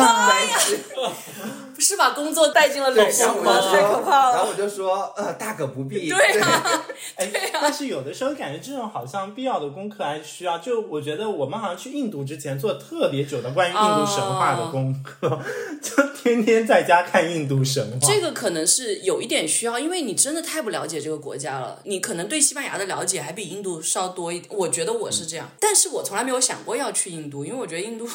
[1.84, 3.60] 是把工作带进了旅对，然行后我吗？
[3.60, 4.36] 太可怕了。
[4.36, 6.08] 然后我就说，呃，大可不必。
[6.10, 6.84] 对啊，
[7.16, 10.58] 哎，但是有的时候感觉这种好像必要的功课还需要。
[10.58, 15.38] 就我觉得我们好像去印度之前做特别久的关于印度神话的功课，
[15.82, 18.08] 就天天在家看印度神话。
[18.08, 21.80] 这个可能是有一点需要，因为你真的太不了解这个国家了。
[21.84, 25.50] 你可能对西班牙的了解还比印度稍多一点，我觉得我是这样。
[25.60, 28.08] 但是我从来没有想过要去印度，因为我觉得印度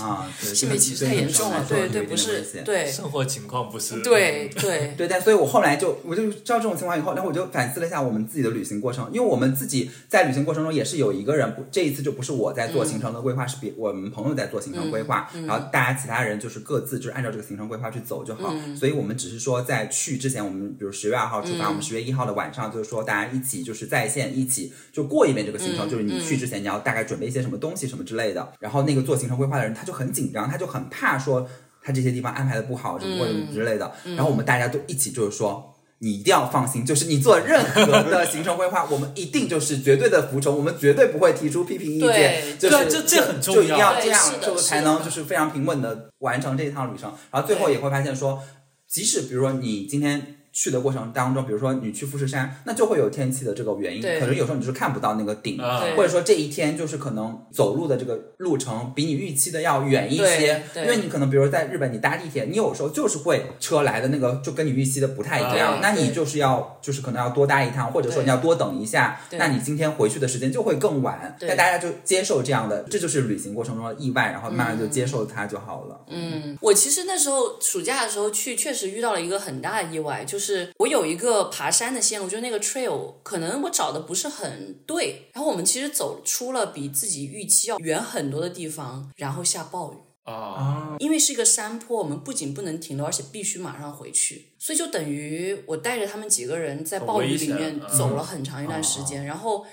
[0.00, 1.64] 啊，对，性别歧视太严重了。
[1.68, 31.48] 对对，不是对生活情况不是对对 对，但所以我后来就我就知道这种情况以后，然后我就反思了一下我们自己的旅行过程，因为我们自己在旅行过程中也是有一个人不，这一次就不是我在做行程的规划，是别我们朋友在做行程规划，然后大家其他人就是各自就是按照这个行程规划去走就好，所以我们只是说在去之前，我们比如十月二号出发，我们十月一号的晚上就是说大家一起就是在线一起就过一遍这个行程，就是你去之前你要大概准备一些什么东西什么之类的，然后那个做行程规划的人他就很紧张，他就很怕说
[31.82, 35.70] 他这些地方安排的不好什么或者之类的，然后我们大家都一起就是说。
[36.00, 47.10] 你一定要放心，就是你做任何的行程规划， 我们一定就是绝对的服从，我们绝对不会提出批评意见对，就是对这这很重要就一定要这样就是才能就是非常平稳的完成这一趟旅程。
[47.30, 48.42] 然后最后也会发现说，
[48.86, 50.43] 即使比如说你今天。
[50.54, 55.58] 去的过程当中，比如说你去富士山，那就会有天气的这个原因，可能有时候你就是看不到那个顶，
[55.96, 71.48] 或者说这一天就是可能走路的这个路程比你预期的要远一些，因为你可能比如说在日本你搭地铁，你有时候就是会车来的那个就跟你预期的不太一样，那你就是要就是可能要多搭一趟，或者说你要多等一下，那你今天回去的时间就会更晚，对。
[71.48, 76.00] 那大家就接受这样的，这就是旅行过程中的意外，然后慢慢就接受它就好了。
[76.08, 80.43] 嗯，我其实那时候暑假的时候去，确实遇到了一个很大的意外，就是
[80.78, 89.96] 我有一个爬山的线路，就是那个 trail，可能我找的不是很对，然后我们其实走出了比自己预期要远很多的地方，然后下暴雨。
[90.24, 99.66] 啊，因为是一个山坡，我们不仅不能停留，而且必须马上回去，所以就等于我带着他们几个人在暴雨里面走了很长一段时间，然后。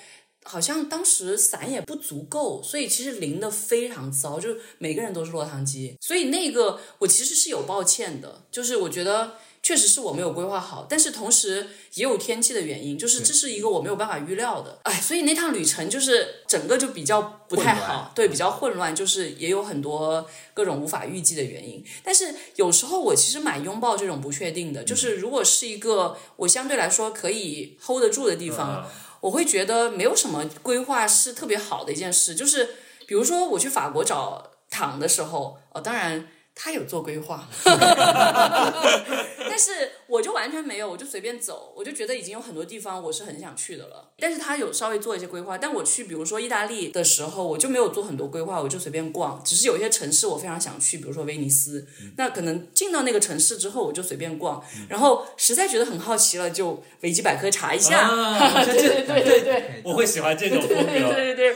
[0.43, 5.95] 好像当时伞也不足够，所以其实淋得非常糟，就是每个人都是落汤鸡。
[6.02, 9.34] 所以那个我其实是有抱歉的，就是我觉得
[9.64, 14.80] 确实是我没有规划好，但是同时也有天气的原因，就是这是一个我没有办法预料的。
[14.84, 21.84] 哎，所以那趟旅程就是整个就比较不太好，对，比较混乱，就是也有很多各种无法预计的原因。
[22.04, 28.90] 但是有时候我其实蛮拥抱这种不确定的，就是如果是一个我相对来说可以 hold 得住的地方，
[29.20, 32.34] 我会觉得没有什么规划是特别好的一件事。
[32.34, 32.68] 就是
[33.06, 44.11] 比如说我去法国找躺的时候，哦，当然他有做规划， 但是我就完全没有，我就随便走，我就觉得已经有很多地方我是很想去的了。
[44.19, 51.88] 但是他有稍微做一些规划，但我去比如说意大利的时候，我就没有做很多规划，我就随便逛，只是有一些城市我非常想去，比如说威尼斯，
[52.18, 58.02] 那可能进到那个城市之后，我就随便逛，然后实在觉得很好奇了，就维基百科查一下。
[58.07, 59.82] 啊对对对对对。
[59.84, 61.14] 我会喜欢这种风对格。
[61.14, 61.56] 对对对，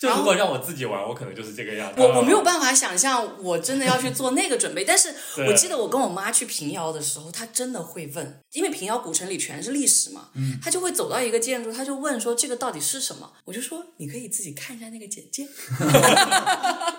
[0.00, 2.00] 就如果让我自己玩，我可能就是这个样子。
[2.00, 5.14] 我我没有办法想象我真的要去做那个准备，但是
[5.46, 13.30] 我记得我跟我妈去平遥的时候，她真的会问，因为平遥古城里全是历史嘛，嗯，她就会走到一个建筑，她就问说这个到底是什么？
[13.44, 15.46] 我就说你可以自己看一下那个简介。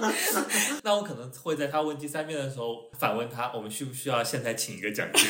[0.84, 5.28] 那我可能会在她问第三遍的时候反问她：我们需不需要现在请一个讲解？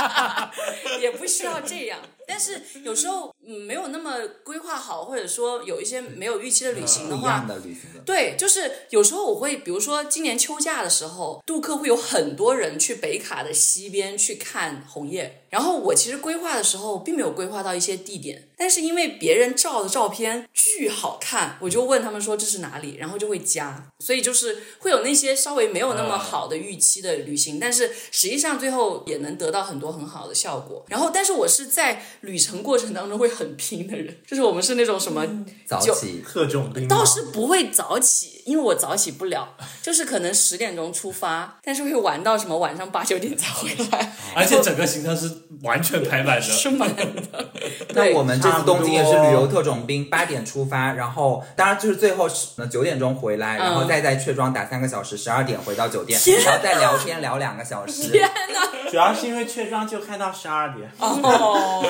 [0.98, 15.36] 也不需要这样，但是有时候嗯没有那么规划好，或者说有一些没有预期的旅行的话不一样，的旅行的，对，就是有时候我会，比如说今年秋假的时候，杜克会有很多人去北卡的西边去看红叶。
[15.50, 30.84] 然后我其实规划的时候并没有规划到一些地点，但是因为别人照的照片巨好看，我就问他们说这是哪里，然后就会加，所以就是会有那些稍微没有那么好的预期的旅行，但是实际上最后也能得到很多很好的效果。
[30.88, 35.26] 然后，但是我是在旅程过程当中会很拼的人，就是我们是那种什么
[35.66, 36.46] 早起特
[36.88, 39.48] 倒是不会早起，因为我早起不了，
[39.82, 45.30] 就是可能十点钟出发，但是会玩到什么晚上八九点才回来， 而且整个行程是
[45.62, 46.42] 完全排满的。
[46.42, 47.04] 是满的。
[47.94, 58.20] 那我们这次东京也是旅游特种兵，八点出发，然后当然就是最后是呃九点钟回来，然后再在雀庄打三个小时，十二点回到酒店，然后再聊天聊两个小时。
[58.90, 61.80] 主要是因为雀庄就开到十二点，哦，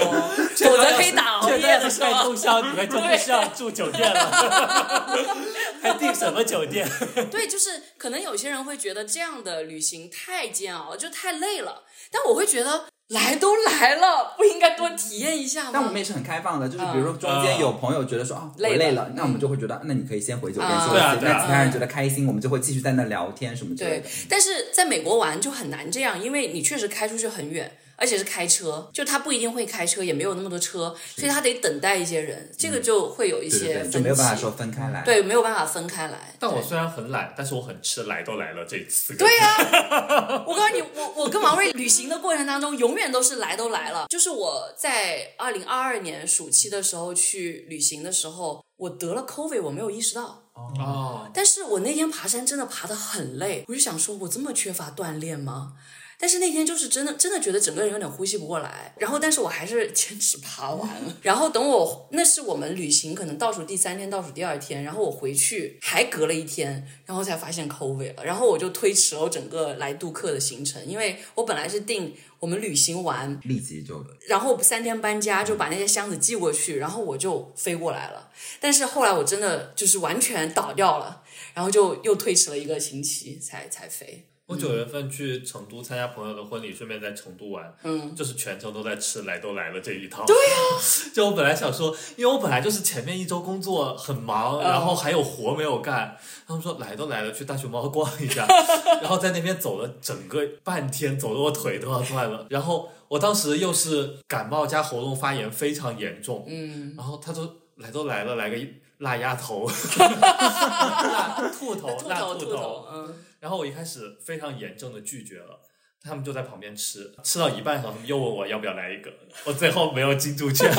[0.54, 2.22] 否则可以打熬夜的是开吧？
[2.22, 5.06] 通宵，你们就不需要住酒店了，
[5.82, 6.88] 还订什么酒店？
[7.30, 15.70] 对，就是可能有些人会觉得这样的旅行太煎熬，就太累了，但我会觉得来都来了，不应该多体验一下吗？
[15.72, 21.24] 但我们也是很开放的，就是比如说中间有朋友觉得说啊我累了累了，那我们就会觉得那你可以先回酒店啊休息。
[21.24, 35.02] 那其他人觉得开心，我们就会继续在那聊天什么之类对的。，但是在美国玩就很难这样，因为你确实开出去很远，而且是开车，就他不一定会开车，也没有那么多车，所以他得等待一些人，这个就会有一对对对，些分歧，就没有办法说分开来。
[35.04, 36.34] 对，没有办法分开来。
[36.38, 39.14] 但我虽然很懒，但是我很吃，来都来了这次。
[39.16, 44.06] 对呀、 我告诉你，我我跟王瑞旅行的过程当中，永远都是来都来了。
[44.08, 50.44] 就是我在二零二二年暑期的时候去旅行的时候，我得了 COVID，我没有意识到。
[50.54, 55.72] 哦，但是我那天爬山真的爬得很累，我就想说，我这么缺乏锻炼吗？
[56.20, 61.16] 但是那天就是真的真的觉得整个人有点呼吸不过来，然后但是我还是 坚持爬完了。
[61.22, 78.30] 然后等我那是我们旅行可能倒数第三天、倒数第二天，然后我回去还隔了一天，然后才发现 COVID 了，然后我就推迟了我整个来杜克的行程，因为我本来是定我们旅行完立即就然后三天搬家，就把那些箱子寄过去，然后我就飞过来了。
[78.60, 81.22] 但是后来我真的就是完全倒掉了，
[81.54, 84.26] 然后就又推迟了一个星期才才飞。
[84.50, 90.24] 我九月份去成都参加朋友的婚礼，顺便在成都玩，嗯，就是全程都在吃来都来了这一套。
[90.26, 90.56] 对呀、
[91.14, 96.16] 就我本来想说，因为我本来就是前面一周工作很忙，嗯然后还有活没有干，
[96.48, 98.44] 他们说来都来了，去大熊猫逛一下，
[99.00, 102.44] 然后在那边走了整个半天，走的我腿都要断了。
[102.50, 108.56] 然后我当时又是感冒加喉咙发炎非常严重，嗯，然后他说来都来了，来个
[108.98, 115.60] 辣鸭头， 辣兔头，兔辣头兔头兔头。，嗯，然后我一开始非常严正的拒绝了，
[116.02, 119.10] 他们就在旁边吃，吃到一半的时候，他们又问我要不要来一个，
[119.44, 120.70] 我最后没有经住劝，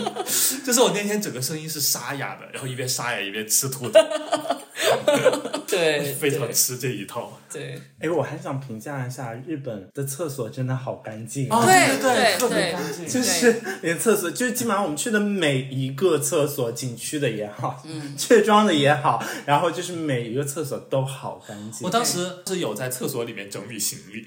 [0.64, 4.00] 就是我那天整个声音是沙哑的，然后一边沙哑一边吃吐的，
[5.68, 7.38] 对，非常吃这一套。
[7.52, 13.06] 对，哎，我还想评价一下日本的厕所真的好干净哦对对对特别干净。
[13.06, 21.80] 就是连厕所，就是基本上我们去的每一个厕所，景区的也好，嗯，雀庄的也好，然后就是每一个厕所都好干净。
[21.82, 24.26] 我当时是有在厕所里面整理行李，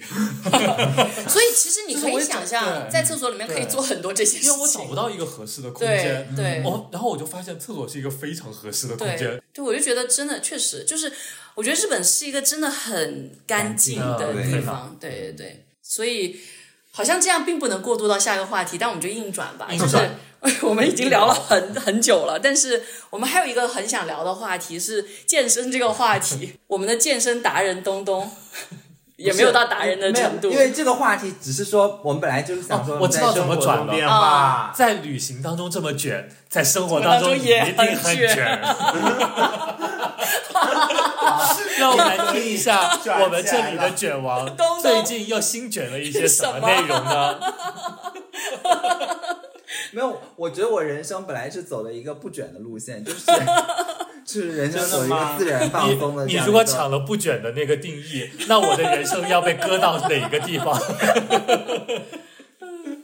[1.28, 6.62] 所以其实你可以想象，在厕所里面可以做很多这些事情，因为我找不到一个合适的空间，对。
[6.64, 9.41] 我然后我就发现厕所是一个非常合适的空间。
[9.53, 11.12] 对，我就觉得真的确实就是，
[11.56, 15.10] 我觉得日本是一个真的很干净的地方，对。
[15.10, 16.40] 对对，所以
[16.91, 19.98] 好像这样并不能过渡到下一个话题，但我们就硬转吧，就是
[20.62, 28.30] 我们已经聊了很很久了，但是我们还有一个很想聊的话题是健身这个话题， 我们的健身达人东东
[29.18, 34.74] 也没有到达人的程度，因为这个话题只是说我们本来就是想说哦我知道怎么转了变化。
[34.76, 38.62] 在旅行当中这么卷，在生活当中一定很卷卷。
[41.78, 44.50] 让我们来听一下卷我们这里的卷王
[44.82, 47.38] 最近又新卷了一些什么内容呢？
[49.92, 53.26] 没有，我觉得我人生本来是走了一个不卷的路线，就是
[54.27, 56.47] 就是人生走一个自然放风的你这样一个。
[56.47, 60.76] 你如果抢了不卷的那个定义， 那我的人生要被搁到哪个地方？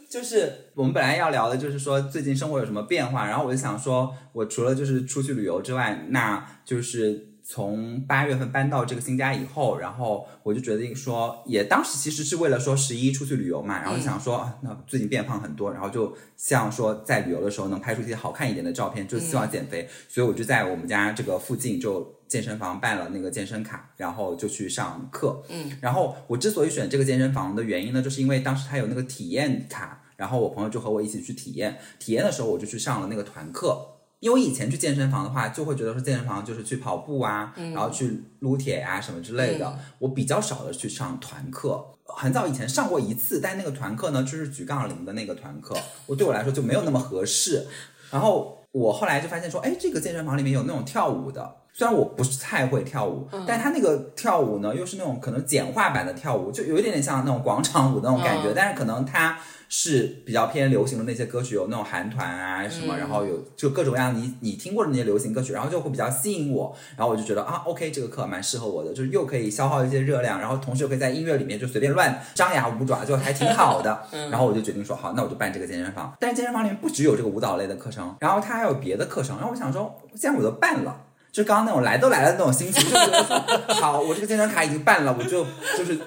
[0.09, 22.15] 就是我们本来要聊的，就是说最近生活有什么变化，然后我就想说，我除了就是出去旅游之外，那就是从八月份搬到这个新家以后，然后我就决定说，也当时其实是为了说十一出去旅游嘛，然后就想说，啊那最近变胖很多，然后就希望说在旅游的时候能拍出一些好看一点的照片，就希望减肥，所以我就在我们家这个附近就。
[22.31, 25.43] 健身房办了那个健身卡，然后就去上课。
[25.49, 31.77] 嗯，然后我之所以选这个健身房的原因呢，就是因为当时它有那个体验卡，然后我朋友就和我一起去体验。
[31.99, 33.90] 体验的时候，我就去上了那个团课。
[34.21, 39.77] 因为以前去健身房的话，就会觉得说健身房就是去跑步啊，然后去撸铁啊什么之类的。
[39.97, 45.75] 我比较少的去上团课，很早以前上过一次，但那个团课呢，就是举杠铃的那个团课，
[46.05, 47.65] 我对我来说就没有那么合适。
[48.11, 59.39] 然后我后来就发现说，哎，这个健身房里面有那种跳舞的，虽然我不是太会跳舞，但他那个跳舞呢，又是那种可能简化版的跳舞，就有一点点像那种广场舞那种感觉，嗯但是可能它
[59.73, 74.03] 是比较偏流行的那些歌曲，有那种韩团啊什么，然后有就各种各样你你听过的那些流行歌曲，然后就会比较吸引我，然后我就觉得啊，OK，这个课蛮适合我的，就是又可以消耗一些热量，然后同时又可以在音乐里面就随便乱张牙舞爪，就还挺好的。
[74.29, 76.13] 然后我就决定说，好，那我就办这个健身房。
[76.19, 79.37] 但是健身房里面不只有这个舞蹈类的课程，然后它还有别的课程。
[79.37, 81.03] 然后我想说，既然我都办了。
[81.31, 85.45] 就刚刚那种来都来了那种心情，就觉得说好，我这个健身卡已经办了，我就
[85.77, 85.97] 就是，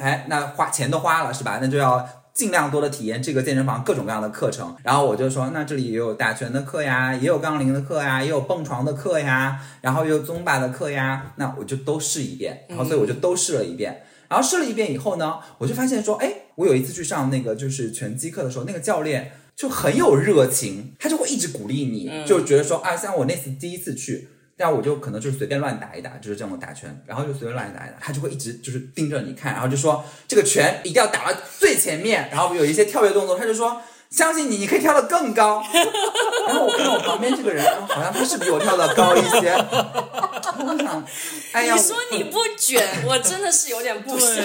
[0.00, 1.60] 哎，那花钱都花了是吧？
[1.62, 2.04] 那就要
[2.34, 4.76] 尽量多的体验这个健身房各种各样的课程。
[4.82, 12.64] 然后我就说，那这里也有打拳的课呀，也有杠铃的课呀，也有蹦床的课呀，然后也有宗巴的课呀，那我就都试一遍。
[12.68, 14.02] 然后所以我就都试了一遍。
[14.28, 24.28] 然后试了一遍以后呢，我就发现说，哎，我有一次去上那个就是拳击课的时候，那个教练就很有热情，他就会一直鼓励你，就觉得说啊，像我那次第一次去。
[24.56, 35.60] 但我就可能就是随便乱打一打，就是这种打拳，然后就随便乱打一打，他就会一直就是盯着你看，然后就说这个拳一定要打到最前面，然后有一些跳跃动作，他就说相信你，你可以跳得更高。
[36.46, 39.50] 然后我看到我旁边这个人，好像他是比我跳得高一些，
[40.58, 41.04] 我想，
[41.52, 44.36] 哎呀，你说你不卷，我真的是有点不相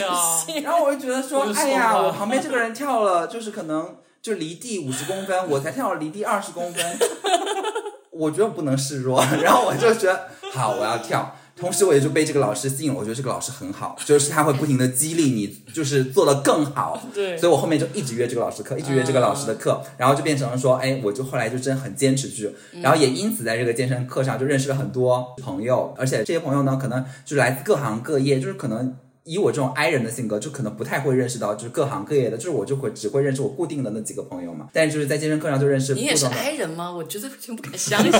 [0.46, 0.64] 信。
[0.64, 6.98] 然后我就觉得说哎呀，我旁边这个人跳了，就是可能就离地五十公分，我才跳了离地二十公分，
[8.20, 9.24] 我觉得不能示弱。
[9.42, 11.36] 然后我就觉得好，我要跳。
[11.56, 12.98] 同时，我也就被这个老师吸引了。
[12.98, 17.02] 我觉得这个老师很好，就是他会不停的激励你，就是做的更好。
[17.14, 22.50] 对所以我后面就一直约这个老师课，一直约这个老师的课，然后就变成了说，哎，我就后来就真的很坚持去，
[22.82, 28.96] 然后也因此在这个健身课上就认识了很多朋友，而且这些朋友呢，可能就是来自各行各业，就是可能。
[29.30, 34.68] 以我这种 I 人的性格，就可能不太会认识到就是各行各业的，就是我就会只会认识我固定的那几个朋友嘛。
[34.74, 36.92] 但就是在健身课上就认识你也是 I 人吗？
[36.92, 38.12] 我觉得有点不敢相信。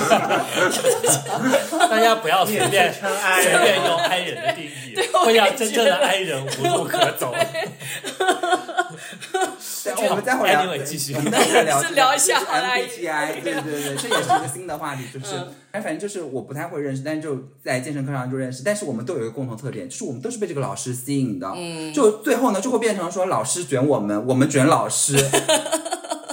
[1.90, 7.34] 大家不要随便称 I 随人便用 I 人的定义， 我会让真正的 I 人无路可走。
[9.84, 11.14] 对，我们待会儿聊继续。
[11.16, 15.54] 我们待会儿聊是聊一下 MBTI，对对对，这也是一个新的话题，就是嗯。
[15.72, 25.16] 哎，反正就是我不太会认识，但是就在健身课上就认识，但是我们都有一个共同特点，就是我们都是被这个老师吸引的，嗯，就最后呢就会变成说老师卷我们，我们卷老师。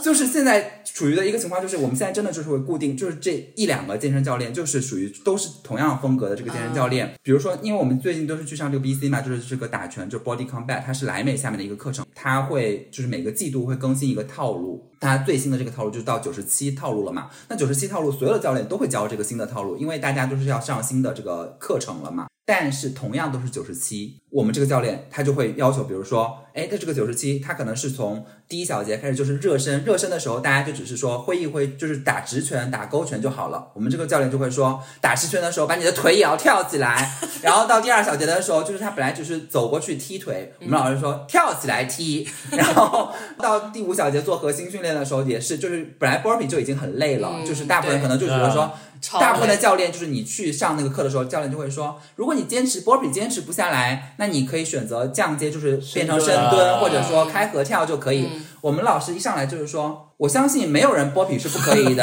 [0.06, 7.12] 就是现在处于的一个情况，就是我们现在真的就是会固定，就是这一两个健身教练，就是属于都是同样风格的这个健身教练。
[7.24, 14.88] 比如说，因为我们最近都是去上这个 BC 嘛，就是这个打拳，就是 Body Combat，它是莱美下面的一个课程，它会就是每个季度会更新一个套路。
[15.00, 17.28] 它最新的这个套路就是到九十七套路了嘛？
[17.48, 22.28] 那九十七套路，所有的教练都会教这个新的套路，因为大家都是要上新的这个课程了嘛。
[22.48, 33.72] 但是同样都是九十七，我们这个教练他就会要求，比如说，哎，他这个九十七，他可能是从第一小节开始就是热身，热身的时候大家就只是说挥一挥，就是打直拳、打勾拳就好了。
[33.74, 37.12] 我们这个教练就会说，打直拳的时候把你的腿也要跳起来，
[37.42, 48.70] 然后到第二小节的时候，就是他本来只是走过去踢腿，我们老师说跳起来踢，然后到第五小节做核心训练的时候也是，就是本来 burpee 就已经很累了，就是大部分人可能就觉得说。
[49.00, 58.28] 超大部分的教练就是你去上那个课的时候，教练就会说，如果你坚持 burpee 坚持不下来，那你可以选择降阶，就是变成深深蹲，或者说开合跳就可以。
[58.60, 62.02] 我们老师一上来就是说，我相信没有人 burpee 是不可以的。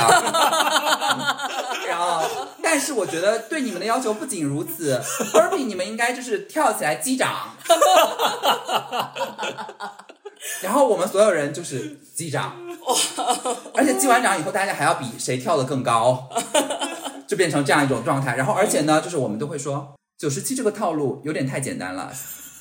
[1.88, 2.22] 然后，
[2.61, 5.02] 但是我觉得对你们的要求不仅如此，
[5.34, 7.49] burpee 你们应该就是跳起来击掌。
[10.61, 12.56] 然后我们所有人就是击掌，
[13.74, 16.30] 而且击完掌以后，大家还要比谁跳得更高，
[17.28, 18.36] 就变成这样一种状态。
[18.36, 22.11] 然后，而且呢，就是我们都会说，九十七这个套路有点太简单了，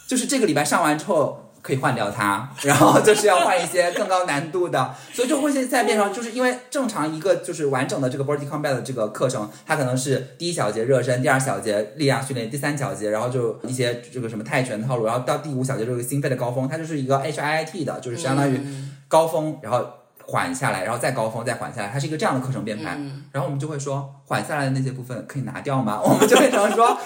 [0.06, 1.51] 就是这个礼拜上完之后。
[1.62, 18.60] 可以换掉它， 然后就是要换一些更高难度的，所以就会现在变成，就是因为正常一个就是完整的这个 body combat 的这个课程，它可能是第一小节热身，第二小节力量训练，第三小节，然后就一些这个什么泰拳套路，然后到第五小节就是心肺的高峰，它就是一个 HIIT 的，就是相当于
[19.06, 19.86] 高峰，然后
[20.26, 22.98] 缓下来，然后再高峰，再缓下来，它是一个这样的课程编排。
[23.32, 26.00] 然后我们就会说，缓下来的那些部分可以拿掉吗？
[26.04, 26.96] 我们就变成说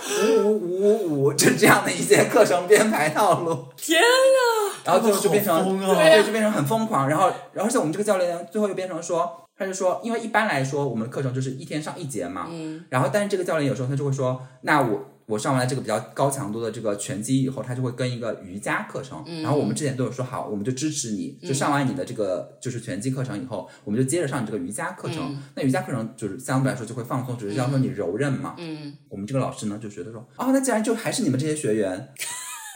[0.45, 3.67] 五五五五五，就这样的一些课程编排套路。
[3.77, 4.77] 天啊！
[4.85, 7.09] 然后最后就变成对，就变成很疯狂。
[7.09, 25.37] 然后，然后像我们这个教练最后又变成说，他就说，因为一般来说我们的课程就是一天上一节嘛，嗯，然后但是这个教练有时候他就会说，那我我上完了这个比较高强度的这个拳击以后，他就会跟一个瑜伽课程，然后我们之前都有说好，我们就支持你，就上完你的这个就是拳击课程以后，我们就接着上你这个瑜伽课程。
[25.55, 32.09] 那瑜伽课程就是相对来说就会放松，只是要说你柔韧嘛，嗯，我们这个老师呢就觉得说，哦，那既然就还是你们这些学员。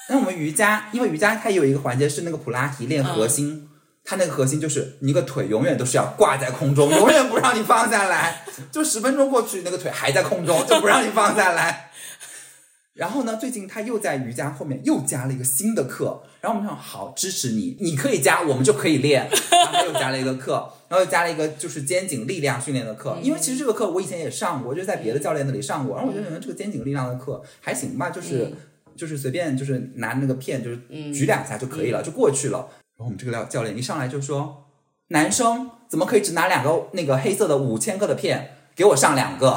[0.09, 3.69] 那我们瑜伽，因为瑜伽它有一个环节是那个普拉提练核心，
[4.05, 11.90] 它那个核心就是你一个腿永远都是要挂在空中，永远不让你放下来，就十分钟过去，那个腿还在空中，就不让你放下来。
[13.01, 19.27] 然后呢，最近他又在瑜伽后面又加了一个新的课，然后我们想好支持你，你可以加，我们就可以练。
[19.51, 28.53] 然后他又加了一个课，然后又加了一个就是肩颈力量训练的课，因为其实这个课我以前也上过，就是在别的教练那里上过，然后我就觉得这个肩颈力量的课还行吧，就是。
[28.97, 30.77] 就是随便就是拿那个片就是
[31.15, 32.59] 举两下就可以了，就过去了。
[32.99, 34.67] 然后我们这个教教练一上来就说
[35.09, 39.57] ：“男生怎么可以只拿两个那个黑色的五千克的片，给我上两个？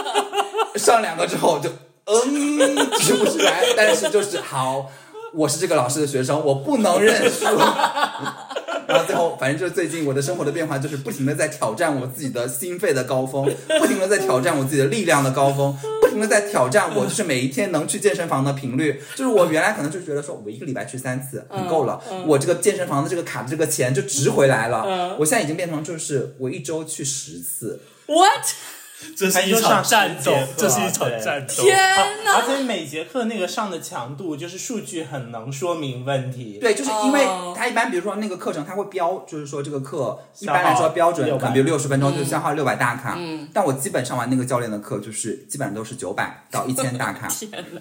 [0.76, 1.70] 上两个之后就
[2.08, 4.90] 嗯举不出来，但 是就是好，
[5.32, 7.44] 我是这个老师的学生，我不能认输。”
[8.88, 13.44] 然后最后，反正就是最近我的生活的变化，就是不停的在挑战我自己的心肺的高峰，
[13.78, 19.02] 不停的在挑战我自己的力量的高峰，不停的在挑战我就是每一天能去健身房的频率。
[19.14, 25.16] 就是我原来可能就觉得说，我一个礼拜去三次很够了，我这个健身房的这个卡的这个钱就值回来了。
[25.18, 27.82] 我现在已经变成就是我一周去十次。
[28.06, 28.46] What？
[29.16, 31.54] 这是一场战斗，这是一场战斗。
[31.62, 31.76] 天
[32.24, 32.36] 哪！
[32.36, 36.58] 而且每节课那个上的强度，就是数据很能说明问题。
[36.60, 43.14] 对，就是因为哦它一般，比如说那个课程，他会标，就是说这个课一般来说标准可能比如六十分钟就消耗六百大卡。
[43.16, 47.28] 嗯，但我基本上完那个教练的课，就是基本上都是九百到一千大卡。
[47.30, 47.80] 天哪！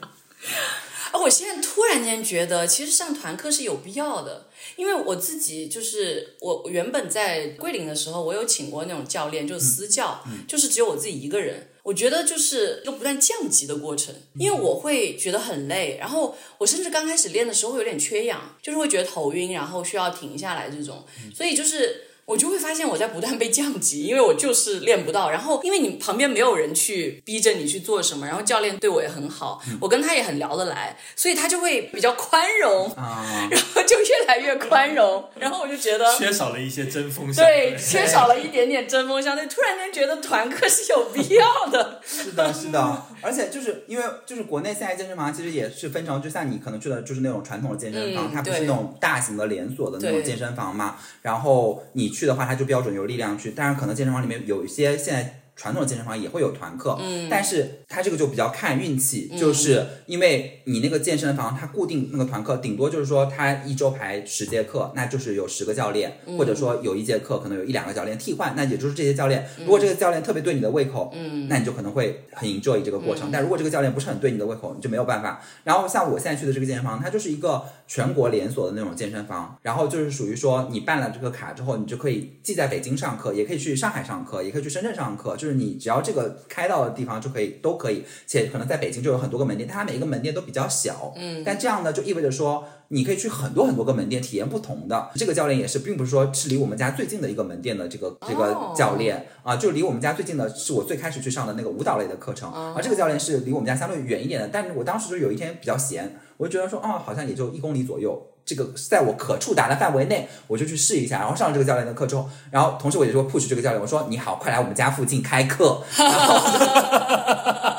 [1.18, 11.70] 啊，我现在突然间觉得，其实上团课是有必要的，因为我自己就是我原本在桂林的时候，我有请过那种教练，就是私教，就是只有我自己一个人。
[11.82, 21.04] 我觉得就是一个不断降级的过程，因为我会觉得很累，然后我甚至刚开始练的时候会有点缺氧，就是会觉得头晕，然后需要停下来这种，
[21.34, 22.04] 所以就是。
[22.28, 25.32] 我就会发现我在不断被降级，因为我就是练不到。
[25.32, 35.24] 然后因为你旁边没有人去逼着你去做什么，然后教练对我也很好，我跟他也很聊得来，所以他就会比较宽容，啊，然后就越来越宽容。
[35.40, 36.06] 然后我就觉得。
[36.18, 42.02] 缺少了一些针锋相对，缺少了一点点针锋相对，突然间觉得团课是有必要的。
[42.06, 50.98] 是的，是的， 而且就是因为就是国内现在健身房其实也是分成，就像你可能去的就是那种传统的健身房，嗯它不是那种大型的连锁的那种健身房嘛。
[51.22, 55.42] 然后你去的话，它就标准有力量去，当然可能健身房里面有一些现在。
[55.60, 75.42] 传统的健身房也会有团课，嗯，但是它这个就比较看运气，嗯就是因为你那个健身房它固定那个团课，顶多就是说它一周排十节课，那就是有十个教练，嗯或者说有一节课可能有一两个教练替换，那也就是这些教练，如果这个教练特别对你的胃口，嗯，那你就可能会很 enjoy 这个过程，但如果这个教练不是很对你的胃口，你就没有办法。
[75.64, 92.66] 然后像我现在去的这个健身房，它就是一个全国连锁的那种健身房，然后就是属于说你办了这个卡之后，你就可以既在北京上课，也可以去上海上课，也可以去深圳上课，就是你只要这个开到的地方就可以都可以，且可能在北京就有很多个门店，它每一个门店都比较小，嗯，但这样呢就意味着说。
[92.90, 95.10] 你可以去很多很多个门店体验不同的。
[95.16, 104.48] 这个教练也是，并不是说是离我们家最近的一个门店的这个这个哦教练啊，就离我们家最近的是我最开始去上的那个舞蹈类的课程，而这个教练是离我们家相对远一点的。
[104.48, 108.22] 但是我当时就有一天比较闲，我就觉得说，啊，好像也就一公里左右。
[108.46, 117.77] 这个在我可触达的范围内，我就去试一下，然后上了这个教练的课之后，然后同时我也说 push 这个教练，我说你好，快来我们家附近开课，然 后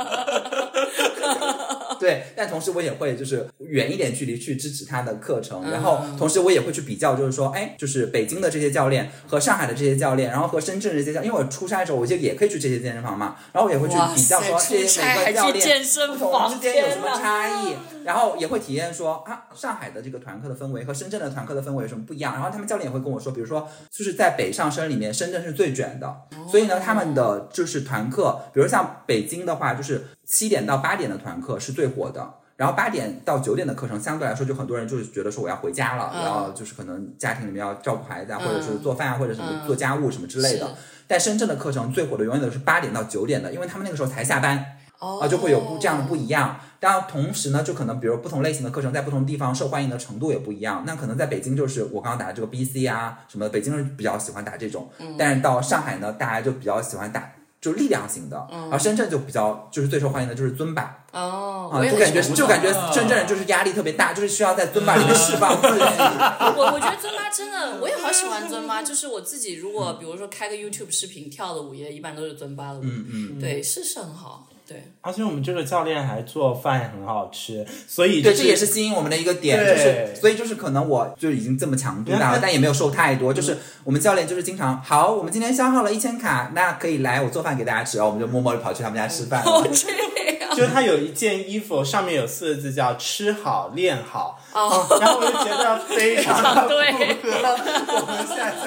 [2.08, 17.74] 对，但同时我也会就是远一点距离去支持他的课程，然后同时我也会去比较，就是说，哎，就是北京的这些教练和上海的这些教练，然后和深圳的这些教练，因为我出差的时候，我就也可以去这些健身房嘛，然后我也会去比较说这些每个教练健身不同房之间有什么差异，
[18.06, 32.34] 然后也会体验说啊，上海的这个团课的氛围和深圳的团课的氛围有什么不一样，然后他们教练也会跟我说，比如说就是在北上深里面，深圳是最卷的，所以呢，他们的就是团课，比如像北京的话，就是七点到八点的团课是最火的。
[32.56, 40.72] 然后八点到九点的课程，相对来说就很多人就是觉得说我要回家了，嗯我要就是可能家庭里面要照顾孩子啊，嗯或者是做饭啊，或者什么嗯做家务什么之类的是。
[41.06, 44.62] 但深圳的课程最火的永远都是八点到九点的，因为他们那个时候才下班，
[44.98, 46.58] 哦啊，就会有不这样的不一样。
[46.80, 50.82] 当然，同时呢，就可能比如不同类型的课程在不同地方受欢迎的程度也不一样。
[50.84, 57.30] 那可能在北京就是我刚刚打的这个 BC 啊什么的，北京人比较喜欢打这种，但是到上海呢，大家就比较喜欢打
[57.60, 58.38] 就力量型的，
[58.70, 65.84] 而深圳就比较就是最受欢迎的就是尊巴哦，啊，我就感觉就感觉啊深圳人就是压力特别大，就是需要在尊巴里面释放自己。
[66.56, 68.82] 我我觉得尊巴真的，我也好喜欢尊巴。
[68.82, 72.82] 就是我自己如果比如说开个 YouTube 视频跳的舞，也一般都是尊巴的舞。
[72.84, 74.46] 嗯嗯，对，是是很好。
[74.68, 83.32] 对，而且我们这个教练还做饭也很好吃，所以对，这也是吸引我们的一个点，就是所以就是可能我就已经这么强度大了，但也没有瘦太多。
[83.32, 89.50] 就是我们教练就是经常好，我们今天消耗了一千卡，那可以来我做饭给大家吃，然后我们就默默的跑去他们家吃饭了。
[89.50, 90.37] 哦这样。
[90.58, 98.66] 就是他有一件衣服，上面有四个字叫“吃好练好”，哦，然后我就觉得非常符 合我们现在这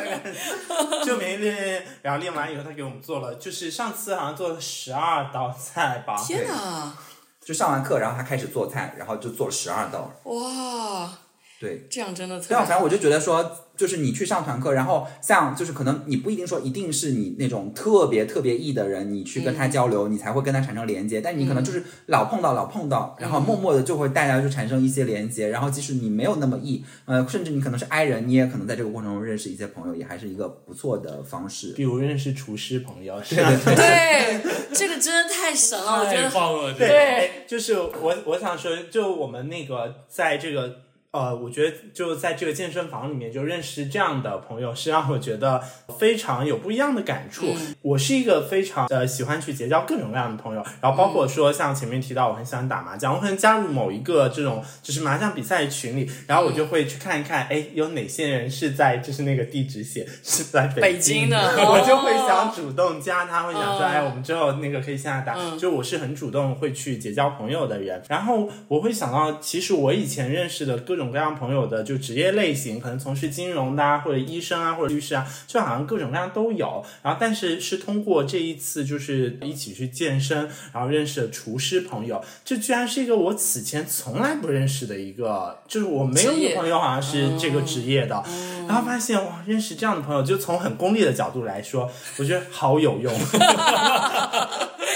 [0.96, 6.94] 个，就没练练，然后练完以后他给我们做了，就是上次好像做了十二道菜吧，天哪！
[7.44, 10.10] 就上完课，然后他开始做菜，然后就做了十二道。
[10.24, 11.10] 哇，
[11.62, 21.22] 对，这样真的特对反正我就觉得说，就是你去上团课，然后像就是可能你不一定说一定是你那种特别特别 E 的人，你去跟他交流，你才会跟他产生连接。
[21.22, 25.50] 但你可能就是老碰到老碰到，然后默默的就会大家就产生一些连接。
[25.50, 31.74] 然后即使你没有那么 E，呃，甚至你可能是 I 人，你也可能在这个过程中认识一些朋友，也还是一个不错的方式。
[31.74, 33.52] 比如认识厨师朋友， 是吧？
[33.76, 34.42] 对，
[34.74, 36.32] 这个真的太神了，我觉太得。
[36.32, 40.78] 棒了，对，就是我我想说，就我们那个在这个
[41.12, 45.62] 呃，我觉得就在这个健身房里面就认识这样的朋友，是让我觉得
[46.00, 47.54] 非常有不一样的感触。
[47.82, 61.38] 我是一个非常呃喜欢去结交各种各样的朋友，然后包括说像前面提到我很喜欢打麻将，我可能加入某一个这种就是麻将比赛群里，然后我就会去看一看，哎，有哪些人是在就是那个地址写是在北京京的
[61.70, 62.26] 我就会哦。
[62.26, 63.92] 想主动加他，会想说，嗯。
[63.92, 65.36] 哎，我们之后那个可以线下打。
[65.58, 76.84] 就我是很主动会去结交朋友的人，然后我会想到，其实我以前认识的各种各样朋友的就职业类型，可能从事金融的啊，或者医生啊，或者律师啊，就好像各种各样都有。
[77.02, 88.22] 然后，但是是通过这一次就是一起去健身，然后认识了厨师朋友，这居然是一个我此前从来不认识的一个，就是我没有职业一个朋友好像是这个职业的，
[88.68, 93.14] 然后发现哇，认识这样的朋友，就从很功利的角度来说，我觉得好有用。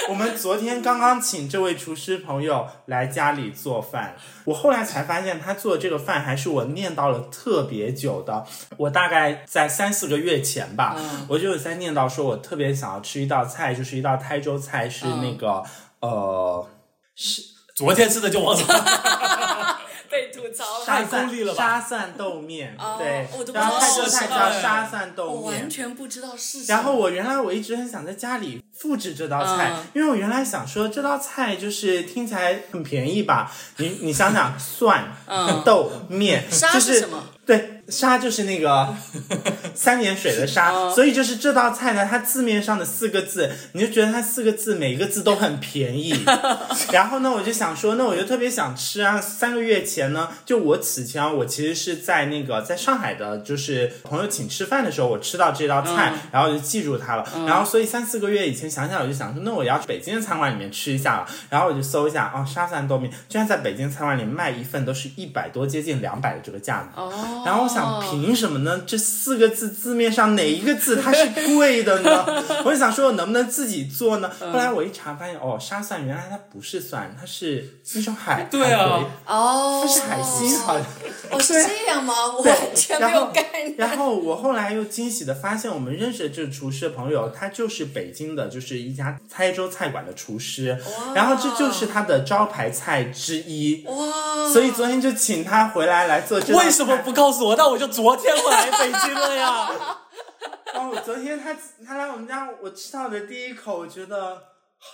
[0.09, 4.15] 我们昨天刚刚请这位厨师朋友来家里做饭，
[4.45, 8.45] 我后来才发现他做的这个饭还是我念叨了特别久的。
[8.77, 10.95] 我大概在三四个月前吧，
[11.27, 15.63] 我就有在念叨说，我特别想要吃一道菜，就是一道台州菜，是那个、
[16.01, 16.67] 呃
[17.15, 17.41] 是
[17.73, 18.65] 昨天吃的就忘了。
[20.07, 20.85] 被吐槽了。
[20.85, 25.69] 沙太功利了吧沙蒜豆面，哦对我都，不然后知道台州菜叫沙蒜豆面我面完。
[25.69, 26.63] 全不知道是。
[26.65, 37.23] 然后我原来我一直很想在家里复制这道菜，嗯因为我原来想说这道菜就是听起来很便宜吧，你你想想 蒜、嗯豆面，沙就是什么？
[37.45, 38.91] 对，沙就是那个
[39.75, 46.25] 三点水的沙，嗯所以就是这道菜呢，它字面上的四个字，你就觉得它四个字每一个字都很便宜。
[46.91, 49.21] 然后呢，我就想说，那我就特别想吃啊。
[49.21, 57.23] 三个月前呢，就我此前啊我其实是在那个在上海的，就是朋友请吃饭的时候，我吃到这道菜，嗯然后我就记住它了。
[57.45, 61.27] 然后所以三四个月以前想想，我就想说，那我要去北京的餐馆里面吃一下了。
[61.49, 67.01] 然后我就搜一下，哦，沙蒜豆面居然在北京餐馆里卖一份都是一百多，接近两百的这个价格。
[67.01, 68.81] 哦然后我想，凭什么呢？
[68.87, 72.25] 这四个字字面上哪一个字它是贵的呢？
[72.65, 74.31] 我就想说，我能不能自己做呢？
[74.41, 80.85] 嗯后来我一查发现，哦，沙蒜原来它不是蒜，它是一种海，对啊海葵哦，它是海星，好像。
[81.31, 82.13] 哦，是这样吗？
[82.35, 83.75] 我完全没有概念。
[83.77, 90.79] 然后我后来又惊喜的发现，我们认识的这个厨师的朋友，他就是北京的，就是一家台州菜馆的厨师，
[91.13, 93.83] 然后这就是他的招牌菜之一。
[93.85, 96.39] 哇，所以昨天就请他回来来做。
[96.39, 97.55] 为什么不告诉我？
[97.57, 99.69] 那我就昨天回来北京了呀。
[100.73, 101.53] 哦，昨天他
[101.85, 104.41] 他来我们家，我吃到的第一口，我觉得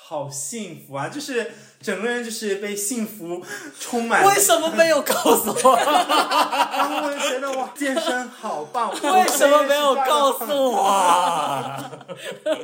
[0.04, 1.08] 好幸福啊！
[1.08, 1.52] 就是
[1.82, 3.42] 整个人就是被幸福
[3.80, 4.26] 充满。
[4.26, 5.76] 为什么没有告诉我？
[5.78, 8.92] 然后我就觉得哇，健身好棒！
[8.92, 11.92] 为什么没有告诉我啊？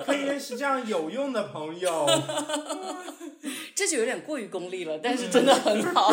[0.05, 2.05] 可以认识这样有用的朋友？
[3.75, 6.11] 这就有点过于功利了，但是真的很好。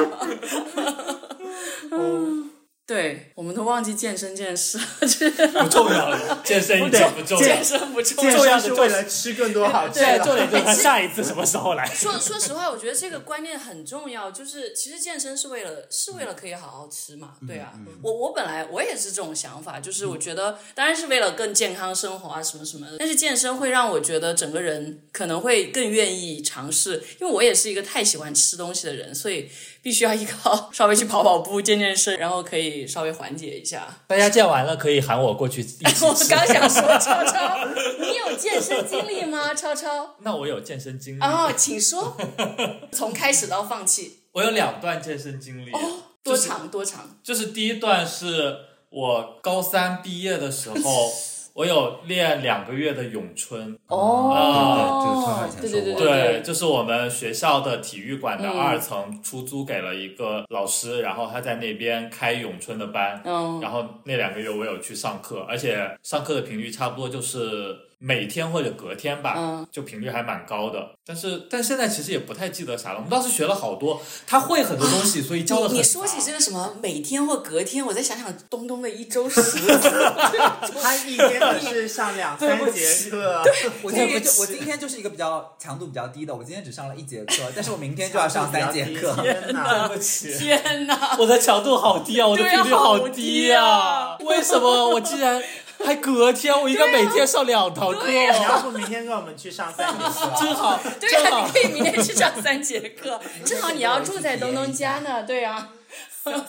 [1.90, 2.44] 哦，
[2.86, 7.64] 对，我们都忘记健身这件事了，就 是不重要了，健身一点不重要健。
[7.64, 8.58] 身不重健要。
[8.58, 10.24] 身是为了吃更多好吃对，的。
[10.24, 11.86] 重点就下一次什么时候来。
[11.86, 17.72] 说说实话，我觉得这个观念很重要，就是其实健身是为了是为了可以好好吃嘛，对啊。
[18.02, 29.48] 我我本来我也是这种想法，就是我觉得当然是为了更健康生活啊什么什么的，但是健身会让我觉得整个人可能会更愿意尝试，因为我也是一个太喜欢吃东西的人，所以
[29.84, 33.86] 必须要依靠稍微去跑跑步、健健身，然后可以稍微缓解一下。
[34.06, 36.14] 大家健完了可以喊我过去一起 我。
[36.30, 37.58] 刚想说，超超，
[38.00, 39.52] 你有健身经历吗？
[39.52, 42.16] 超超，那我有健身经历，哦，请说，
[42.90, 45.70] 从开始到放弃，我有两段健身经历。
[45.72, 45.78] 哦
[46.24, 47.18] 多长多长？
[47.22, 48.56] 就是第一段是
[48.88, 51.12] 我高三毕业的时候，
[51.54, 53.78] 我有练两个月的咏春。
[53.86, 55.48] 哦，
[55.96, 63.22] 对就是我们学校的体育馆的嗯二层出租给了一个老师，然后他在那边开咏春的班。
[63.24, 67.76] 嗯然后那两个月我有去上课，而且上课的频率差不多就是
[68.06, 70.90] 每天或者隔天吧，嗯就频率还蛮高的。
[71.06, 72.96] 但是但现在其实也不太记得啥了。
[72.96, 79.60] 我们当时学了好多，他会很多东西，所以教的很你你说起这个什么每天或隔天，我再想想东东的一周十次，
[80.82, 83.42] 他一天就是上两三节课，
[83.82, 89.14] 我今天就我今天就是一个比较强度比较低的，我今天只上了一节课，但是我明天就要上三节课。
[89.22, 89.88] 天哪！
[89.88, 91.16] 对不起，天哪！
[91.18, 94.18] 我的强度好低啊，我的频率好好低低啊啊！
[94.20, 95.42] 为什么我竟然
[95.84, 96.54] 还隔天？
[96.60, 100.10] 我应该每天上两堂课，你要不明天跟我们去上三节课？
[100.40, 101.52] 正好，对啊，你。
[101.52, 105.70] 可以明天去上三节课， 正好你要住在东东家呢，对啊。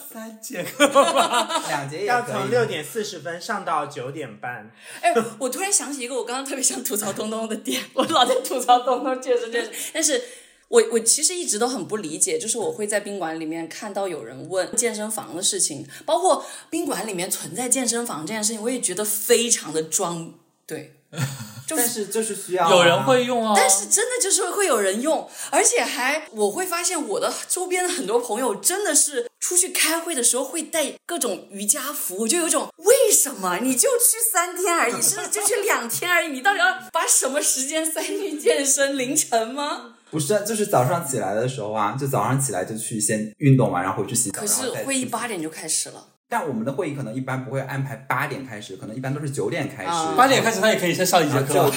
[0.10, 0.88] 三节课，
[1.68, 2.22] 两节要。
[2.22, 4.72] 从六点四十分上到九点半。
[5.02, 10.24] 哎，我突然想起一个我刚刚特别想吐槽东东的点，我老在吐槽东东确实确实，但是
[10.68, 20.34] 我我其实一直都很不理解，就是我会在宾馆里面看到有人问健身房的事情，包括宾馆里面存在健身房这件事情，我也觉得非常的装，
[20.66, 20.96] 对，
[21.68, 21.82] 就是。
[21.82, 38.98] 但是就是需要啊有人会用啊，但是真的就是会有人用，而且还我会发现我的周边的很多朋友真的是出去开会的时候会带各种瑜伽服，我就有种为什么你就去三天而已，甚至就去两天而已，你到底要把什么时间塞进健身？
[38.98, 39.95] 凌晨吗？
[40.16, 44.40] 不是，就是早上起来的时候啊，就早上起来就去先运动完，然后回去洗澡。
[44.40, 49.90] 可是会议去八点就开始了，但我们的会议可能一般不会安排八点开始，可能一般都是九点开始。
[49.90, 51.62] 啊八点开始他也可以先上一节课就。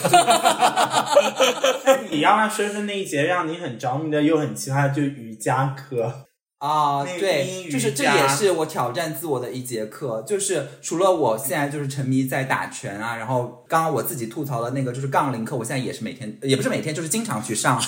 [2.10, 6.27] 你要不要说说那一节让你很着迷的又很奇葩的，就是瑜伽课？
[6.58, 17.80] 啊，那对就是这也是我挑战自我的一节课，就是除了我现在就是沉迷在打拳啊，然后刚刚我自己吐槽的那个就是杠铃课，我现在也是每天，也不是每天，就是经常去上，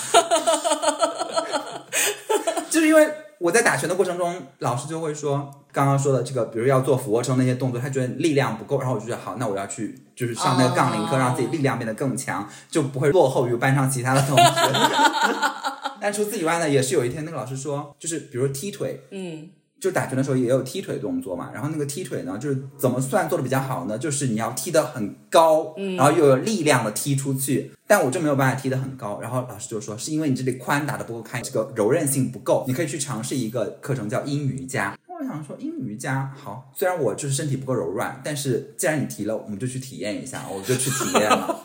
[2.70, 14.44] 就是因为我在打拳的过程中，老师就会说刚刚说的这个，比如要做俯卧撑那些动作，他觉得力量不够，然后我就觉得好，那我要去就是上那个杠铃课，让自己力量变得更强，就不会落后于班上其他的同学。
[16.02, 19.48] 但除此以外呢，也是有一天那个老师说，就是比如踢腿，嗯，
[19.80, 23.96] 就打拳的时候也有踢腿动作嘛，然后那个踢腿呢，就是怎么算做的比较好呢？
[23.96, 27.72] 就是你要踢得很高，然后又有力量的踢出去。
[27.86, 34.96] 但我就没有办法踢得很高，然后老师就说是因为你这里宽打得不够开，这个柔韧性不够，你可以去尝试一个课程叫阴瑜伽。
[35.08, 41.64] 我想说阴瑜伽好，虽然我就是身体不够柔软，但是既然你提了，我们就去体验一下，我就去体验了。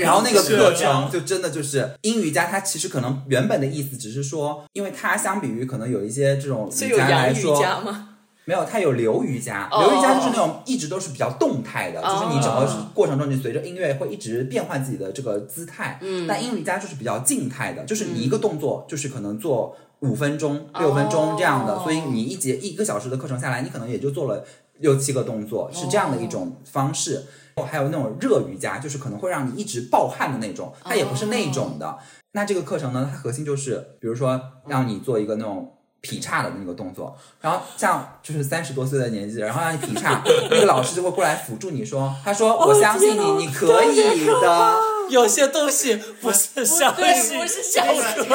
[0.00, 8.08] 然后那个课程就真的就是英瑜伽，它其实可能原本的意思只是说，因为它相比于可能有一些这种瑜伽来说，伽吗？
[8.46, 9.68] 没有，它有流瑜伽。
[9.70, 15.98] 哦流瑜伽就是那种一直都是比较动态的，就是你整个哦过程中，你随着音乐会一直变换自己的这个姿态。
[16.02, 24.44] 嗯，但英瑜伽就是比较静态的，就是你一个动作就是可能做五分钟、六分钟这样的，哦所以你一节一个小时的课程下来，你可能也就做了
[24.78, 27.26] 六七个动作，是这样的一种方式。
[27.64, 31.98] 还有那种热瑜伽，就是可能会让你一直暴汗的那种，它也不是那种的。
[32.32, 44.76] 那这个课程呢，它核心就是，比如说让你做一个那种劈叉的那个动作，然后像就是三十多岁的年纪，然后让你劈叉，那个老师就会过来辅助你说，他说我相信你，你可以的。
[45.10, 48.28] 有些东西不是相信不是相信。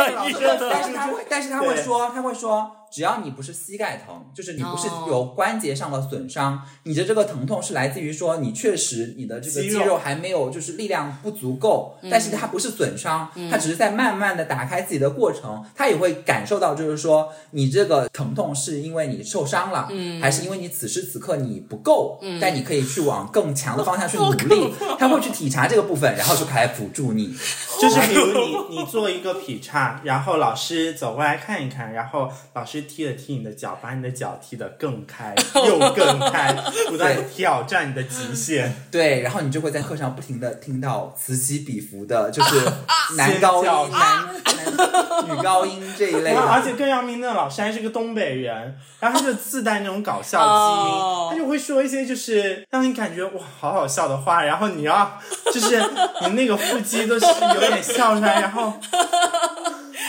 [0.70, 19.90] 但是他会，但是他会说，他会说，只要你不是膝盖疼，就是你不是哦有关节上的损伤，你的这个疼痛是来自于说你确实你的这个肌肉还没有就是力量不足够，但是它不是损伤，它只是在慢慢的打开自己的过程，他也会感受到就是说你这个疼痛是因为你受伤了，
[20.22, 27.36] 还是因为你此时此刻你不够，但你可以去往更强的方向去 努力，他会去体察这个部分，然后就开始辅助你。
[27.78, 36.54] 就是比如你你做一个劈叉，然后老师走过来看一看，然后老师踢了踢你的脚，把你的脚踢得更开，又更开，
[36.90, 38.76] 不断挑战你的极限。
[38.92, 42.60] 对，然后你就会在课上不停的听到此起彼伏的，就是
[43.16, 44.26] 男高音、男
[44.58, 46.66] 男女高音这一类的 而。
[46.66, 55.20] 且更要命，那老师还是个东北人，然后他就自带那种搞笑基因，哦他就会说一些就是让你感觉哇好好笑的话，然后你要
[55.54, 55.80] 就是
[56.22, 58.74] 你那个腹肌都是有点笑出来，然后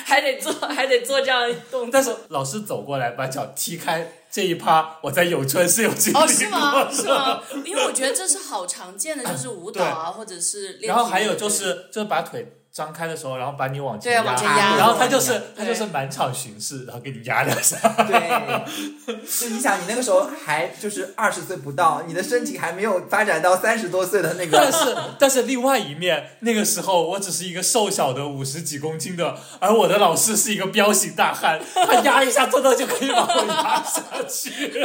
[0.07, 1.91] 还得做，还得做这样动作。
[1.93, 6.33] 但是老师走过来把脚踢开这一趴，我在咏春是有经历过哦，的。
[6.33, 6.93] 是吗？
[6.93, 7.43] 是吗？
[7.65, 12.47] 因为我觉得这是好常见的，就是舞蹈啊，或者是练然后还有就是就是把腿
[12.77, 17.79] 张开的时候，然后把你往前对啊往前压然后他就是他就是满场巡视，然后给你压两下。
[18.07, 24.59] 对，就你想，你那个时候还就是二十岁不到，你的身体还没有发展到三十多岁的那个。
[24.59, 34.79] 但是但是另外一面，那个时候我只是一个瘦小的五十几公斤的，而我的老师是一个彪形大汉，他压一下真的就可以把我压下去。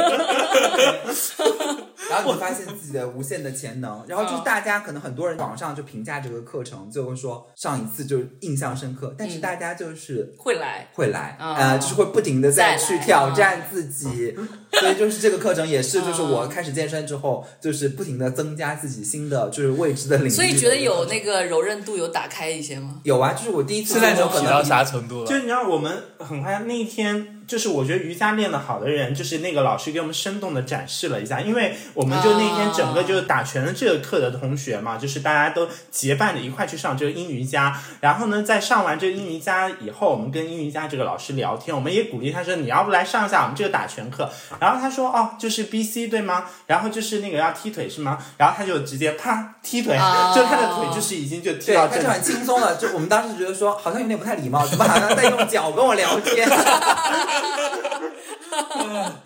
[2.08, 10.88] 然后你发现自己的无限的潜能，然后就是大家可能很多人网上就评价这个课程，就会说上一次就印象深刻，但是大家就是会来。
[10.94, 14.34] 会来，哦呃，就是会不停的再去挑战自己，
[14.72, 20.30] 所以就是这个课程也是，就是我开始健身之后，就是不停的增加自己新的就是未知的领域。
[20.30, 23.00] 所以觉得有那个柔韧度有打开一些吗？
[23.04, 25.26] 有啊，就是我第一次现在就可能到啥程度了？
[25.26, 44.30] 就你知道，我们很快那一天，就是我觉得瑜伽练得好的人，就是那个老师给我们生动的展示了一下，因为我们就那天整个就是打拳的这个课的同学嘛，就是大家都结伴着一块去上这个阴瑜伽，然后呢，在上完这个阴瑜伽以后，我们跟阴瑜伽这个老师聊天，我们也鼓励他说，你要不来上一下我们这个打拳课？
[44.58, 46.46] 然后他说，哦，就是 B C 对吗？
[46.66, 48.16] 然后就是那个要踢腿是吗？
[48.38, 52.02] 然后他就直接啪踢腿，哦就他的腿就是已经就踢对，到这里。
[52.02, 52.76] 他就很轻松了。
[52.76, 56.48] 就我们当时觉得说，好像有点不太礼貌，怎么好像在用脚跟我聊天？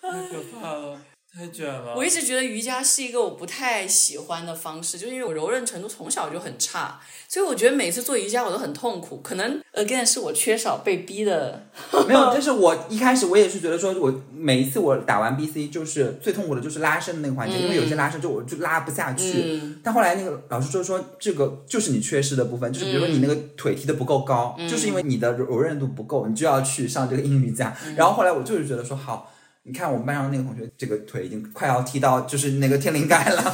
[0.00, 0.98] 太可怕了，
[1.36, 1.94] 太卷了。
[1.96, 9.20] 我一直觉得瑜伽是一个我不太喜欢的方式，就是因为我柔韧程度从小就很差，所以我觉得每次做瑜伽我都很痛苦。
[9.22, 11.66] 可能 again 是我缺少被逼的，
[12.06, 19.42] 没有，但是我一开始我也是觉得说，我每一次我打完 BC，就是最痛苦的就是拉伸的那个环节，因为有些拉伸就我就拉不下去。
[19.44, 27.76] 嗯但后来那个老师就说，这个就是你缺失的部分，就是比如说你那个腿踢的不够高，就是因为你的柔韧度不够，你就要去上这个硬瑜伽。
[27.96, 29.32] 然后后来我就是觉得说，好。
[29.66, 33.42] 你看我们班上那个同学，这个腿已经快要踢到就是那个天灵盖了，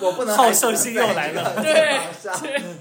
[0.00, 1.98] 我不能好胜心又来了对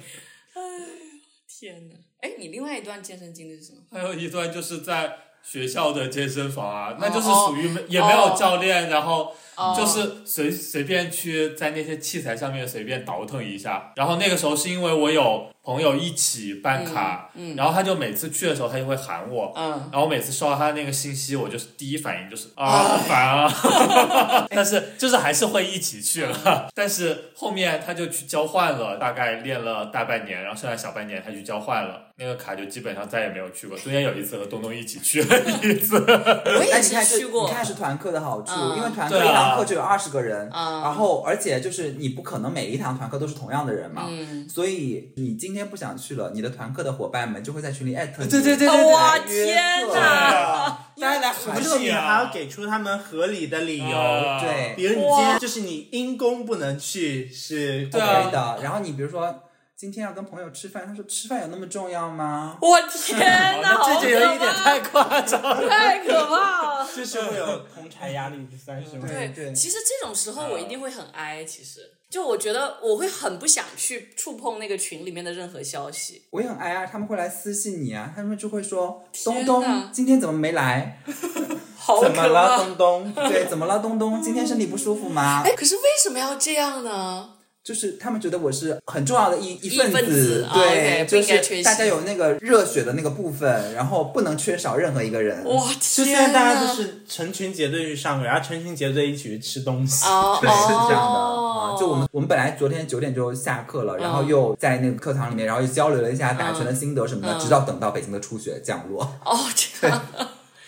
[1.47, 1.95] 天哪！
[2.21, 3.79] 哎，你另外一段健身经历是什么？
[3.91, 13.91] 还有一段就是在学校的健身房啊，那就是哦属于没也没有教练，然后哦就是随随便去在那些器材上面随便倒腾一下。
[13.95, 24.47] 然后那个时候是因为我有朋友一起办卡，嗯嗯然后他就每次去的时候他就会喊我，嗯，然后我每次收到他那个信息，我就是第一反应就是啊， 好烦啊！
[24.51, 26.69] 但是就是还是会一起去了。
[26.73, 33.77] 但是后面他就去交换了，大概练了大半年，然后剩下小半年他去交换了，那个卡就基本上再也没有去过。
[33.77, 37.53] 中间有一次和东东一起去了一次，我也是去过你。
[37.53, 40.81] 看是团课的好处，嗯因为团课堂课就有二十个人，嗯。
[40.81, 50.83] 然后而且就是你不可能每一堂团课都是同样的人嘛，嗯，所以你今天不想去了，你的团课的伙伴们就会在群里艾特你，对对对对对哇天课哪！
[50.99, 53.95] 大家来不喊是你啊还要给出他们合理的理由。
[53.95, 54.73] 啊对。
[54.75, 57.99] 比如你今天就是你因公不能去，是对
[58.31, 58.59] 的。
[58.63, 59.43] 然后你比如说
[59.77, 62.57] 今天要跟朋友吃饭，他说吃饭有那么重要吗？
[62.59, 63.19] 我天
[63.61, 65.69] 哪，那这就有一点太夸张了。
[65.69, 66.87] 太可怕了。
[66.97, 69.07] 就是会有同柴压力，这算是吗？
[69.07, 71.45] 对对其实这种时候我一定会很哀。
[71.45, 76.23] 其实，就我觉得我会很不想去触碰那个群里面的任何消息。
[76.31, 81.03] 我也很哀啊，他们会来私信你啊，他们就会说东东今天怎么没来？
[81.77, 83.13] 好怎么了，东东？
[83.29, 84.19] 对，怎么了，东东？
[84.23, 85.43] 今天身体不舒服吗？
[85.45, 87.36] 哎，可是为什么要这样呢？
[87.67, 95.43] 就是他们觉得我是很重要的一一份子啊对就是大家有那个热血的那个部分，然后不能缺少任何一个人。
[95.43, 96.05] 哇就！
[96.05, 100.05] 现在大家都是成群结队去上课，然后成群结队一起去吃东西。
[100.05, 101.77] 哦 对，是这样的哦啊。
[101.77, 109.37] 就我们我们本来昨天九点就下课了，然后嗯又在那个课堂里面，然后又交流了一下打拳的心得什么的，嗯直到等到北京的初雪降落，哦
[109.81, 110.01] 这样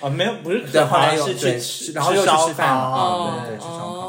[0.01, 4.08] 哦，没有，不是对，后来又是去吃，然后又去吃饭了哦，对，对对，吃烧烤哦，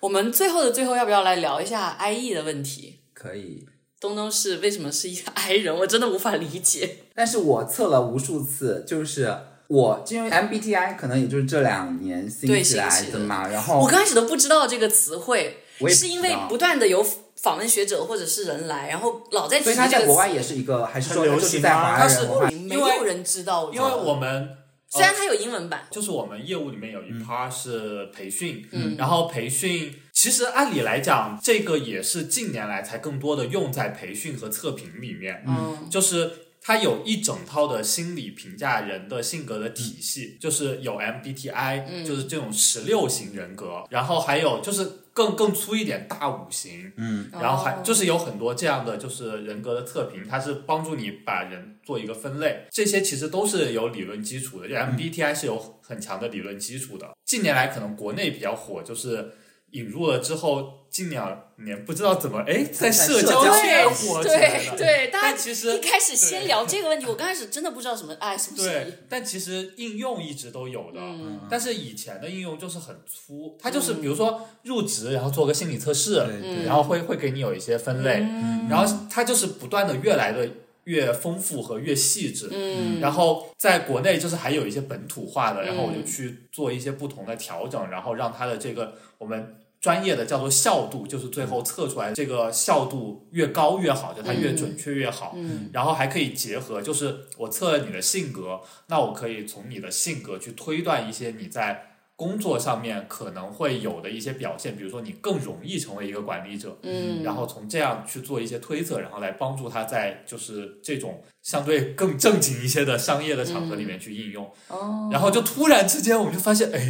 [0.00, 3.00] 我们最后的最后，要不要来聊一下 IE 的问题？
[3.14, 3.66] 可以。
[3.98, 5.74] 东东是为什么是一个 I 人？
[5.74, 6.98] 我真的无法理解。
[7.14, 9.34] 但是我测了无数次，就是
[9.68, 17.04] 我因为 MBTI 可能也就是这两年兴起来的的嘛，然后我刚开始都不知道这个词汇，也是因为不断的有
[17.36, 19.94] 访问学者或者是人来，然后老在提所以这个词。
[19.94, 24.48] 它在国外也是一个，还是说很流它就是在行吗华它是人文化没有人知道，因为我们
[24.88, 27.24] 虽然它有英文版，就是我们业务里面有一嗯。
[27.26, 35.88] part 是培训，嗯，然后培训其实按理来讲，这个也是近年来才更多的用在培训和测评里面，嗯。
[35.90, 36.30] 就是
[36.60, 47.80] 它有一整套的心理评价人的性格的体嗯系，就是有 MBTI，、就是这种十六型人格，然后还有就是更更粗一点大五行，嗯，然后还哦。
[47.82, 57.16] 就是有很多这样的就是人格的测评，它是帮助你把人做一个分类，这些其实都是有理论基础的，就 MBTI 是有很强的理论基础的。
[57.24, 59.32] 近年来可能国内比较火，就是
[59.70, 64.76] 引入了之后，近两年不知道怎么哎在社交圈火起来了。
[64.76, 71.00] 对对，大家但其实一开始先聊这个问题，我刚开始真的不知道什么哎什么是对，但其实应用一直都有的。
[71.00, 76.24] 嗯但是以前的应用就是很粗，它就是比如说入职，然后做个心理测试，
[76.64, 80.48] 然后会会给你有一些分类，嗯然后它就是不断的越来的
[80.84, 82.48] 越丰富和越细致。
[82.50, 89.56] 嗯，然后在国内就是还有一些本土化的，然后我就嗯去做一些不同的调整，然后让它的这个我们
[89.86, 95.34] 专业的叫做效度，就是最后测出来这个效度越高越好，就它越准确越好。
[95.36, 114.50] 嗯然后还可以结合，就是我测了你的性格，那我可以从你的性格去推断一些你在工作上面可能会有的一些表现，比如说你更容易成为一个管理者，嗯，然后从这样去做一些推测，然后来帮助他在就是这种相对更正经一些的商业的场合里面去应用。
[114.68, 116.80] 哦，然后就突然之间我们就发现，哎，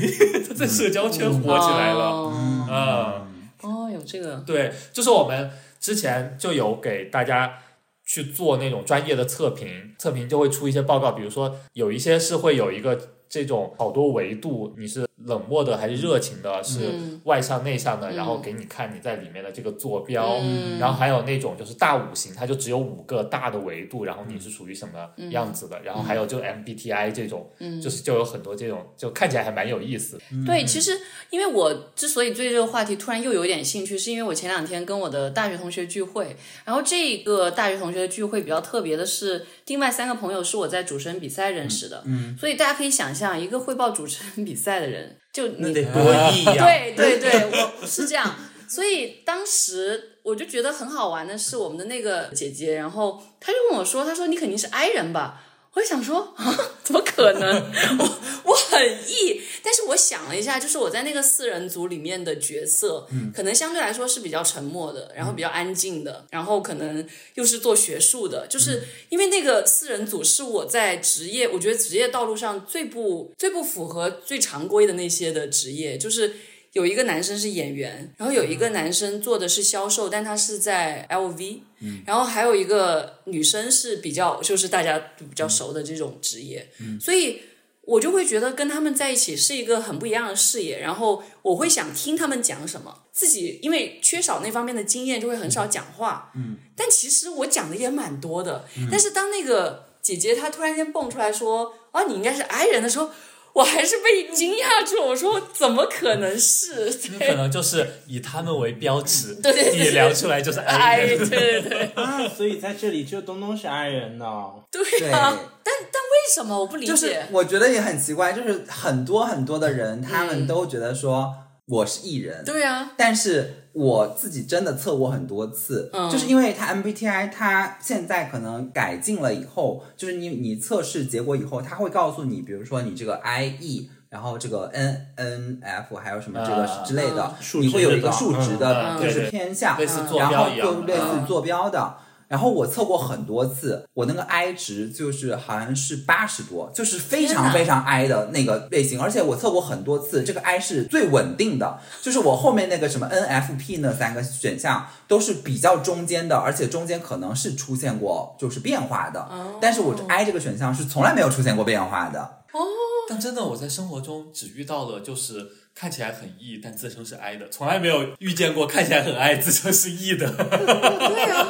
[0.47, 2.05] 他在社交圈火起来了。
[2.05, 2.33] 哦。
[2.69, 5.51] 嗯，哦，有这个，对，就是我们
[5.81, 7.59] 之前就有给大家
[8.05, 12.97] 去做那种专业的测评，测评就会出一些报告，比如说有一些是会有一个
[13.29, 18.17] 这种好多维度，你是冷漠的还是热情的，是嗯外向内向的，嗯。
[18.17, 20.79] 然后给你看你在里面的这个坐标，嗯。
[20.79, 27.81] 然后还有那种就是大五行，它就只有五个大的维度，然后你是属于什么样子的，然后还有就 MBTI 这种，嗯。
[27.81, 30.19] 就是就有很多这种，就看起来还蛮有意思。
[30.47, 30.99] 对，其实
[31.31, 46.03] 因为我之所以对这个话题突然又有一点兴趣，是因为我前两天跟我的大学同学聚会，然后这个大学同学的聚会比较特别的是，另外三个朋友是我在主持人比赛认识的，嗯，所以大家可以想象，一个汇报主持人比赛的人，就你得多
[46.33, 48.35] 异呀、对对对，我是这样。
[48.69, 55.43] 所以当时我就觉得很好玩的是，我们的那个姐姐，然后她就跟我说：“她说你肯定是 I 人吧？”
[55.77, 57.55] 我就想说啊，怎么可能？
[58.01, 76.35] 我我很 E，但是我想了一下，就是我在那个四人组里面的角色，可能相对来说是比较沉默的，然后比较安静的，然后可能又是做学术的，就是因为那个四人组是我在职业，我觉得职业道路上最不最不符合最常规的那些的职业，就是。
[76.77, 81.61] 有一个男生是演员，然后有一个男生做的是销售，但他是在 LV，
[82.05, 86.71] 然后还有一个女生是比较就是大家比较熟的这种职业，
[87.01, 87.41] 所以
[87.81, 103.09] 我就会觉得跟他们在一起是一个很不一样的视野，然后我会想听他们讲什么，自己因为缺少那方面的经验，就会很少讲话，嗯，但其实我讲的也蛮多的，但是当那个姐姐她突然间蹦出来说，啊，你应该是 I 人的时候。
[103.57, 106.91] 我还是被惊讶住，我说怎么可能是？
[107.11, 111.19] 你可能就是以他们为标尺， 对对对你聊出来就是 I 哎，人。
[111.31, 114.27] 对对对啊，所以在这里只有东东是爱人呢。
[114.71, 115.35] 对对啊！
[115.65, 117.27] 但但为什么我不理就是解？
[117.33, 121.33] 我觉得也很奇怪，就是很多很多的人，他们都觉得说
[121.67, 133.91] 我是艺人，对啊，但是我自己真的测过很多次，嗯就是因为它 MBTI 它现在可能改进了以后，就是你你测试结果以后，它会告诉你，比如说你这个 IE。
[134.09, 139.77] 然后这个 N N F 还有什么这个啊之类的嗯，你会有一个数值的，就是偏向，
[140.17, 141.97] 然后就类似嗯坐标的。
[142.29, 159.29] 然后我测过很多次，我那个 I 值就是好像是八十多，就是非常非常 I 的那个类型，而且我测过很多次，这个 I 是最稳定的，就是我后面那个什么 NFP 那三个选项都是比较中间的，而且中间可能是出现过就是变化的，
[159.61, 162.21] 但是我这 I 这个选项是从来没有出现过变化的。
[162.53, 162.61] 哦
[163.09, 165.47] 但真的我在生活中只遇到了就是
[165.77, 170.29] 看起来很 E，但自称是 I 的，从来没有遇见过看起来很 I，自称是 E 的。
[170.35, 171.47] 对啊，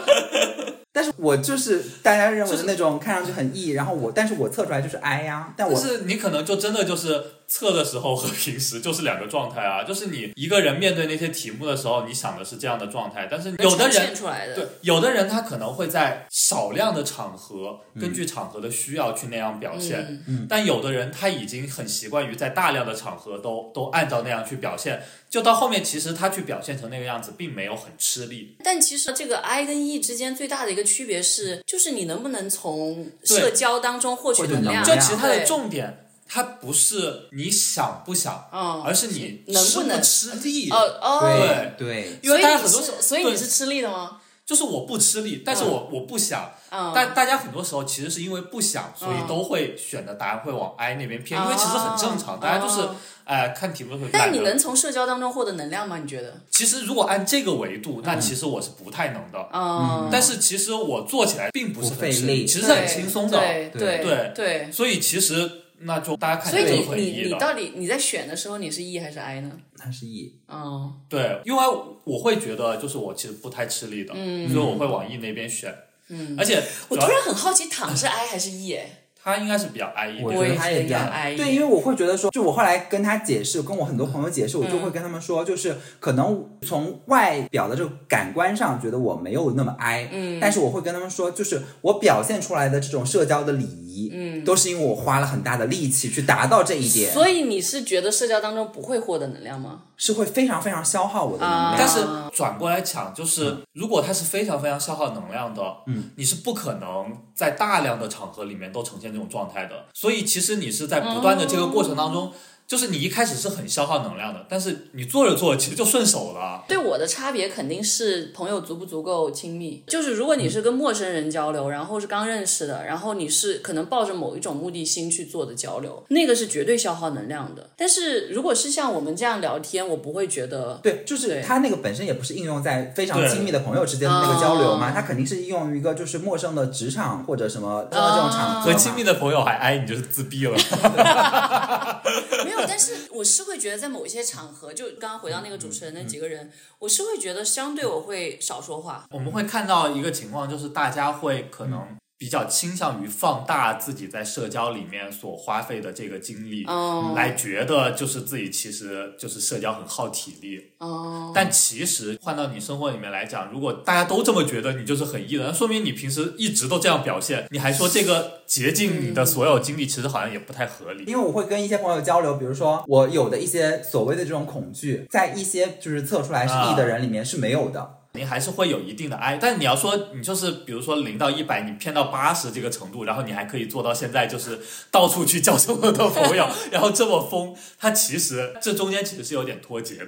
[0.97, 20.47] 但是我就是大家认为的那种看上去很 E，然后我但是我测出来就是 I 呀，但我但是你可能就真的就是测的时候和平时就是两个状态啊，就是你一个人面对那些题目的时候，你想的是这样的状态，但是有的人出来的，对，有的人他可能会在少量的场合，根据场合的需要去那样表现，嗯。
[20.48, 28.57] 但有的人他已经很习惯于在大量的场合都都按照那样去表现，就到后面其实他去表现成那个样子，并没有很吃力。
[28.62, 34.85] 但其实这个 I 跟 E 之间最大的一个区别是，就是你能不能从社交当中获取能量。
[34.85, 40.70] 就其实它的重点，它不是你想不想，嗯而是你能不能吃力。
[40.70, 44.20] 哦哦，对对，因为所以你大家很多时候，所以你是吃力的吗？
[44.47, 46.52] 就是我不吃力，但是我、我不想。
[46.70, 52.94] 嗯，但大家很多时候其实是因为不想，所以嗯都会选的答案会往 I 那边偏，哦因为其实很正常，大家就是哦
[53.24, 55.98] 哎、看题目的时候但懒得你能从社交当中获得能量吗？
[55.98, 56.40] 你觉得？
[56.48, 59.48] 其实如果按这个维度，那其实我是不太能的。
[59.52, 63.36] 嗯，但是其实我做起来并不是很吃力其实是很轻松的。
[63.39, 64.70] 对对对对。
[64.70, 65.51] 所以其实
[65.81, 67.28] 那就大家看所以你你 E 的。
[67.28, 69.53] 你到底你在选的时候你是 E 还是 I 呢？
[69.77, 71.62] 他是 E，哦，对，因为
[72.05, 75.74] 我会觉得就是我其实不太吃力的，嗯所以我会往 E 那边选。
[76.09, 78.74] 嗯，而且我突然很好奇，躺是 I 还是 E？
[78.74, 78.86] 哎，
[79.20, 80.24] 他应该是比较 I 一点。
[80.24, 99.82] 我觉得他也比较 I 对，因为我会觉得说，就我后来跟他解释，跟我很多朋友解释，我就会跟他们说，就是可能从外表的这个感官上觉得我没有那么 I，嗯，但是我会跟他们说，就是我表现出来的这种社交的礼仪，嗯，都是因为我花了很大的力气去达到这一点，所以你是觉得社交当中不会获得能量吗？
[99.97, 101.78] 是会非常非常消耗我的能啊量。
[101.78, 102.06] 但是
[102.36, 109.86] 转过来讲，就是如果它是非常非常消耗能量的，嗯，你是不可能在大量的场合里面都呈现这种状态的。
[109.94, 112.31] 所以其实你是在不断的这个过程当中，
[112.66, 116.64] 就是你一开始是很消耗能量的，但是你做着做着其实就顺手了。
[116.66, 119.84] 对我的差别肯定是朋友足不足够亲密。
[119.86, 127.70] 就是如果你是跟陌生人交流，然后是刚认识的，然后你是可能抱着某一种目的心去做的交流，那个是绝对消耗能量的。
[127.76, 130.80] 但是如果是像我们这样聊天，我不会觉得。
[130.82, 138.66] 对，就是他那个本身也不是应用在非常亲密的朋友之间的那个交流嘛，哦它肯定是应用于一个就是陌生的职场或者什么这种场合。
[138.72, 140.56] 和亲密的朋友还挨，你就是自闭了。
[142.44, 149.07] 没有，但是我是会觉得在某一些场合，就刚刚回到那个主持人那几个人，我是会觉得相对我会少说话。
[149.11, 151.87] 我们会看到一个情况，就是大家会可能
[152.18, 160.72] 比较倾向于放大自己在社交里面所花费的这个精力，哦来觉得就是自己其实就是社交很耗体力。
[160.78, 171.05] 哦，但其实换到你生活里面来讲，如果大家都这么觉得你就是很 E 的，那说明你平时一直都这样表现，你还说这个竭尽你的所有精力，其实好像也不太合理。
[171.05, 177.98] 因为我会跟一些朋友交流，比如说我有的一些所谓的这种恐惧，在一些就是测出来是 E 的人里面是没有的。
[178.16, 179.36] 你还是会有一定的 I。
[179.36, 184.60] 但你要说你就是比如说零到一百，你骗到八十这个程度，然后你还可以做到现在就是
[184.90, 190.06] 到处去交这么多朋友， 然后这么疯，它其实这中间其实是有点脱节的。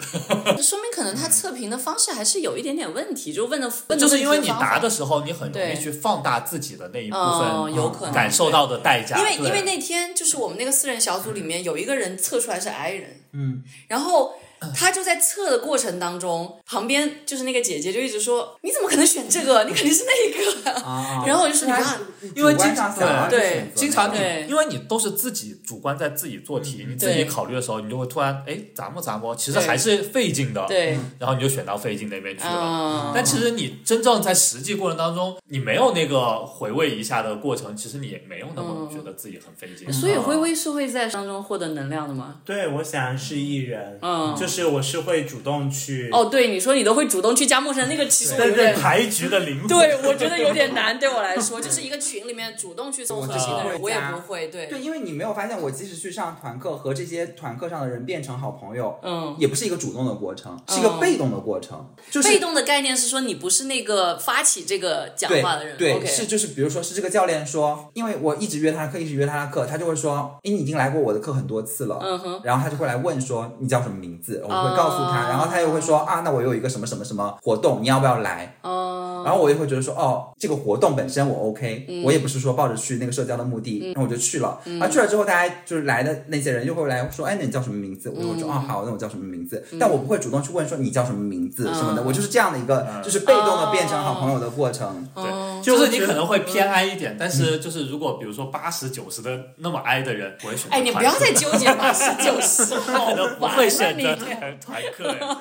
[0.63, 9.19] 说明可能他测评的方式还是有一点点问题，就问的问的就是因为你答的时候，你很容易去放大自己的那一部分嗯有可能感受到的代价。
[9.19, 14.35] 因为因为那天就是我们那个四人小组里面有一个人测出来是 I 人，嗯，然后
[14.75, 19.65] 他就在测的过程当中，旁边就是那个姐姐就一直说：“你怎么可能选这个？
[19.65, 20.71] 你肯定是那个。
[20.81, 21.99] 啊 然后我就说：“你看，
[22.35, 30.65] 因为经上想要对经常你对因为你都是自己主观在自己做题，你自己考虑的时候，你就会突然哎咋么咋么，其实还是费劲的。
[30.67, 32.51] 对，然后你就选到费劲那边去了。
[32.53, 39.93] 嗯，但其实你真正在实际过程当中，你没有那个回味一下的过程，其实你也没有那么觉得自己很费劲。
[39.93, 42.37] 所以微微是会在当中获得能量的吗？
[42.45, 48.79] 对，我想是艺人，嗯就是我是会主动去，哦，对，你说你都会主动去加陌生人，那个其实我对对，有点。
[48.79, 54.49] 牌局的灵魂，对，我觉得有点难，对我来说，就是一个群里面主动去送核心的人，我也不会。
[54.49, 75.29] 对，对，因为你没有发现，我即使去上团课，和这些团课上的人变成好朋友，嗯，也不是一个主动的过程，是一个被动的过程，就是被动的概念是说你不是那个发起这个讲话的人，对是就是比如说是这个教练说，因为我一直约他的课，一直约他的课，他就会说，哎，你已经来过我的课很多次了，嗯哼，然后他就会来问说你叫什么名字，我会告诉他，哦。
[75.29, 78.57] 然后他又会说啊，那我有一个什么什么什么活动，你要不要来？
[78.63, 84.59] 哦，然后我也会觉得说，哦，这个活动本身我 OK，、我嗯也不是说抱着去那个社交的目的，然后我就去了。
[84.65, 88.11] 然后去了之后，大家就是来的那些人又会来说，哎，那你叫什么名字？
[88.11, 89.65] 我就说，哦，好，那我叫什么名字？
[89.79, 91.65] 但我不会主动去问说你叫什么名字？
[91.75, 95.09] 什么的，嗯我就是这样的一个，就是被动的变成好朋友的过程。
[95.15, 95.23] 哦。
[95.23, 105.39] 对，就是你可能会偏爱一点，但是就是如果比如说八十九十的那么 I 的人，我会选择哎，你不要再纠结八十九十， 他可能不会选择团团课呀，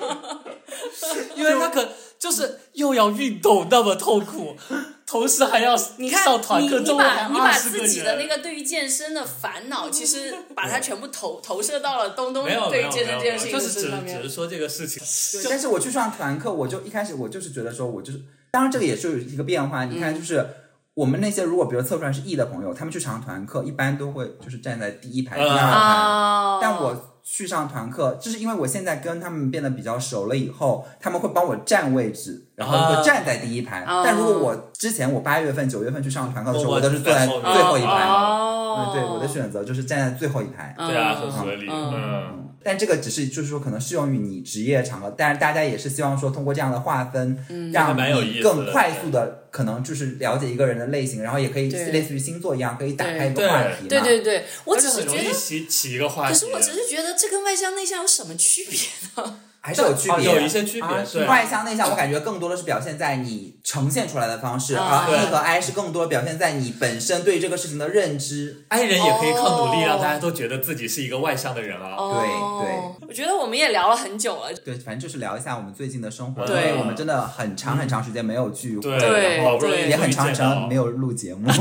[1.36, 1.88] 因为他可
[2.20, 4.56] 就是又要运动那么痛苦，
[5.06, 8.28] 同时还要你看上，团课，你你把你把自己的那。
[8.28, 14.28] 个对于健身的烦恼， 其实把它全部投投射到了东东对于健身这件事情就是只的身上面只。
[14.28, 15.02] 是说这个事情，
[15.42, 19.86] 对，但是我去上团课，我就一开始我就是觉得说，我就是，当然这个也是有一个变化。
[19.86, 20.46] 你看，就是
[20.94, 25.62] 我们那些如果比如测出来是 E 的朋友，他们去上团课，一般都会就是站在第一排、第二排。
[25.62, 33.82] 啊，但我去上团课，就是因为我现在跟他们变得比较熟了以后，他们会帮我占位置，然后会站在第一排。
[33.84, 38.04] 啊但如果我之前我八月份、九月份去上团课的时候，我我都是坐在最后一排。
[38.08, 38.34] 哦
[38.80, 40.76] 嗯，对，我的选择就是站在最后一排。
[40.78, 42.44] 对啊，嗯很合理，嗯嗯。
[42.64, 53.88] 但这个只是就是说可能适用于你职业场合，但是大家也是希望说通过这样的划分，嗯让你更快速的可能就是了解一个人的类型，然后也可以类似于星座一样，可以打开一个话题嘛。
[53.88, 56.34] 对对对，我只是觉得，起起一个话题。
[56.34, 58.78] 可是我只是觉得这跟外向内向有什么区别
[59.24, 59.40] 呢？
[59.68, 65.06] 还是有区别，啊有一些区别啊外向内向，我感觉更多的是表现在你呈现出来的方式，啊。
[65.06, 68.64] 而 E 和 I 是更多表现在你本身对这个事情的认知。
[68.70, 70.00] I 人也可以靠努力让哦。
[70.02, 71.98] 大家都觉得自己是一个外向的人啊。
[71.98, 76.56] 对对，我觉得我们也聊了很久了，对，反正就是聊一下我们最近的生活，对。
[76.56, 81.52] 因为我们真的很长很长时间没有聚会，对对然后好不容易也很长很长没有录节目。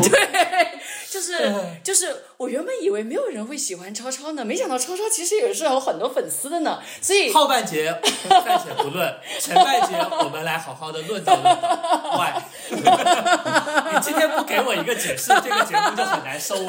[1.16, 1.50] 就是
[1.82, 7.90] 就是，我原本以为没有人会喜欢超超呢，没想到超超其实也是有很多粉丝的呢，所以 后半节
[8.28, 12.20] 暂且不论， 前半节我们来好好的论道论道。
[12.20, 16.66] 喂， 你今天不给我一个解释，这个节目就很难收尾。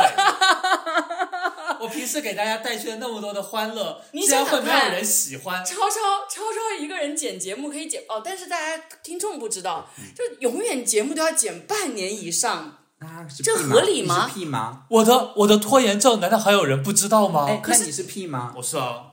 [1.81, 5.63] 我平时给大家带去了那么多的欢乐，你竟然想想看会没有人喜欢。
[5.65, 12.76] 超超超超一个人剪节目可以剪哦，但是大家听众不知道，就永远节目都要剪半年以上。
[12.99, 14.25] 啊，是这合理吗？
[14.27, 14.83] 你是 P 吗？
[14.89, 17.45] 我的我的拖延症，难道还有人不知道吗？
[17.47, 18.53] 哎，可是那你是 P 吗？
[18.57, 19.03] 我是啊，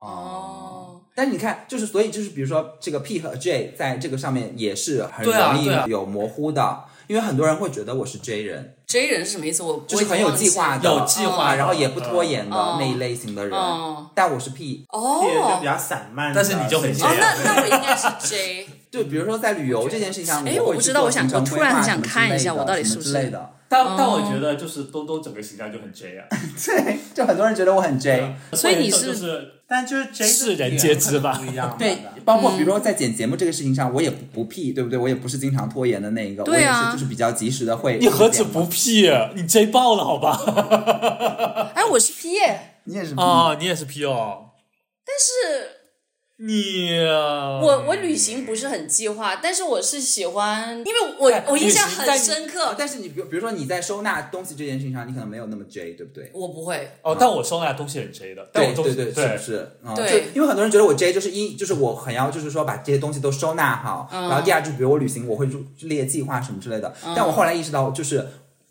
[0.00, 9.62] 哦，但是你看，就是所以就是比如说这个 P 和 J 在这个上面也是很容易有模糊的，因为很多人会觉得我是 J 人，J 人是什么意思？
[9.62, 11.56] 我就是很有计划的，有计划的。
[11.58, 13.56] 然后也不拖延的嗯那一类型的人。
[13.56, 15.22] 嗯但我是 P，哦。
[15.24, 18.68] 艺人就比较散漫，但是你就很所以哦，那那我应该是 J。
[18.94, 23.50] 就比如说在旅游这件事情上，哎我不知道我想我突然很想看一下我到底是不是什么之类的。
[23.66, 26.26] 但但哦我觉得就是东东整个形象就很 J 啊，
[26.64, 28.36] 对，就很多人觉得我很 J。
[28.52, 34.98] 所以你是但就是 J 的世人皆知吧不一样对，嗯包括比如说在剪节目这个事情上，我也不不 P，对不对？
[34.98, 37.98] 我也不是经常拖延的那一个，对啊我也是就是比较及时的会。
[37.98, 41.72] 你何止不 P，你 J 爆了好吧？
[41.74, 44.50] 哎，我是 P，但你也是 P，、哦，你也是 P 哦，
[45.04, 45.73] 但是
[46.46, 52.74] 你我我旅行不是很计划，但是我是喜欢，因为我哎我印象很深刻。
[52.76, 56.30] 但是你比比如说你在收纳东西这件事情上，你可能没有那么 J，对不对？
[56.34, 59.70] 我不会，哦，但我收纳东西很 J 的，但我东西对对对，是不是？
[59.84, 64.08] 嗯，对就因为很多人觉得我 J 就是一，就是我很要，就是说把这些东西都收纳好。
[64.12, 66.92] 嗯然后第二，就比如我旅行，我会就列计划什么之类的。
[67.16, 68.26] 但我后来意识到，就是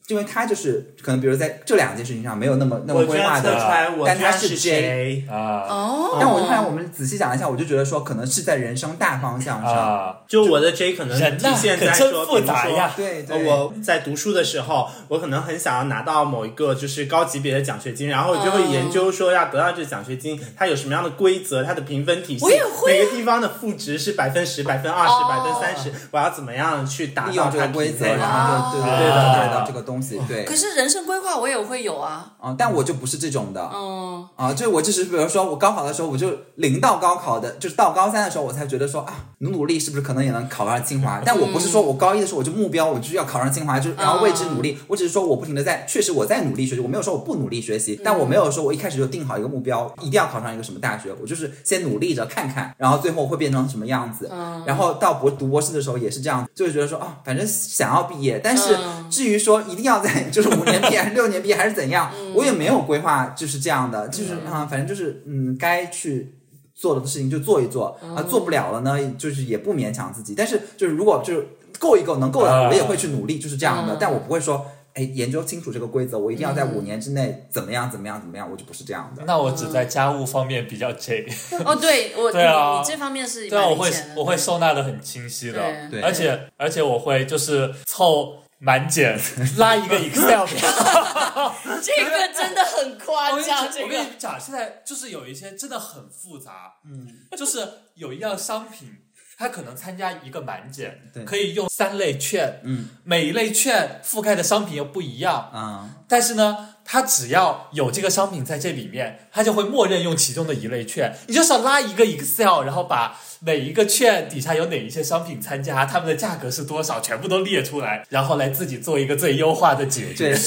[0.08, 5.26] 因为他就是可能，比如在这两件事情上没有那么那么规划的，出来，我但他是 J。
[5.30, 9.74] 啊哦，但我就发现我们仔细讲一下，我就觉得说，可能是在人生大方向上。
[9.74, 30.46] 啊，就我的 J 可能体现在说，比如说杂呀对对，呃我在读书的时候，我可能很想要拿到某一个就是高级别的奖学金，然后我就会研究说要得到这奖学金，它有什么样的规则，它的评分体系，我也会啊每个地方的赋值是百分十、百分二十、哦百分三十，我要怎么样去达到它个规则，然后就对对对对的对的这个东西，对。
[30.46, 32.34] 可是人生规划我也会有啊。
[32.40, 33.70] 啊，但我就不是这种的。
[33.74, 41.22] 嗯，啊，就我就是比如说我高考的时候，我就临到高考的，就是到高三的时候，我才觉得说啊，努努力是不是可能也能考上清华？
[41.26, 44.78] 但我不是说我高一的时候我就目标我就要考上清华，就是然后为之努力。
[44.88, 54.30] 我只是说我不停的在，确实我在努力学习，我没有说我不努力学习，但我没有说我一开始就定好一个目标，一定要考上一个什么大学，我就是先努力着看看，然后最后会变成什么样子。
[54.66, 58.78] 然后到博读博士的时候也是这样，就会觉得说啊，反正想要毕业，但是
[59.10, 66.36] 至于说一定要在就是五年毕业还是六年毕业还是怎样，我也没有规划就是这样的，就是啊，反正就是嗯，该去。
[66.76, 70.34] 做的事情就做一做啊，做不了了呢，就是也不勉强自己。
[70.36, 71.48] 但是就是如果就是
[71.78, 73.96] 够一够，能够的，啊我也会去努力，就是这样的。
[73.98, 74.66] 但我不会说，
[74.96, 79.24] 哎，研究清楚这个规则，我一定要在五年之内怎么样怎么样怎么样，我就不是这样的。
[79.28, 81.28] 那我只在家务方面比较 J，
[81.64, 85.60] 哦，对我对啊你你这方面是对啊，我会我会收纳的很清晰的，
[85.92, 89.20] 对对而且而且我会就是凑满减。
[89.58, 91.56] 拉一个 Excel 表。
[91.84, 93.86] 这个真的很夸张，这个。
[93.86, 97.06] 我跟你讲，现在就是有一些真的很复杂，嗯，
[97.38, 98.90] 就是有一样商品，
[99.38, 111.14] 它可能参加一个满减对，可以用三类券，嗯，每一类券覆盖的商品又不一样，啊、但是呢，它只要有这个商品在这里面，它就会默认用其中的一类券。
[111.28, 120.34] 你就是要拉一个 Excel，然后把每一个券底下有哪一些商品参加，他们的价格是多少，全部都列出来，然后来自己做一个最优化的解决。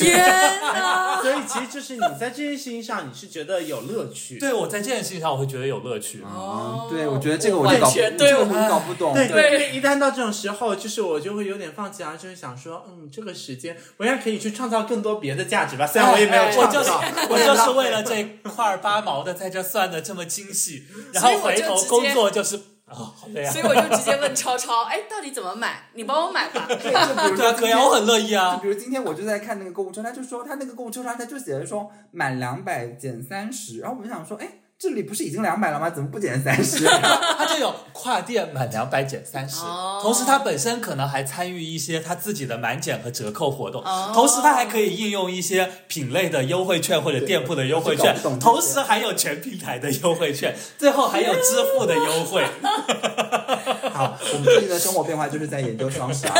[1.26, 4.38] 所以其实就是你在这件事情上，你是觉得有乐趣。
[4.38, 6.22] 对我在这件事情上，我会觉得有乐趣。
[6.22, 7.78] 哦，对，我觉得这个我我就
[8.16, 9.12] 对我这个我就搞不懂。
[9.12, 15.86] 对对一旦到这种时候，就是我就会有点放弃啊，就是想说，嗯，这个时间我应该可以去创造更多别的价值吧。
[15.86, 23.64] 虽然我也没有哎创我就是造，我就是为了这块儿八毛的在这算的这么精细，然后回头工作就是啊，好累啊所以。
[23.64, 25.88] 我就直接问超超，哎，到底怎么买？
[25.94, 26.66] 你帮我买吧。
[26.68, 28.68] 对，就比如对啊，说可以啊，我很乐意啊就啊比。
[28.68, 34.48] 如今天我就在看那个购物车，他就说他那个购物车上他就写着说满两百减三十，然后我就想说，哎，
[34.78, 35.88] 这里不是已经两百了吗？
[35.88, 36.84] 怎么不减三十？
[37.38, 52.44] 他就有跨店满两百减三十哦，同时他本身可能还参与一些他自己的满减和折扣活动哦，同时他还可以应用一些品类的优惠券或者店铺的优惠券同时还有全平台的优惠券， 最后还有支付的优惠。
[53.96, 56.34] 好，我们最近的生活变化就是在研究双十二。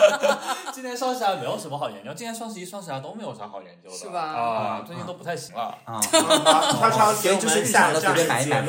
[0.72, 4.20] 今年双十二没有什么好研究，今年双十一、双十二都没有啥好研究的，是吧？
[4.20, 5.76] 啊，最近都不太行了。
[5.84, 8.62] 啊，超超给我所以就是们下这样随便买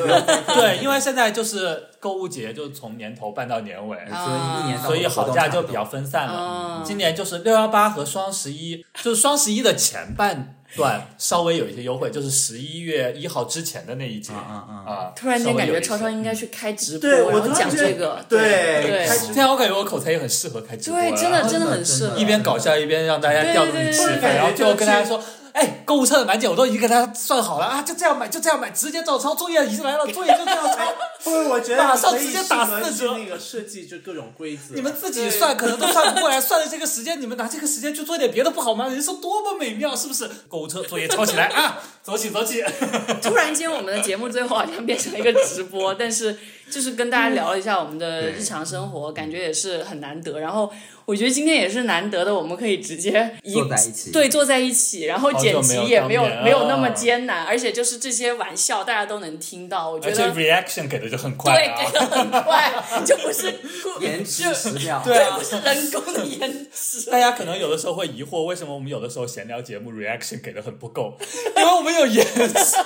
[0.54, 4.24] 对，因为现在就是购物节，就从年头办到年尾，啊。
[4.24, 6.34] 所以一年所以好价就比较分散了。
[6.38, 15.12] 嗯今年就是六幺八和双十一，就是双十一的前半段稍微有一些优惠，就是十一月一号之前的那一节嗯嗯嗯啊。
[15.16, 18.24] 突然间感觉超超应该去开直播，对我然后讲这个。
[18.28, 22.16] 对对开现在我感觉我口才也很适合开直播对，真的真的很适合。
[22.18, 25.22] 一边搞笑一边让大家调动你气氛，对对对然后最后跟大家说。
[25.58, 29.34] 哎，购物车的满减我都已经给大家算好了啊，就这样买，就这样买，直接照抄。
[29.34, 30.94] 作业已经来了，作业就这样抄。
[31.24, 34.74] 不是，我觉得马上可以直接打四折那个设计就各种规则。
[34.76, 38.86] 你们自己算可能都算不过来，算了这个时间，你们拿这个时间去做点别的不好吗？
[38.86, 40.30] 人生多么美妙，是不是？
[40.48, 42.62] 购物车作业抄起来啊，走起走起。
[43.20, 46.38] 突然间，我们的节目最后好像变成了一个直播，但是
[46.70, 50.38] 就是跟大家聊了一下我们的日常生活，感觉也是很难得。
[50.38, 50.70] 然后
[51.04, 61.80] 我觉得今天也是难得的，我们可以直接一坐在一起对，坐在一起，然后剪辑没有也没有没有那么啊艰难，而且就是这些玩笑大家都能听到，我觉而且得 reaction 给的就很快对啊。
[61.80, 62.72] 给的 很快，
[63.04, 63.54] 就不是
[64.00, 65.00] 延迟十秒。
[65.04, 67.10] 对啊不是人工的延迟。
[67.10, 71.16] 大家可能有的时候会疑惑，为什么我们有的时候闲聊节目 reaction 给的很不够？
[71.56, 72.76] 因为我们有延迟。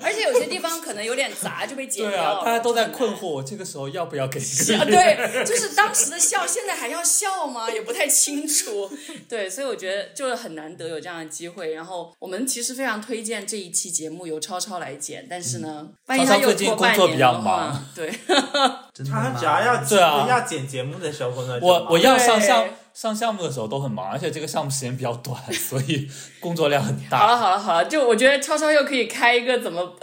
[0.00, 2.38] 而且有些地方可能有点杂，就被剪掉了。
[2.40, 4.90] 啊，大家都在困惑，我这个时候要不要给一啊，个？
[4.90, 7.70] 对，就是当时的笑，现在还要笑吗？
[7.70, 8.90] 也不太清楚。
[9.28, 11.72] 对，所以我觉得就是很难得有这样的机会。
[11.72, 18.10] 然后我们其实非常推荐这一期节目由超超来剪，但是呢，万一他又超超最近拖半工作比较的话忙，对，
[18.92, 26.10] 真的吗他只要要对啊要剪节目的时候工作我我要上对项上项目的时候都很忙，而且这个项目时间比较短，所以
[26.40, 27.26] 工作量很大好。
[27.28, 29.96] 了好了好了，就我觉得超超又可以开一个怎么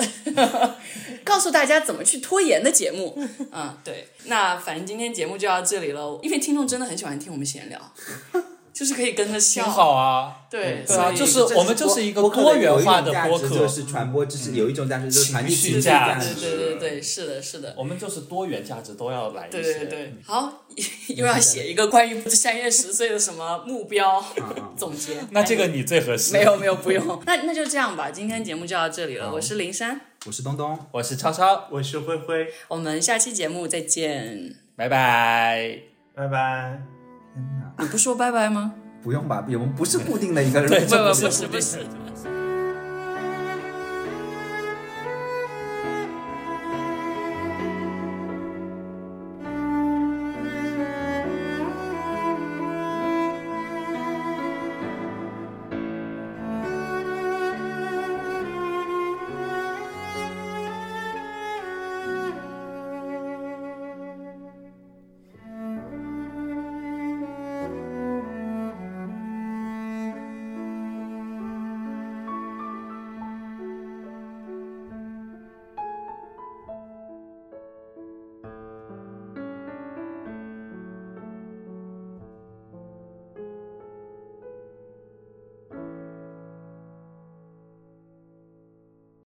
[1.28, 3.14] 告诉大家怎么去拖延的节目。
[3.52, 7.80] 嗯，对，那反正今天节目就到这里了，因为听众真的很喜欢听我们闲聊，
[8.74, 9.64] 就是可以跟着挺笑。
[9.68, 17.74] 好啊，对，对啊就是我们就是一个多元化的播客就是传播知识，有一种价值就是传递情绪价值对对对，是的，是的。
[17.78, 19.62] 我们就是多元价值都要来一些。
[19.62, 20.66] 对对对，好，
[21.16, 24.24] 又要写一个关于三月十岁的什么目标
[24.78, 25.18] 总结。
[25.32, 26.34] 那这个你最合适。
[26.34, 29.34] 没有没有不用，那那就这样吧，今天节目就到这里了。
[29.34, 34.54] 我是林珊，我是东东，我是超超，我是灰灰，我们下期节目再见。
[34.76, 35.80] 拜拜。
[36.14, 36.82] 拜拜。
[37.34, 38.74] 天哪，你不说拜拜吗？
[39.02, 39.46] 不用吧？
[39.48, 42.07] 我们不是固定的一个不这不是不不是不是。